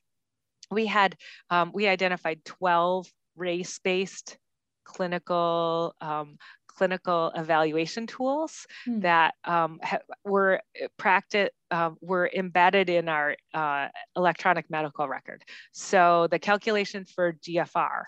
We 0.70 0.86
had 0.86 1.16
um, 1.50 1.72
we 1.74 1.86
identified 1.86 2.44
12 2.44 3.06
race-based 3.36 4.38
clinical 4.84 5.94
um, 6.00 6.36
clinical 6.76 7.32
evaluation 7.36 8.06
tools 8.06 8.66
hmm. 8.84 9.00
that 9.00 9.34
um, 9.44 9.78
ha- 9.82 9.98
were 10.24 10.60
eh, 10.80 10.86
practice 10.96 11.50
um, 11.70 11.96
were 12.00 12.30
embedded 12.34 12.90
in 12.90 13.08
our 13.08 13.36
uh, 13.54 13.88
electronic 14.16 14.70
medical 14.70 15.08
record. 15.08 15.42
So 15.72 16.28
the 16.30 16.38
calculation 16.38 17.04
for 17.04 17.32
GFR 17.32 18.02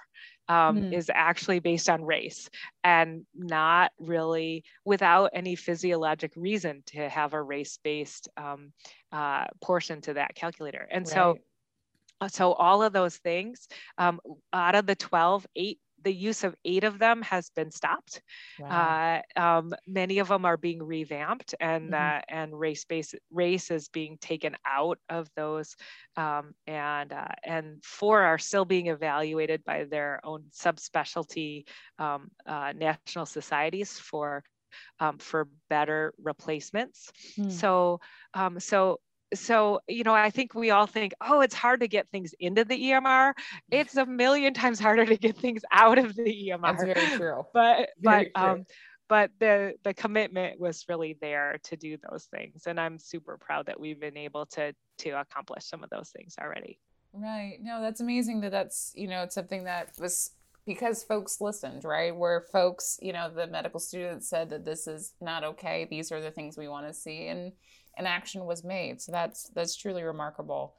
um, 0.48 0.76
hmm. 0.76 0.92
is 0.92 1.10
actually 1.12 1.60
based 1.60 1.88
on 1.88 2.04
race 2.04 2.50
and 2.82 3.24
not 3.34 3.92
really 3.98 4.64
without 4.84 5.30
any 5.32 5.56
physiologic 5.56 6.32
reason 6.36 6.82
to 6.86 7.08
have 7.08 7.32
a 7.32 7.42
race-based 7.42 8.28
um, 8.36 8.72
uh, 9.12 9.46
portion 9.62 10.00
to 10.02 10.14
that 10.14 10.34
calculator. 10.34 10.86
And 10.90 11.06
right. 11.06 11.14
so 11.14 11.38
so 12.28 12.52
all 12.52 12.82
of 12.82 12.92
those 12.92 13.16
things 13.16 13.68
um, 13.98 14.20
out 14.52 14.74
of 14.74 14.86
the 14.86 14.94
12 14.94 15.46
eight 15.56 15.78
the 16.04 16.12
use 16.12 16.44
of 16.44 16.54
eight 16.64 16.84
of 16.84 16.98
them 16.98 17.22
has 17.22 17.50
been 17.50 17.70
stopped. 17.70 18.22
Wow. 18.58 19.22
Uh, 19.36 19.40
um, 19.40 19.74
many 19.86 20.18
of 20.18 20.28
them 20.28 20.44
are 20.44 20.56
being 20.56 20.82
revamped, 20.82 21.54
and 21.60 21.92
mm-hmm. 21.92 22.18
uh, 22.18 22.20
and 22.28 22.58
race 22.58 22.84
based 22.84 23.14
race 23.30 23.70
is 23.70 23.88
being 23.88 24.18
taken 24.20 24.56
out 24.66 24.98
of 25.08 25.28
those, 25.36 25.74
um, 26.16 26.54
and 26.66 27.12
uh, 27.12 27.34
and 27.42 27.82
four 27.82 28.22
are 28.22 28.38
still 28.38 28.64
being 28.64 28.88
evaluated 28.88 29.64
by 29.64 29.84
their 29.84 30.20
own 30.24 30.44
subspecialty 30.52 31.64
um, 31.98 32.28
uh, 32.46 32.72
national 32.76 33.26
societies 33.26 33.98
for 33.98 34.44
um, 35.00 35.18
for 35.18 35.48
better 35.68 36.12
replacements. 36.22 37.10
Mm. 37.38 37.50
So 37.50 38.00
um, 38.34 38.60
so 38.60 39.00
so 39.34 39.80
you 39.88 40.04
know 40.04 40.14
i 40.14 40.30
think 40.30 40.54
we 40.54 40.70
all 40.70 40.86
think 40.86 41.12
oh 41.20 41.40
it's 41.40 41.54
hard 41.54 41.80
to 41.80 41.88
get 41.88 42.08
things 42.10 42.34
into 42.40 42.64
the 42.64 42.90
emr 42.90 43.32
it's 43.70 43.96
a 43.96 44.06
million 44.06 44.54
times 44.54 44.78
harder 44.80 45.04
to 45.04 45.16
get 45.16 45.36
things 45.36 45.62
out 45.72 45.98
of 45.98 46.14
the 46.16 46.52
emr 46.52 46.62
that's 46.62 46.84
very 46.84 47.16
true. 47.16 47.42
But 47.52 47.88
very 48.00 48.30
but 48.34 48.40
true. 48.40 48.50
um 48.50 48.66
but 49.08 49.30
the 49.38 49.74
the 49.84 49.92
commitment 49.94 50.58
was 50.58 50.84
really 50.88 51.16
there 51.20 51.58
to 51.64 51.76
do 51.76 51.96
those 52.10 52.24
things 52.24 52.66
and 52.66 52.80
i'm 52.80 52.98
super 52.98 53.36
proud 53.38 53.66
that 53.66 53.78
we've 53.78 54.00
been 54.00 54.16
able 54.16 54.46
to 54.46 54.74
to 54.98 55.10
accomplish 55.10 55.64
some 55.64 55.82
of 55.82 55.90
those 55.90 56.10
things 56.10 56.36
already. 56.40 56.78
Right. 57.12 57.58
No 57.60 57.80
that's 57.80 58.00
amazing 58.00 58.40
that 58.40 58.50
that's 58.50 58.92
you 58.94 59.08
know 59.08 59.22
it's 59.22 59.34
something 59.34 59.64
that 59.64 59.90
was 59.98 60.30
because 60.66 61.04
folks 61.04 61.40
listened 61.40 61.84
right? 61.84 62.14
Where 62.14 62.40
folks 62.52 62.98
you 63.00 63.12
know 63.12 63.30
the 63.30 63.46
medical 63.46 63.80
students 63.80 64.28
said 64.28 64.50
that 64.50 64.64
this 64.64 64.86
is 64.86 65.12
not 65.20 65.44
okay 65.44 65.86
these 65.88 66.10
are 66.10 66.20
the 66.20 66.30
things 66.30 66.56
we 66.56 66.68
want 66.68 66.86
to 66.86 66.94
see 66.94 67.28
and 67.28 67.52
an 67.96 68.06
action 68.06 68.44
was 68.44 68.64
made. 68.64 69.00
So 69.00 69.12
that's 69.12 69.50
that's 69.54 69.76
truly 69.76 70.02
remarkable. 70.02 70.74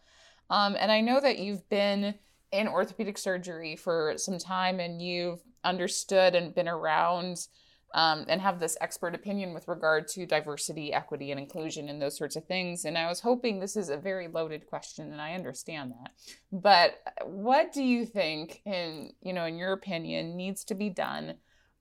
Um, 0.50 0.76
and 0.80 0.92
I 0.92 1.02
know 1.02 1.20
that 1.20 1.40
you've 1.40 1.68
been 1.70 2.16
in 2.52 2.68
orthopedic 2.68 3.18
surgery 3.18 3.76
for 3.76 4.14
some 4.18 4.38
time, 4.38 4.80
and 4.80 5.02
you've 5.02 5.42
understood 5.64 6.36
and 6.36 6.56
been 6.56 6.68
around. 6.68 7.48
Um, 7.94 8.26
and 8.28 8.42
have 8.42 8.60
this 8.60 8.76
expert 8.82 9.16
opinion 9.16 9.54
with 9.54 9.70
regard 9.70 10.10
to 10.10 10.26
diversity, 10.26 10.92
equity, 10.92 11.32
and 11.32 11.40
inclusion, 11.40 11.88
and 11.88 12.02
those 12.02 12.18
sorts 12.18 12.36
of 12.36 12.44
things. 12.44 12.84
And 12.84 12.98
I 12.98 13.08
was 13.08 13.22
hoping 13.22 13.58
this 13.58 13.78
is 13.78 13.88
a 13.88 13.96
very 13.96 14.28
loaded 14.28 14.66
question, 14.66 15.14
and 15.14 15.22
I 15.22 15.34
understand 15.34 15.94
that. 15.94 16.12
But 16.52 16.96
what 17.24 17.72
do 17.72 17.82
you 17.82 18.06
think, 18.06 18.62
in 18.66 19.14
you 19.22 19.32
know, 19.32 19.46
in 19.46 19.58
your 19.58 19.72
opinion, 19.72 20.36
needs 20.36 20.66
to 20.66 20.76
be 20.76 20.90
done 20.90 21.36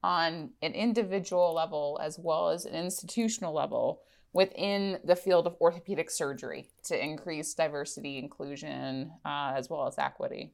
on 0.04 0.50
an 0.62 0.72
individual 0.72 1.52
level 1.52 1.98
as 2.00 2.16
well 2.16 2.50
as 2.50 2.64
an 2.64 2.74
institutional 2.76 3.52
level 3.52 4.02
within 4.34 4.98
the 5.04 5.16
field 5.16 5.46
of 5.46 5.56
orthopedic 5.60 6.10
surgery 6.10 6.66
to 6.84 7.02
increase 7.02 7.54
diversity, 7.54 8.18
inclusion, 8.18 9.12
uh, 9.24 9.54
as 9.56 9.70
well 9.70 9.86
as 9.86 9.96
equity? 9.96 10.52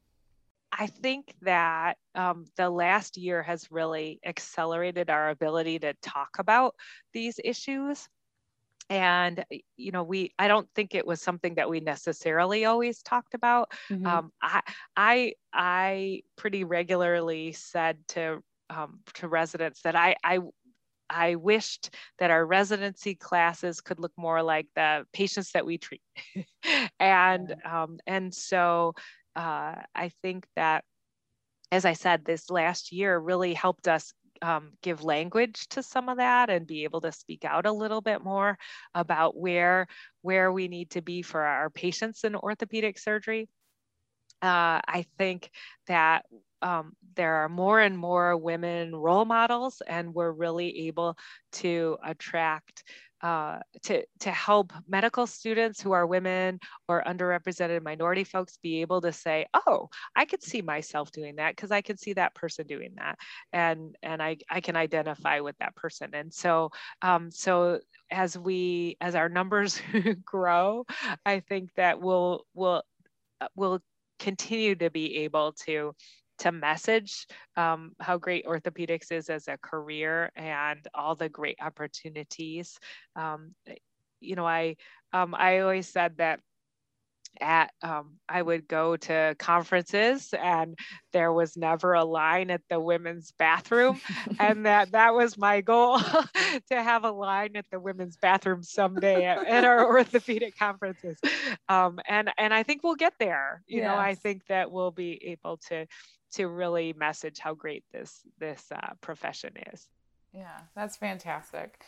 I 0.71 0.87
think 0.87 1.35
that 1.41 1.97
um, 2.15 2.45
the 2.55 2.69
last 2.69 3.17
year 3.17 3.43
has 3.43 3.69
really 3.71 4.21
accelerated 4.25 5.09
our 5.09 5.29
ability 5.29 5.79
to 5.79 5.93
talk 6.01 6.37
about 6.39 6.75
these 7.11 7.39
issues. 7.43 8.07
And 8.89 9.43
you 9.77 9.91
know, 9.91 10.03
we 10.03 10.33
I 10.37 10.47
don't 10.47 10.69
think 10.75 10.95
it 10.95 11.05
was 11.05 11.21
something 11.21 11.55
that 11.55 11.69
we 11.69 11.79
necessarily 11.79 12.65
always 12.65 13.01
talked 13.01 13.33
about. 13.33 13.71
Mm-hmm. 13.89 14.05
Um, 14.05 14.31
I 14.41 14.61
I 14.95 15.33
I 15.53 16.21
pretty 16.35 16.63
regularly 16.63 17.53
said 17.53 17.97
to 18.09 18.43
um, 18.69 18.99
to 19.15 19.27
residents 19.27 19.81
that 19.81 19.95
I 19.95 20.15
I 20.23 20.39
I 21.11 21.35
wished 21.35 21.93
that 22.19 22.31
our 22.31 22.45
residency 22.45 23.15
classes 23.15 23.81
could 23.81 23.99
look 23.99 24.13
more 24.17 24.41
like 24.41 24.67
the 24.75 25.05
patients 25.13 25.51
that 25.51 25.65
we 25.65 25.77
treat. 25.77 26.01
and 26.99 27.55
um, 27.65 27.99
and 28.07 28.33
so 28.33 28.93
uh, 29.35 29.75
I 29.95 30.11
think 30.21 30.47
that, 30.55 30.83
as 31.71 31.85
I 31.85 31.93
said, 31.93 32.25
this 32.25 32.49
last 32.49 32.91
year 32.91 33.17
really 33.17 33.53
helped 33.53 33.87
us 33.87 34.13
um, 34.41 34.71
give 34.81 35.03
language 35.03 35.67
to 35.69 35.83
some 35.83 36.09
of 36.09 36.17
that 36.17 36.49
and 36.49 36.65
be 36.65 36.83
able 36.83 37.01
to 37.01 37.11
speak 37.11 37.45
out 37.45 37.65
a 37.65 37.71
little 37.71 38.01
bit 38.01 38.23
more 38.23 38.57
about 38.95 39.37
where 39.37 39.87
where 40.21 40.51
we 40.51 40.67
need 40.67 40.91
to 40.91 41.01
be 41.01 41.21
for 41.21 41.41
our 41.41 41.69
patients 41.69 42.23
in 42.23 42.35
orthopedic 42.35 42.97
surgery. 42.97 43.47
Uh, 44.41 44.81
I 44.87 45.05
think 45.17 45.51
that 45.87 46.25
um, 46.61 46.93
there 47.15 47.35
are 47.35 47.49
more 47.49 47.79
and 47.79 47.97
more 47.97 48.37
women 48.37 48.95
role 48.95 49.25
models, 49.25 49.81
and 49.87 50.13
we're 50.13 50.31
really 50.31 50.87
able 50.87 51.17
to 51.53 51.97
attract 52.03 52.83
uh, 53.21 53.59
to 53.83 54.03
to 54.19 54.31
help 54.31 54.73
medical 54.87 55.27
students 55.27 55.79
who 55.79 55.91
are 55.91 56.07
women 56.07 56.59
or 56.87 57.03
underrepresented 57.03 57.83
minority 57.83 58.23
folks 58.23 58.57
be 58.63 58.81
able 58.81 59.01
to 59.01 59.11
say, 59.11 59.45
"Oh, 59.53 59.89
I 60.15 60.25
could 60.25 60.41
see 60.43 60.61
myself 60.61 61.11
doing 61.11 61.35
that 61.35 61.55
because 61.55 61.71
I 61.71 61.81
can 61.81 61.97
see 61.97 62.13
that 62.13 62.33
person 62.33 62.65
doing 62.65 62.93
that, 62.97 63.19
and 63.53 63.95
and 64.01 64.23
I 64.23 64.37
I 64.49 64.61
can 64.61 64.75
identify 64.75 65.39
with 65.39 65.55
that 65.59 65.75
person." 65.75 66.11
And 66.13 66.33
so 66.33 66.71
um, 67.01 67.29
so 67.31 67.79
as 68.09 68.37
we 68.37 68.97
as 69.01 69.15
our 69.15 69.29
numbers 69.29 69.79
grow, 70.25 70.85
I 71.25 71.41
think 71.41 71.73
that 71.75 72.01
we'll 72.01 72.45
we'll, 72.55 72.83
we'll 73.55 73.81
continue 74.19 74.75
to 74.75 74.89
be 74.89 75.17
able 75.17 75.53
to 75.53 75.93
to 76.41 76.51
message 76.51 77.27
um, 77.55 77.93
how 77.99 78.17
great 78.17 78.45
orthopedics 78.45 79.11
is 79.11 79.29
as 79.29 79.47
a 79.47 79.57
career 79.57 80.31
and 80.35 80.87
all 80.93 81.15
the 81.15 81.29
great 81.29 81.57
opportunities. 81.61 82.79
Um, 83.15 83.53
you 84.19 84.35
know, 84.35 84.45
I 84.45 84.75
um, 85.13 85.35
I 85.35 85.59
always 85.59 85.87
said 85.87 86.17
that 86.17 86.39
at 87.39 87.71
um, 87.81 88.17
I 88.27 88.41
would 88.41 88.67
go 88.67 88.97
to 88.97 89.35
conferences 89.39 90.33
and 90.33 90.77
there 91.13 91.31
was 91.31 91.55
never 91.55 91.93
a 91.93 92.03
line 92.03 92.51
at 92.51 92.61
the 92.69 92.79
women's 92.79 93.31
bathroom 93.37 94.01
and 94.39 94.65
that 94.65 94.91
that 94.91 95.13
was 95.13 95.37
my 95.37 95.61
goal 95.61 95.99
to 96.69 96.83
have 96.83 97.05
a 97.05 97.11
line 97.11 97.55
at 97.55 97.65
the 97.71 97.79
women's 97.79 98.17
bathroom 98.17 98.63
someday 98.63 99.25
at, 99.25 99.45
at 99.47 99.63
our 99.63 99.85
orthopedic 99.95 100.57
conferences 100.57 101.17
um, 101.69 101.99
and 102.07 102.31
and 102.37 102.53
I 102.53 102.63
think 102.63 102.83
we'll 102.83 102.95
get 102.95 103.13
there 103.19 103.63
you 103.65 103.77
yes. 103.77 103.87
know 103.87 103.95
I 103.95 104.15
think 104.15 104.45
that 104.47 104.71
we'll 104.71 104.91
be 104.91 105.29
able 105.29 105.57
to 105.69 105.87
to 106.31 106.47
really 106.47 106.93
message 106.93 107.39
how 107.39 107.53
great 107.53 107.83
this 107.91 108.21
this 108.39 108.71
uh, 108.71 108.93
profession 109.01 109.53
is. 109.71 109.87
Yeah, 110.33 110.59
that's 110.75 110.97
fantastic. 110.97 111.83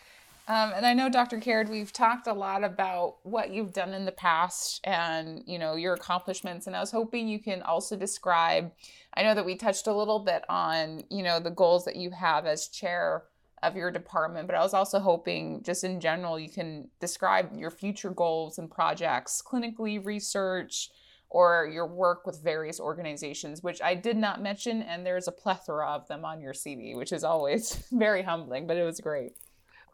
Um, 0.45 0.73
and 0.75 0.85
I 0.85 0.93
know, 0.93 1.07
Dr. 1.09 1.39
Caird, 1.39 1.69
we've 1.69 1.93
talked 1.93 2.27
a 2.27 2.33
lot 2.33 2.65
about 2.65 3.15
what 3.23 3.51
you've 3.51 3.71
done 3.71 3.93
in 3.93 4.03
the 4.03 4.11
past 4.11 4.81
and 4.83 5.41
you 5.45 5.57
know 5.57 5.75
your 5.75 5.93
accomplishments. 5.93 6.67
And 6.67 6.75
I 6.75 6.81
was 6.81 6.91
hoping 6.91 7.27
you 7.27 7.39
can 7.39 7.61
also 7.61 7.95
describe. 7.95 8.71
I 9.15 9.23
know 9.23 9.35
that 9.35 9.45
we 9.45 9.55
touched 9.55 9.87
a 9.87 9.95
little 9.95 10.19
bit 10.19 10.43
on 10.49 11.03
you 11.09 11.23
know 11.23 11.39
the 11.39 11.49
goals 11.49 11.85
that 11.85 11.95
you 11.95 12.11
have 12.11 12.45
as 12.45 12.67
chair 12.67 13.23
of 13.63 13.77
your 13.77 13.89
department, 13.89 14.45
but 14.45 14.57
I 14.57 14.59
was 14.59 14.73
also 14.73 14.99
hoping, 14.99 15.63
just 15.63 15.85
in 15.85 16.01
general, 16.01 16.37
you 16.37 16.49
can 16.49 16.89
describe 16.99 17.57
your 17.57 17.71
future 17.71 18.11
goals 18.11 18.59
and 18.59 18.69
projects, 18.69 19.41
clinically, 19.41 20.05
research, 20.05 20.89
or 21.34 21.67
your 21.67 21.88
work 21.88 22.27
with 22.27 22.41
various 22.41 22.79
organizations, 22.79 23.63
which 23.63 23.81
I 23.81 23.95
did 23.95 24.15
not 24.15 24.41
mention, 24.41 24.84
and 24.84 25.03
there's 25.03 25.27
a 25.27 25.31
plethora 25.31 25.89
of 25.89 26.07
them 26.07 26.23
on 26.23 26.39
your 26.39 26.53
CV, 26.53 26.95
which 26.95 27.11
is 27.11 27.23
always 27.23 27.84
very 27.91 28.21
humbling, 28.21 28.67
but 28.67 28.77
it 28.77 28.84
was 28.84 29.01
great. 29.01 29.34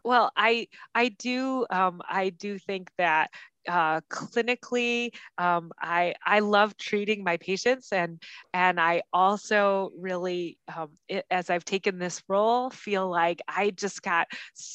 Well, 0.04 0.30
I 0.36 0.68
I 0.94 1.08
do 1.08 1.66
um, 1.70 2.00
I 2.08 2.30
do 2.30 2.58
think 2.58 2.90
that 2.98 3.30
uh, 3.68 4.00
clinically 4.10 5.14
um, 5.38 5.72
I 5.78 6.14
I 6.24 6.40
love 6.40 6.76
treating 6.76 7.24
my 7.24 7.36
patients 7.38 7.92
and 7.92 8.22
and 8.54 8.80
I 8.80 9.02
also 9.12 9.90
really 9.98 10.58
um, 10.74 10.90
it, 11.08 11.24
as 11.30 11.50
I've 11.50 11.66
taken 11.66 11.98
this 11.98 12.22
role 12.28 12.70
feel 12.70 13.10
like 13.10 13.40
I 13.48 13.70
just 13.70 14.02
got 14.02 14.26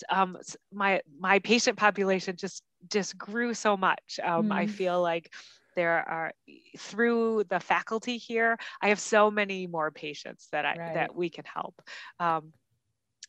um, 0.09 0.37
my 0.71 1.01
my 1.19 1.39
patient 1.39 1.77
population 1.77 2.35
just 2.37 2.61
just 2.91 3.17
grew 3.17 3.55
so 3.55 3.75
much. 3.75 4.19
Mm. 4.23 4.51
I 4.51 4.67
feel 4.67 5.01
like 5.01 5.31
there 5.75 6.07
are 6.07 6.31
through 6.77 7.43
the 7.49 7.59
faculty 7.59 8.17
here 8.17 8.57
i 8.81 8.89
have 8.89 8.99
so 8.99 9.29
many 9.29 9.67
more 9.67 9.91
patients 9.91 10.47
that 10.51 10.65
i 10.65 10.75
right. 10.75 10.93
that 10.93 11.15
we 11.15 11.29
can 11.29 11.45
help 11.45 11.81
um, 12.19 12.53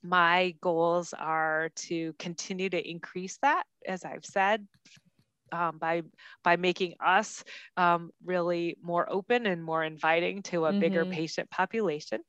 my 0.03 0.55
goals 0.61 1.15
are 1.19 1.71
to 1.75 2.13
continue 2.19 2.69
to 2.69 2.91
increase 2.91 3.39
that 3.43 3.65
as 3.87 4.05
i've 4.05 4.25
said 4.25 4.67
um, 5.53 5.79
by 5.79 6.03
by 6.43 6.57
making 6.57 6.95
us 7.05 7.45
um, 7.77 8.11
really 8.25 8.77
more 8.83 9.11
open 9.11 9.47
and 9.47 9.63
more 9.63 9.85
inviting 9.85 10.43
to 10.43 10.67
a 10.67 10.71
mm-hmm. 10.71 10.81
bigger 10.81 11.05
patient 11.05 11.51
population 11.51 12.21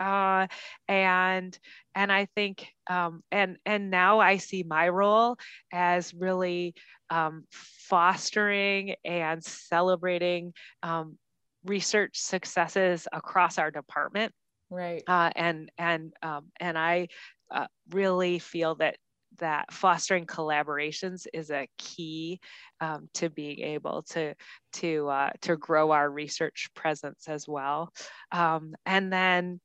uh, 0.00 0.46
and 0.88 1.56
and 1.94 2.10
I 2.10 2.26
think 2.34 2.66
um, 2.88 3.22
and 3.30 3.58
and 3.66 3.90
now 3.90 4.20
I 4.20 4.38
see 4.38 4.62
my 4.62 4.88
role 4.88 5.36
as 5.72 6.14
really 6.14 6.74
um, 7.10 7.44
fostering 7.50 8.94
and 9.04 9.44
celebrating 9.44 10.54
um, 10.82 11.18
research 11.64 12.18
successes 12.18 13.06
across 13.12 13.58
our 13.58 13.70
department. 13.70 14.32
Right. 14.70 15.02
Uh, 15.06 15.30
and 15.36 15.70
and 15.76 16.12
um, 16.22 16.46
and 16.58 16.78
I 16.78 17.08
uh, 17.50 17.66
really 17.90 18.38
feel 18.38 18.76
that 18.76 18.96
that 19.38 19.72
fostering 19.72 20.26
collaborations 20.26 21.26
is 21.32 21.50
a 21.50 21.68
key 21.78 22.40
um, 22.80 23.08
to 23.14 23.30
being 23.30 23.60
able 23.60 24.02
to 24.02 24.34
to 24.74 25.08
uh, 25.08 25.30
to 25.42 25.56
grow 25.56 25.90
our 25.90 26.08
research 26.10 26.68
presence 26.74 27.28
as 27.28 27.46
well. 27.48 27.92
Um, 28.32 28.74
and 28.86 29.12
then 29.12 29.60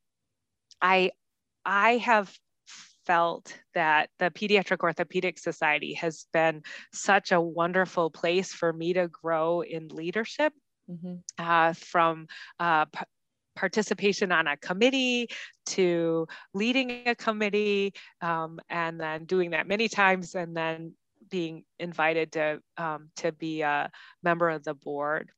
I 0.82 1.12
I 1.66 1.98
have 1.98 2.36
felt 3.06 3.58
that 3.74 4.10
the 4.20 4.32
Pediatric 4.32 4.80
Orthopedic 4.80 5.38
Society 5.38 5.94
has 5.94 6.26
been 6.34 6.64
such 6.92 7.32
a 7.32 7.42
wonderful 7.42 8.10
place 8.10 8.52
for 8.52 8.74
me 8.74 8.94
to 8.94 9.08
grow 9.08 9.62
in 9.62 9.88
leadership. 9.90 10.54
Mm-hmm. 10.90 11.16
Uh, 11.40 11.74
from 11.74 12.28
uh, 12.60 12.86
p- 12.86 13.02
participation 13.56 14.32
on 14.32 14.46
a 14.46 14.56
committee 14.58 15.28
to 15.66 16.28
leading 16.54 17.08
a 17.08 17.16
committee 17.16 17.92
um, 18.22 18.60
and 18.70 19.00
then 19.00 19.26
doing 19.26 19.52
that 19.52 19.68
many 19.68 19.88
times 19.88 20.36
and 20.36 20.56
then 20.56 20.94
being 21.30 21.64
invited 21.80 22.34
to 22.34 22.60
um, 22.78 23.10
to 23.16 23.32
be 23.32 23.62
a 23.62 23.90
member 24.24 24.50
of 24.50 24.64
the 24.64 24.76
board 24.76 25.32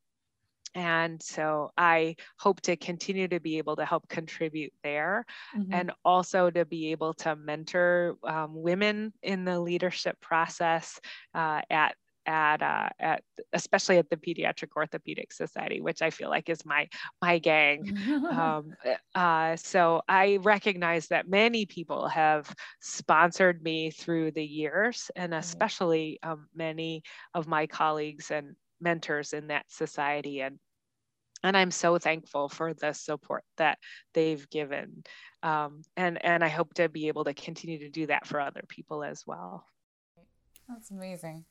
and 0.78 1.20
so 1.24 1.72
I 1.76 2.18
hope 2.38 2.62
to 2.62 2.76
continue 2.76 3.28
to 3.30 3.40
be 3.40 3.58
able 3.58 3.76
to 3.78 3.86
help 3.86 4.08
contribute 4.08 4.72
there 4.84 5.26
mm-hmm. 5.58 5.74
and 5.74 5.92
also 6.06 6.52
to 6.52 6.66
be 6.66 6.92
able 6.92 7.16
to 7.16 7.36
mentor 7.36 8.16
um, 8.24 8.52
women 8.54 9.12
in 9.24 9.44
the 9.44 9.60
leadership 9.60 10.22
process 10.22 11.00
uh, 11.34 11.62
at 11.72 11.96
at 12.28 12.62
uh, 12.62 12.90
at 13.00 13.24
especially 13.54 13.98
at 13.98 14.08
the 14.12 14.18
Pediatric 14.18 14.76
Orthopedic 14.76 15.32
Society, 15.32 15.82
which 15.82 16.04
I 16.04 16.12
feel 16.12 16.30
like 16.30 16.48
is 16.48 16.64
my 16.64 16.88
my 17.24 17.40
gang. 17.40 17.98
um, 18.30 18.76
uh, 19.16 19.56
so 19.56 20.02
I 20.08 20.38
recognize 20.44 21.08
that 21.08 21.28
many 21.28 21.66
people 21.66 22.08
have 22.10 22.54
sponsored 22.82 23.64
me 23.64 23.90
through 23.90 24.32
the 24.32 24.46
years, 24.46 25.10
and 25.16 25.34
especially 25.34 26.20
um, 26.22 26.48
many 26.54 27.02
of 27.34 27.48
my 27.48 27.66
colleagues 27.66 28.30
and 28.30 28.56
mentors 28.80 29.34
in 29.34 29.48
that 29.48 29.66
society 29.70 30.42
and 30.42 30.60
and 31.44 31.56
I'm 31.56 31.72
so 31.72 31.98
thankful 31.98 32.50
for 32.50 32.74
the 32.74 32.94
support 32.94 33.44
that 33.58 33.78
they've 34.14 34.50
given. 34.50 35.04
Um, 35.44 35.82
and, 35.96 36.24
and 36.26 36.44
I 36.44 36.48
hope 36.48 36.74
to 36.76 36.90
be 36.90 37.08
able 37.08 37.24
to 37.26 37.34
continue 37.34 37.80
to 37.80 37.90
do 37.90 38.08
that 38.08 38.26
for 38.26 38.40
other 38.40 38.64
people 38.68 39.04
as 39.04 39.24
well. 39.26 39.66
That's 40.68 40.92
amazing. 40.92 41.46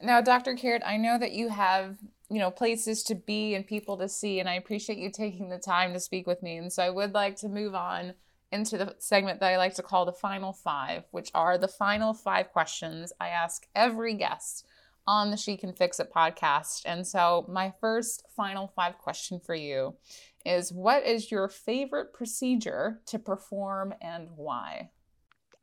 Now, 0.00 0.20
Dr. 0.20 0.54
Caird, 0.54 0.82
I 0.82 0.96
know 0.96 1.18
that 1.18 1.32
you 1.32 1.48
have, 1.48 1.96
you 2.28 2.38
know, 2.38 2.50
places 2.50 3.02
to 3.04 3.14
be 3.14 3.54
and 3.54 3.66
people 3.66 3.96
to 3.96 4.08
see, 4.08 4.40
and 4.40 4.48
I 4.48 4.54
appreciate 4.54 4.98
you 4.98 5.10
taking 5.10 5.48
the 5.48 5.58
time 5.58 5.92
to 5.94 6.00
speak 6.00 6.26
with 6.26 6.42
me. 6.42 6.58
And 6.58 6.72
so 6.72 6.82
I 6.82 6.90
would 6.90 7.14
like 7.14 7.36
to 7.36 7.48
move 7.48 7.74
on 7.74 8.14
into 8.52 8.78
the 8.78 8.94
segment 8.98 9.40
that 9.40 9.52
I 9.52 9.56
like 9.56 9.74
to 9.74 9.82
call 9.82 10.04
the 10.04 10.12
final 10.12 10.52
five, 10.52 11.04
which 11.10 11.30
are 11.34 11.58
the 11.58 11.68
final 11.68 12.12
five 12.14 12.52
questions 12.52 13.12
I 13.18 13.28
ask 13.28 13.66
every 13.74 14.14
guest 14.14 14.66
on 15.06 15.30
the 15.30 15.36
She 15.36 15.56
Can 15.56 15.72
Fix 15.72 16.00
It 16.00 16.12
podcast. 16.14 16.82
And 16.84 17.06
so, 17.06 17.46
my 17.48 17.72
first 17.80 18.24
final 18.36 18.68
five 18.68 18.98
question 18.98 19.40
for 19.40 19.54
you 19.54 19.96
is 20.44 20.72
What 20.72 21.04
is 21.04 21.30
your 21.30 21.48
favorite 21.48 22.12
procedure 22.12 23.00
to 23.06 23.18
perform 23.18 23.94
and 24.00 24.28
why? 24.36 24.90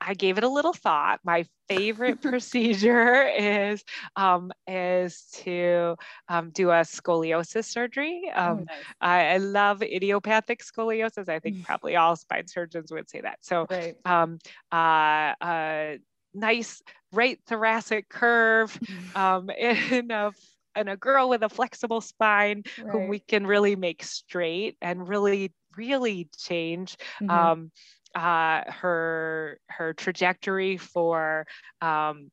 I 0.06 0.14
gave 0.14 0.38
it 0.38 0.44
a 0.44 0.48
little 0.48 0.72
thought. 0.72 1.20
My 1.24 1.46
favorite 1.68 2.20
procedure 2.22 3.26
is 3.28 3.82
um, 4.16 4.52
is 4.66 5.26
to 5.44 5.96
um, 6.28 6.50
do 6.50 6.70
a 6.70 6.80
scoliosis 6.80 7.64
surgery. 7.64 8.30
Oh, 8.34 8.42
um, 8.42 8.58
oh, 8.60 8.64
nice. 8.64 8.84
I, 9.00 9.26
I, 9.34 9.36
love 9.38 9.82
idiopathic 9.82 10.62
scoliosis. 10.62 11.28
I 11.28 11.38
think 11.38 11.56
mm. 11.56 11.64
probably 11.64 11.96
all 11.96 12.16
spine 12.16 12.46
surgeons 12.48 12.92
would 12.92 13.08
say 13.08 13.22
that. 13.22 13.38
So, 13.42 13.66
right. 13.70 13.96
um, 14.04 14.38
uh, 14.70 15.32
uh, 15.40 15.96
nice 16.34 16.82
right 17.14 17.38
thoracic 17.46 18.08
curve 18.08 18.78
mm-hmm. 18.80 19.16
um, 19.16 19.50
in 19.58 20.10
a 20.10 20.32
and 20.76 20.88
a 20.88 20.96
girl 20.96 21.28
with 21.28 21.42
a 21.42 21.48
flexible 21.48 22.00
spine 22.00 22.64
right. 22.78 22.90
whom 22.90 23.08
we 23.08 23.20
can 23.20 23.46
really 23.46 23.76
make 23.76 24.02
straight 24.02 24.76
and 24.82 25.08
really 25.08 25.52
really 25.76 26.28
change 26.36 26.96
mm-hmm. 27.22 27.30
um, 27.30 27.70
uh, 28.14 28.62
her 28.68 29.58
her 29.68 29.92
trajectory 29.92 30.76
for 30.76 31.46
um, 31.80 32.30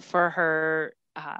for 0.00 0.30
her 0.30 0.94
uh, 1.16 1.36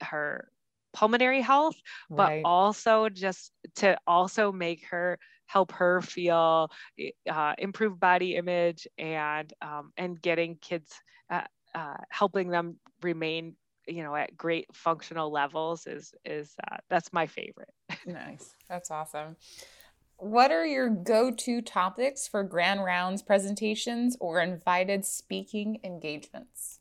her 0.00 0.48
pulmonary 0.92 1.40
health 1.40 1.76
but 2.08 2.28
right. 2.28 2.42
also 2.44 3.08
just 3.08 3.50
to 3.74 3.96
also 4.06 4.52
make 4.52 4.86
her 4.86 5.18
help 5.46 5.72
her 5.72 6.00
feel 6.00 6.70
uh, 7.30 7.54
improve 7.58 7.98
body 7.98 8.36
image 8.36 8.86
and 8.96 9.52
um, 9.60 9.92
and 9.96 10.20
getting 10.22 10.56
kids 10.56 10.92
uh, 11.30 11.42
uh, 11.74 11.96
helping 12.10 12.48
them 12.48 12.78
remain 13.02 13.56
you 13.86 14.02
know 14.02 14.14
at 14.14 14.36
great 14.36 14.66
functional 14.72 15.30
levels 15.30 15.86
is 15.86 16.14
is 16.24 16.54
uh, 16.70 16.76
that's 16.88 17.12
my 17.12 17.26
favorite. 17.26 17.72
Nice. 18.06 18.54
That's 18.68 18.90
awesome. 18.90 19.36
What 20.16 20.52
are 20.52 20.66
your 20.66 20.88
go-to 20.88 21.60
topics 21.62 22.28
for 22.28 22.42
grand 22.44 22.84
rounds 22.84 23.22
presentations 23.22 24.16
or 24.20 24.40
invited 24.40 25.04
speaking 25.04 25.80
engagements? 25.84 26.80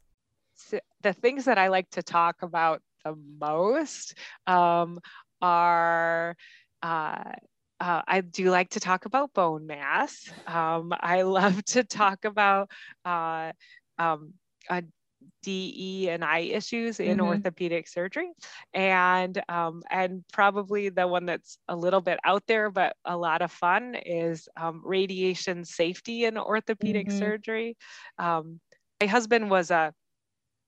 So 0.56 0.80
the 1.02 1.14
things 1.14 1.46
that 1.46 1.58
i 1.58 1.68
like 1.68 1.90
to 1.92 2.04
talk 2.04 2.42
about 2.42 2.82
the 3.04 3.16
most 3.40 4.18
um, 4.48 5.00
are 5.42 6.36
uh, 6.82 7.32
uh, 7.80 8.02
I 8.08 8.22
do 8.22 8.50
like 8.50 8.70
to 8.72 8.80
talk 8.80 9.06
about 9.06 9.34
bone 9.34 9.68
mass. 9.68 10.32
Um, 10.48 10.94
I 10.98 11.22
love 11.24 11.64
to 11.66 11.84
talk 11.84 12.24
about 12.24 12.70
uh, 13.04 13.52
um, 13.98 14.34
DE 15.44 16.10
and 16.10 16.24
I 16.24 16.40
issues 16.40 17.00
in 17.00 17.18
mm-hmm. 17.18 17.28
orthopedic 17.28 17.88
surgery, 17.88 18.32
and 18.74 19.42
um, 19.50 19.84
and 19.92 20.24
probably 20.32 20.90
the 20.90 21.08
one 21.08 21.26
that's 21.26 21.58
a 21.68 21.76
little 21.76 22.02
bit 22.02 22.20
out 22.24 22.44
there 22.48 22.70
but 22.70 22.96
a 23.06 23.16
lot 23.16 23.42
of 23.42 23.52
fun 23.52 23.96
is 23.96 24.48
um, 24.58 24.82
radiation 24.84 25.66
safety 25.66 26.26
in 26.26 26.38
orthopedic 26.38 27.08
mm-hmm. 27.08 27.20
surgery. 27.20 27.78
Um, 28.18 28.60
my 29.02 29.08
husband 29.08 29.50
was 29.50 29.70
a 29.72 29.94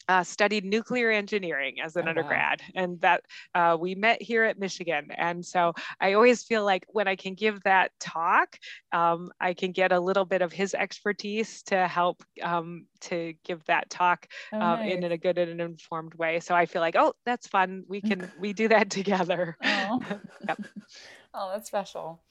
uh, 0.08 0.24
studied 0.24 0.66
nuclear 0.66 1.12
engineering 1.12 1.78
as 1.84 1.96
an 1.96 2.06
oh, 2.06 2.10
undergrad, 2.10 2.62
wow. 2.62 2.84
and 2.84 3.02
that 3.02 3.24
uh, 3.54 3.78
we 3.80 3.96
met 3.96 4.22
here 4.22 4.44
at 4.44 4.60
Michigan. 4.60 5.10
And 5.16 5.46
so 5.46 5.74
I 6.00 6.14
always 6.14 6.44
feel 6.44 6.64
like 6.64 6.86
when 6.90 7.08
I 7.08 7.16
can 7.16 7.34
give 7.34 7.62
that 7.64 7.92
talk, 8.00 8.58
um, 8.92 9.32
I 9.40 9.54
can 9.54 9.72
get 9.72 9.92
a 9.92 10.00
little 10.00 10.26
bit 10.26 10.42
of 10.42 10.52
his 10.52 10.74
expertise 10.74 11.64
to 11.64 11.88
help 11.88 12.24
um, 12.42 12.86
to 13.02 13.34
give 13.44 13.64
that 13.66 13.90
talk 13.90 14.28
oh, 14.54 14.58
uh, 14.58 14.76
nice. 14.78 14.94
in, 14.94 15.04
in, 15.04 15.12
a 15.12 15.18
good 15.18 15.38
and 15.38 15.60
informed 15.60 16.14
way. 16.16 16.40
So 16.40 16.56
I 16.56 16.66
feel 16.66 16.82
like, 16.82 16.96
oh, 16.96 17.14
that's 17.26 17.48
fun. 17.48 17.84
We 17.88 18.02
can 18.02 18.32
we 18.40 18.54
do 18.54 18.68
that 18.70 18.90
together. 18.90 19.58
Oh, 19.64 20.02
yep. 20.48 20.62
oh 21.34 21.52
that's 21.54 21.68
special. 21.68 22.22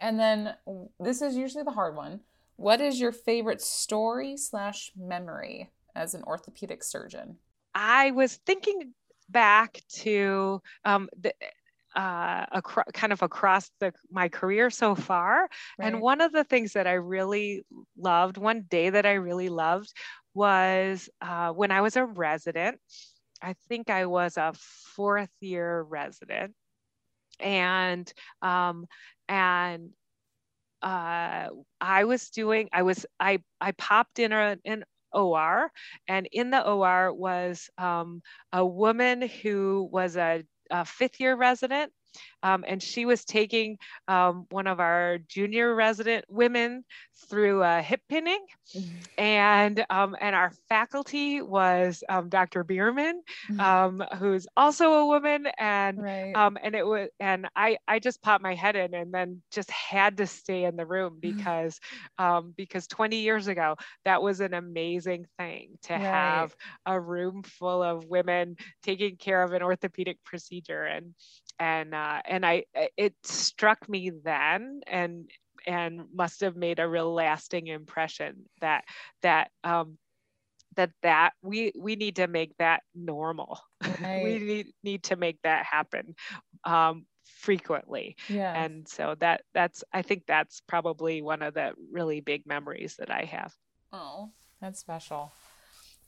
And 0.00 0.18
then 0.18 0.54
this 1.00 1.22
is 1.22 1.36
usually 1.36 1.64
the 1.64 1.70
hard 1.70 1.96
one. 1.96 2.20
What 2.56 2.80
is 2.80 3.00
your 3.00 3.12
favorite 3.12 3.60
story 3.60 4.36
slash 4.36 4.92
memory 4.96 5.70
as 5.96 6.14
an 6.14 6.22
orthopedic 6.24 6.84
surgeon? 6.84 7.36
I 7.74 8.12
was 8.12 8.36
thinking 8.46 8.92
back 9.28 9.82
to 9.96 10.60
um, 10.84 11.08
the, 11.20 11.32
uh, 11.96 12.46
acro- 12.52 12.84
kind 12.92 13.12
of 13.12 13.22
across 13.22 13.70
the, 13.80 13.92
my 14.10 14.28
career 14.28 14.70
so 14.70 14.94
far. 14.94 15.48
Right. 15.78 15.86
And 15.92 16.00
one 16.00 16.20
of 16.20 16.32
the 16.32 16.44
things 16.44 16.74
that 16.74 16.86
I 16.86 16.92
really 16.92 17.64
loved, 17.96 18.36
one 18.36 18.66
day 18.68 18.90
that 18.90 19.06
I 19.06 19.14
really 19.14 19.48
loved, 19.48 19.92
was 20.34 21.08
uh, 21.22 21.50
when 21.50 21.70
I 21.70 21.80
was 21.80 21.96
a 21.96 22.04
resident. 22.04 22.78
I 23.42 23.54
think 23.68 23.90
I 23.90 24.06
was 24.06 24.36
a 24.36 24.54
fourth 24.94 25.30
year 25.40 25.82
resident, 25.82 26.54
and 27.38 28.10
um, 28.40 28.86
and 29.28 29.90
uh, 30.82 31.48
I 31.80 32.04
was 32.04 32.30
doing. 32.30 32.68
I 32.72 32.82
was 32.82 33.04
I 33.20 33.40
I 33.60 33.72
popped 33.72 34.18
in 34.18 34.32
a 34.32 34.56
in 34.64 34.84
OR, 35.16 35.72
and 36.08 36.28
in 36.32 36.50
the 36.50 36.64
OR 36.66 37.12
was 37.12 37.70
um, 37.78 38.22
a 38.52 38.64
woman 38.64 39.22
who 39.22 39.88
was 39.92 40.16
a, 40.16 40.44
a 40.70 40.84
fifth 40.84 41.20
year 41.20 41.36
resident 41.36 41.92
um, 42.42 42.64
and 42.66 42.82
she 42.82 43.04
was 43.06 43.24
taking 43.24 43.78
um, 44.08 44.46
one 44.50 44.66
of 44.66 44.80
our 44.80 45.18
junior 45.28 45.74
resident 45.74 46.24
women 46.28 46.84
through 47.28 47.62
a 47.62 47.80
hip 47.80 48.00
pinning. 48.08 48.44
Mm-hmm. 48.76 48.96
And, 49.18 49.84
um, 49.90 50.16
and 50.20 50.34
our 50.34 50.52
faculty 50.68 51.40
was 51.40 52.04
um, 52.08 52.28
Dr. 52.28 52.64
Bierman, 52.64 53.22
mm-hmm. 53.50 53.60
Um, 53.60 54.04
who's 54.18 54.46
also 54.56 54.92
a 54.92 55.06
woman. 55.06 55.46
And, 55.58 56.02
right. 56.02 56.32
Um, 56.34 56.58
and 56.62 56.74
it 56.74 56.86
was, 56.86 57.08
and 57.20 57.48
I, 57.56 57.78
I 57.88 57.98
just 57.98 58.22
popped 58.22 58.42
my 58.42 58.54
head 58.54 58.76
in 58.76 58.94
and 58.94 59.12
then 59.12 59.42
just 59.50 59.70
had 59.70 60.18
to 60.18 60.26
stay 60.26 60.64
in 60.64 60.76
the 60.76 60.86
room 60.86 61.18
mm-hmm. 61.20 61.36
because, 61.36 61.80
because 62.56 62.86
20 62.86 63.16
years 63.16 63.48
ago, 63.48 63.76
that 64.04 64.22
was 64.22 64.40
an 64.40 64.54
amazing 64.54 65.26
thing 65.38 65.78
to 65.84 65.94
right. 65.94 66.02
have 66.02 66.54
a 66.84 67.00
room 67.00 67.42
full 67.42 67.82
of 67.82 68.04
women 68.04 68.56
taking 68.82 69.16
care 69.16 69.42
of 69.42 69.52
an 69.52 69.62
orthopedic 69.62 70.22
procedure. 70.24 70.84
And, 70.84 71.14
and 71.58 71.94
uh, 71.94 72.20
and 72.24 72.44
I 72.44 72.64
it 72.74 73.14
struck 73.24 73.88
me 73.88 74.10
then 74.24 74.80
and 74.86 75.30
and 75.66 76.02
must 76.14 76.40
have 76.40 76.56
made 76.56 76.78
a 76.78 76.88
real 76.88 77.12
lasting 77.12 77.66
impression 77.66 78.44
that 78.60 78.84
that 79.22 79.50
um, 79.64 79.98
that 80.76 80.90
that 81.02 81.32
we 81.42 81.72
we 81.78 81.96
need 81.96 82.16
to 82.16 82.26
make 82.26 82.56
that 82.58 82.82
normal 82.94 83.60
Right. 84.00 84.22
we 84.22 84.38
need 84.38 84.66
need 84.82 85.02
to 85.04 85.16
make 85.16 85.38
that 85.42 85.64
happen 85.64 86.14
um, 86.64 87.06
frequently 87.24 88.16
yeah. 88.28 88.62
and 88.62 88.86
so 88.88 89.14
that 89.20 89.42
that's 89.52 89.82
i 89.92 90.02
think 90.02 90.24
that's 90.26 90.60
probably 90.68 91.22
one 91.22 91.42
of 91.42 91.54
the 91.54 91.72
really 91.90 92.20
big 92.20 92.46
memories 92.46 92.96
that 92.98 93.10
i 93.10 93.22
have 93.22 93.52
Oh, 93.92 94.30
that's 94.60 94.78
special. 94.78 95.32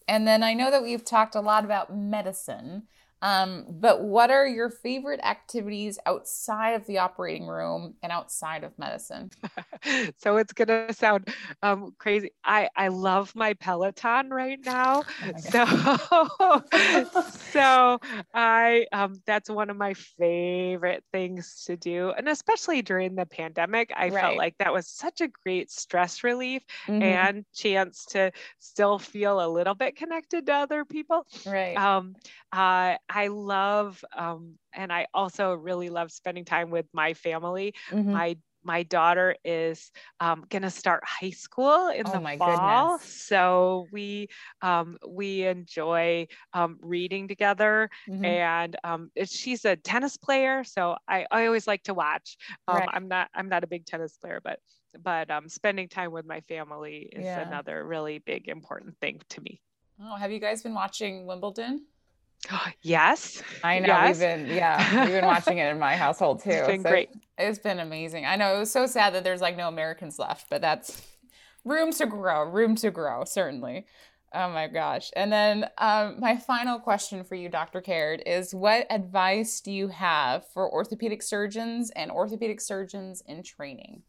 And 0.07 0.27
then 0.27 0.43
I 0.43 0.55
know 0.55 0.71
that 0.71 0.83
we've 0.83 1.05
talked 1.05 1.35
a 1.35 1.41
lot 1.41 1.65
about 1.65 1.95
medicine, 1.95 2.85
um, 3.23 3.67
but 3.69 4.03
what 4.03 4.31
are 4.31 4.47
your 4.47 4.71
favorite 4.71 5.21
activities 5.23 5.99
outside 6.07 6.71
of 6.73 6.87
the 6.87 6.99
operating 6.99 7.47
room 7.47 7.97
and 8.03 8.13
outside 8.13 8.65
of 8.65 8.79
medicine? 8.79 9.33
so 10.19 10.37
it's 10.37 10.53
gonna 10.53 10.93
sound 10.93 11.29
um, 11.63 11.95
crazy. 11.99 12.31
I 12.45 12.69
I 12.77 12.89
love 12.89 13.35
my 13.35 13.55
Peloton 13.55 14.31
right 14.31 14.59
now. 14.65 15.05
Oh 15.37 15.37
so 15.37 15.65
so 17.21 17.99
I 18.35 18.87
um, 18.93 19.23
that's 19.27 19.51
one 19.51 19.71
of 19.71 19.77
my 19.77 19.95
favorite 19.95 21.05
things 21.13 21.65
to 21.67 21.77
do, 21.77 22.11
and 22.11 22.29
especially 22.29 22.83
during 22.83 23.15
the 23.15 23.27
pandemic, 23.27 23.93
I 23.95 24.11
Right. 24.11 24.11
felt 24.11 24.37
like 24.37 24.57
that 24.59 24.73
was 24.73 24.89
such 24.89 25.21
a 25.21 25.29
great 25.29 25.71
stress 25.71 26.25
relief 26.25 26.65
Mhm. 26.89 27.29
and 27.29 27.45
chance 27.55 28.05
to 28.07 28.33
still 28.59 28.99
feel 28.99 29.45
a 29.45 29.49
little 29.49 29.75
bit 29.75 29.97
connected 29.97 30.47
to 30.47 30.53
other 30.55 30.85
people. 30.85 31.27
right. 31.45 31.87
Um, 31.87 32.17
uh, 32.53 32.97
I 33.09 33.29
love, 33.29 34.05
um, 34.17 34.59
and 34.73 34.93
I 34.93 35.07
also 35.15 35.55
really 35.55 35.89
love 35.91 36.13
spending 36.13 36.45
time 36.45 36.71
with 36.71 36.87
my 36.93 37.15
family. 37.15 37.75
Mhm. 37.91 38.09
My 38.13 38.37
my 38.65 38.83
daughter 38.83 39.37
is 39.45 39.93
um, 40.21 40.45
going 40.51 40.63
to 40.63 40.71
start 40.71 41.03
high 41.07 41.31
school 41.31 41.89
in 41.89 42.11
Oh 42.11 42.11
the 42.11 42.21
my 42.21 42.39
fall, 42.39 42.99
goodness. 42.99 42.99
so 42.99 43.89
we 43.93 44.29
um, 44.63 44.99
we 45.09 45.45
enjoy 45.47 46.27
um, 46.53 46.79
reading 46.83 47.29
together. 47.29 47.89
Mhm. 48.07 48.39
And 48.43 48.77
um, 48.85 49.11
it- 49.15 49.31
she's 49.31 49.65
a 49.65 49.77
tennis 49.77 50.17
player, 50.17 50.65
so 50.65 50.97
I, 51.07 51.27
I 51.31 51.47
always 51.47 51.67
like 51.67 51.85
to 51.85 51.95
watch. 51.95 52.37
Um, 52.67 52.85
Right. 52.85 52.93
I'm 52.93 53.09
not 53.09 53.31
I'm 53.35 53.49
not 53.49 53.65
a 53.65 53.69
big 53.69 53.87
tennis 53.87 54.17
player, 54.19 54.41
but 54.43 54.59
but 54.99 55.31
um, 55.31 55.49
spending 55.49 55.89
time 55.89 56.13
with 56.13 56.27
my 56.27 56.41
family 56.43 57.09
is 57.13 57.37
Yeah. 57.37 57.37
another 57.37 57.87
really 57.87 58.19
big 58.19 58.49
important 58.49 58.99
thing 59.01 59.21
to 59.31 59.41
me. 59.41 59.63
Oh, 60.01 60.17
have 60.17 60.33
you 60.33 60.39
guys 60.41 60.63
been 60.63 60.75
watching 60.75 61.27
Wimbledon? 61.27 61.87
yes, 62.83 63.43
I 63.63 63.79
know 63.81 63.87
Yes. 63.89 64.11
we've 64.11 64.21
been, 64.21 64.47
yeah, 64.47 65.01
we've 65.05 65.15
been 65.15 65.25
watching 65.27 65.59
it 65.59 65.71
in 65.71 65.79
my 65.79 65.97
household 65.97 66.43
too. 66.43 66.51
It's 66.51 66.67
been 66.67 66.83
So 66.83 66.89
great. 66.91 67.11
It's 67.37 67.59
been 67.59 67.79
amazing. 67.81 68.27
I 68.27 68.37
know 68.37 68.55
it 68.57 68.59
was 68.59 68.71
so 68.71 68.87
sad 68.87 69.15
that 69.15 69.25
there's 69.25 69.41
like 69.41 69.57
no 69.57 69.69
Americans 69.69 70.19
left, 70.19 70.49
but 70.51 70.61
that's 70.61 71.03
room 71.65 71.93
to 71.93 72.07
grow, 72.07 72.45
room 72.45 72.75
to 72.77 72.91
grow, 72.91 73.25
certainly. 73.25 73.87
Oh 74.35 74.51
my 74.51 74.67
gosh. 74.69 75.11
And 75.17 75.33
then 75.33 75.69
um, 75.79 76.21
my 76.21 76.37
final 76.37 76.79
question 76.79 77.25
for 77.25 77.35
you, 77.35 77.49
Dr. 77.49 77.81
Caird, 77.81 78.23
is 78.27 78.55
what 78.55 78.87
advice 78.91 79.61
do 79.61 79.73
you 79.73 79.89
have 79.89 80.47
for 80.53 80.71
orthopedic 80.71 81.23
surgeons 81.23 81.91
and 81.97 82.11
orthopedic 82.11 82.61
surgeons 82.61 83.23
in 83.27 83.43
training? 83.43 84.03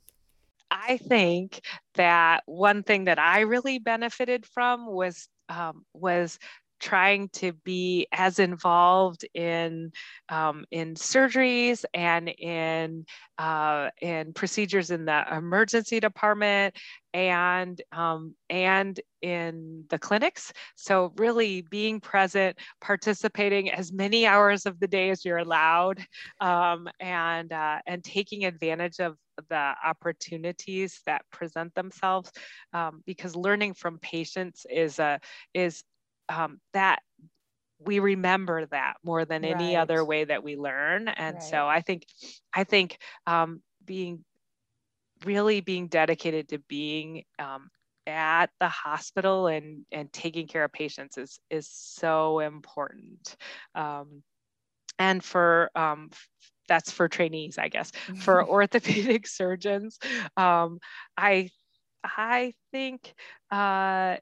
I 0.71 0.97
think 0.97 1.61
that 1.95 2.43
one 2.45 2.83
thing 2.83 3.05
that 3.05 3.17
I 3.17 3.39
really 3.41 3.79
benefited 3.79 4.45
from 4.45 4.85
was 4.87 5.27
um, 5.47 5.85
was 5.93 6.37
trying 6.79 7.29
to 7.29 7.53
be 7.63 8.07
as 8.11 8.39
involved 8.39 9.25
in 9.33 9.91
um, 10.29 10.65
in 10.71 10.95
surgeries 10.95 11.85
and 11.93 12.29
in 12.29 13.05
uh, 13.37 13.89
in 14.01 14.33
procedures 14.33 14.91
in 14.91 15.05
the 15.05 15.23
emergency 15.35 15.99
department 15.99 16.75
and 17.13 17.81
um, 17.91 18.35
and 18.49 18.99
in 19.21 19.83
the 19.89 19.99
clinics. 19.99 20.53
So 20.75 21.13
really 21.17 21.61
being 21.61 21.99
present, 21.99 22.57
participating 22.81 23.71
as 23.71 23.91
many 23.91 24.25
hours 24.25 24.65
of 24.65 24.79
the 24.79 24.87
day 24.87 25.09
as 25.09 25.25
you're 25.25 25.37
allowed, 25.37 26.05
um, 26.39 26.87
and 26.99 27.51
uh, 27.51 27.79
and 27.87 28.03
taking 28.03 28.45
advantage 28.45 28.99
of 28.99 29.15
the 29.49 29.73
opportunities 29.85 31.01
that 31.05 31.21
present 31.31 31.73
themselves 31.75 32.31
um, 32.73 33.01
because 33.05 33.35
learning 33.35 33.73
from 33.73 33.97
patients 33.99 34.65
is 34.69 34.99
a 34.99 35.19
is 35.53 35.83
um, 36.29 36.59
that 36.73 36.99
we 37.79 37.99
remember 37.99 38.65
that 38.67 38.95
more 39.03 39.25
than 39.25 39.43
any 39.45 39.75
Right. 39.75 39.77
other 39.77 40.03
way 40.03 40.23
that 40.25 40.43
we 40.43 40.55
learn 40.55 41.07
and 41.07 41.41
Right. 41.41 41.43
so 41.43 41.67
i 41.67 41.81
think 41.81 42.05
i 42.53 42.63
think 42.63 42.97
um, 43.27 43.61
being 43.85 44.23
really 45.25 45.61
being 45.61 45.87
dedicated 45.87 46.49
to 46.49 46.59
being 46.67 47.23
um, 47.39 47.69
at 48.07 48.47
the 48.59 48.67
hospital 48.69 49.47
and 49.47 49.85
and 49.91 50.11
taking 50.11 50.47
care 50.47 50.63
of 50.63 50.71
patients 50.71 51.17
is 51.17 51.39
is 51.49 51.67
so 51.69 52.39
important 52.39 53.35
um, 53.75 54.23
and 54.99 55.23
for 55.23 55.69
um, 55.75 56.09
that's 56.67 56.91
for 56.91 57.07
trainees 57.07 57.57
i 57.57 57.67
guess 57.69 57.91
for 58.15 58.45
orthopedic 58.47 59.27
surgeons 59.27 59.99
um, 60.37 60.79
i 61.17 61.49
i 62.03 62.53
think 62.71 63.13
uh, 63.51 64.15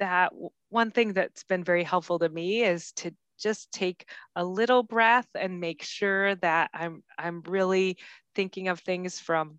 that 0.00 0.32
one 0.70 0.90
thing 0.90 1.12
that's 1.12 1.44
been 1.44 1.62
very 1.62 1.84
helpful 1.84 2.18
to 2.18 2.28
me 2.28 2.64
is 2.64 2.92
to 2.92 3.12
just 3.38 3.70
take 3.72 4.06
a 4.36 4.44
little 4.44 4.82
breath 4.82 5.28
and 5.34 5.60
make 5.60 5.82
sure 5.82 6.34
that 6.36 6.70
i'm 6.74 7.02
i'm 7.18 7.42
really 7.42 7.96
thinking 8.34 8.68
of 8.68 8.80
things 8.80 9.18
from 9.18 9.58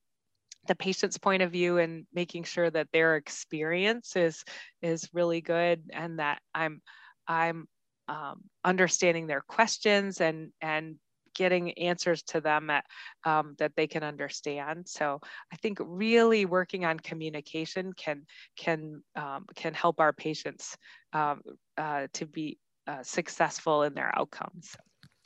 the 0.68 0.76
patient's 0.76 1.18
point 1.18 1.42
of 1.42 1.52
view 1.52 1.80
and 1.80 2.06
making 2.14 2.44
sure 2.44 2.70
that 2.70 2.88
their 2.94 3.16
experience 3.16 4.16
is 4.16 4.44
is 4.82 5.10
really 5.14 5.42
good 5.42 5.82
and 5.92 6.20
that 6.20 6.40
i'm 6.54 6.82
i'm 7.28 7.68
um, 8.08 8.42
understanding 8.66 9.28
their 9.28 9.42
questions 9.42 10.22
and 10.22 10.52
and 10.62 10.98
getting 11.36 11.72
answers 11.74 12.24
to 12.24 12.42
them 12.42 12.70
at, 12.70 12.86
um, 13.24 13.56
that 13.60 13.76
they 13.76 13.88
can 13.88 14.04
understand. 14.04 14.88
So 14.88 15.20
i 15.52 15.56
think 15.58 15.78
really 15.82 16.46
working 16.46 16.86
on 16.86 17.00
communication 17.00 17.94
can 17.94 18.26
can 18.58 19.02
um, 19.16 19.46
can 19.56 19.74
help 19.74 20.00
our 20.00 20.14
patients 20.14 20.78
um, 21.14 21.42
uh, 21.78 22.08
to 22.14 22.26
be 22.26 22.58
uh, 22.88 23.04
successful 23.04 23.84
in 23.84 23.94
their 23.94 24.12
outcomes. 24.18 24.76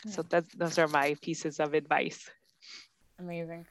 So 0.08 0.22
that's, 0.22 0.54
those 0.56 0.78
are 0.78 0.88
my 0.88 1.16
pieces 1.22 1.60
of 1.60 1.74
advice. 1.74 2.30
Amazing. 3.18 3.66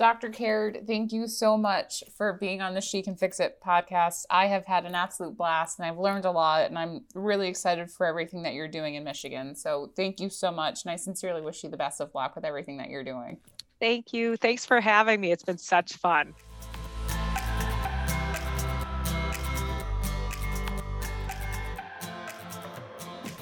Dr. 0.00 0.30
Caird, 0.30 0.84
thank 0.86 1.12
you 1.12 1.28
so 1.28 1.58
much 1.58 2.02
for 2.16 2.32
being 2.32 2.62
on 2.62 2.72
the 2.72 2.80
She 2.80 3.02
Can 3.02 3.16
Fix 3.16 3.38
It 3.38 3.58
podcast. 3.62 4.24
I 4.30 4.46
have 4.46 4.64
had 4.64 4.86
an 4.86 4.94
absolute 4.94 5.36
blast 5.36 5.78
and 5.78 5.86
I've 5.86 5.98
learned 5.98 6.24
a 6.24 6.30
lot, 6.30 6.64
and 6.70 6.78
I'm 6.78 7.04
really 7.14 7.48
excited 7.48 7.90
for 7.90 8.06
everything 8.06 8.42
that 8.44 8.54
you're 8.54 8.66
doing 8.66 8.94
in 8.94 9.04
Michigan. 9.04 9.54
So, 9.54 9.92
thank 9.94 10.18
you 10.18 10.30
so 10.30 10.50
much. 10.50 10.86
And 10.86 10.90
I 10.90 10.96
sincerely 10.96 11.42
wish 11.42 11.62
you 11.62 11.68
the 11.68 11.76
best 11.76 12.00
of 12.00 12.14
luck 12.14 12.34
with 12.34 12.46
everything 12.46 12.78
that 12.78 12.88
you're 12.88 13.04
doing. 13.04 13.36
thank 13.78 14.14
you 14.14 14.38
thanks 14.38 14.64
for 14.64 14.80
having 14.80 15.20
me 15.20 15.32
it's 15.32 15.44
been 15.44 15.58
such 15.58 15.92
fun 15.96 16.34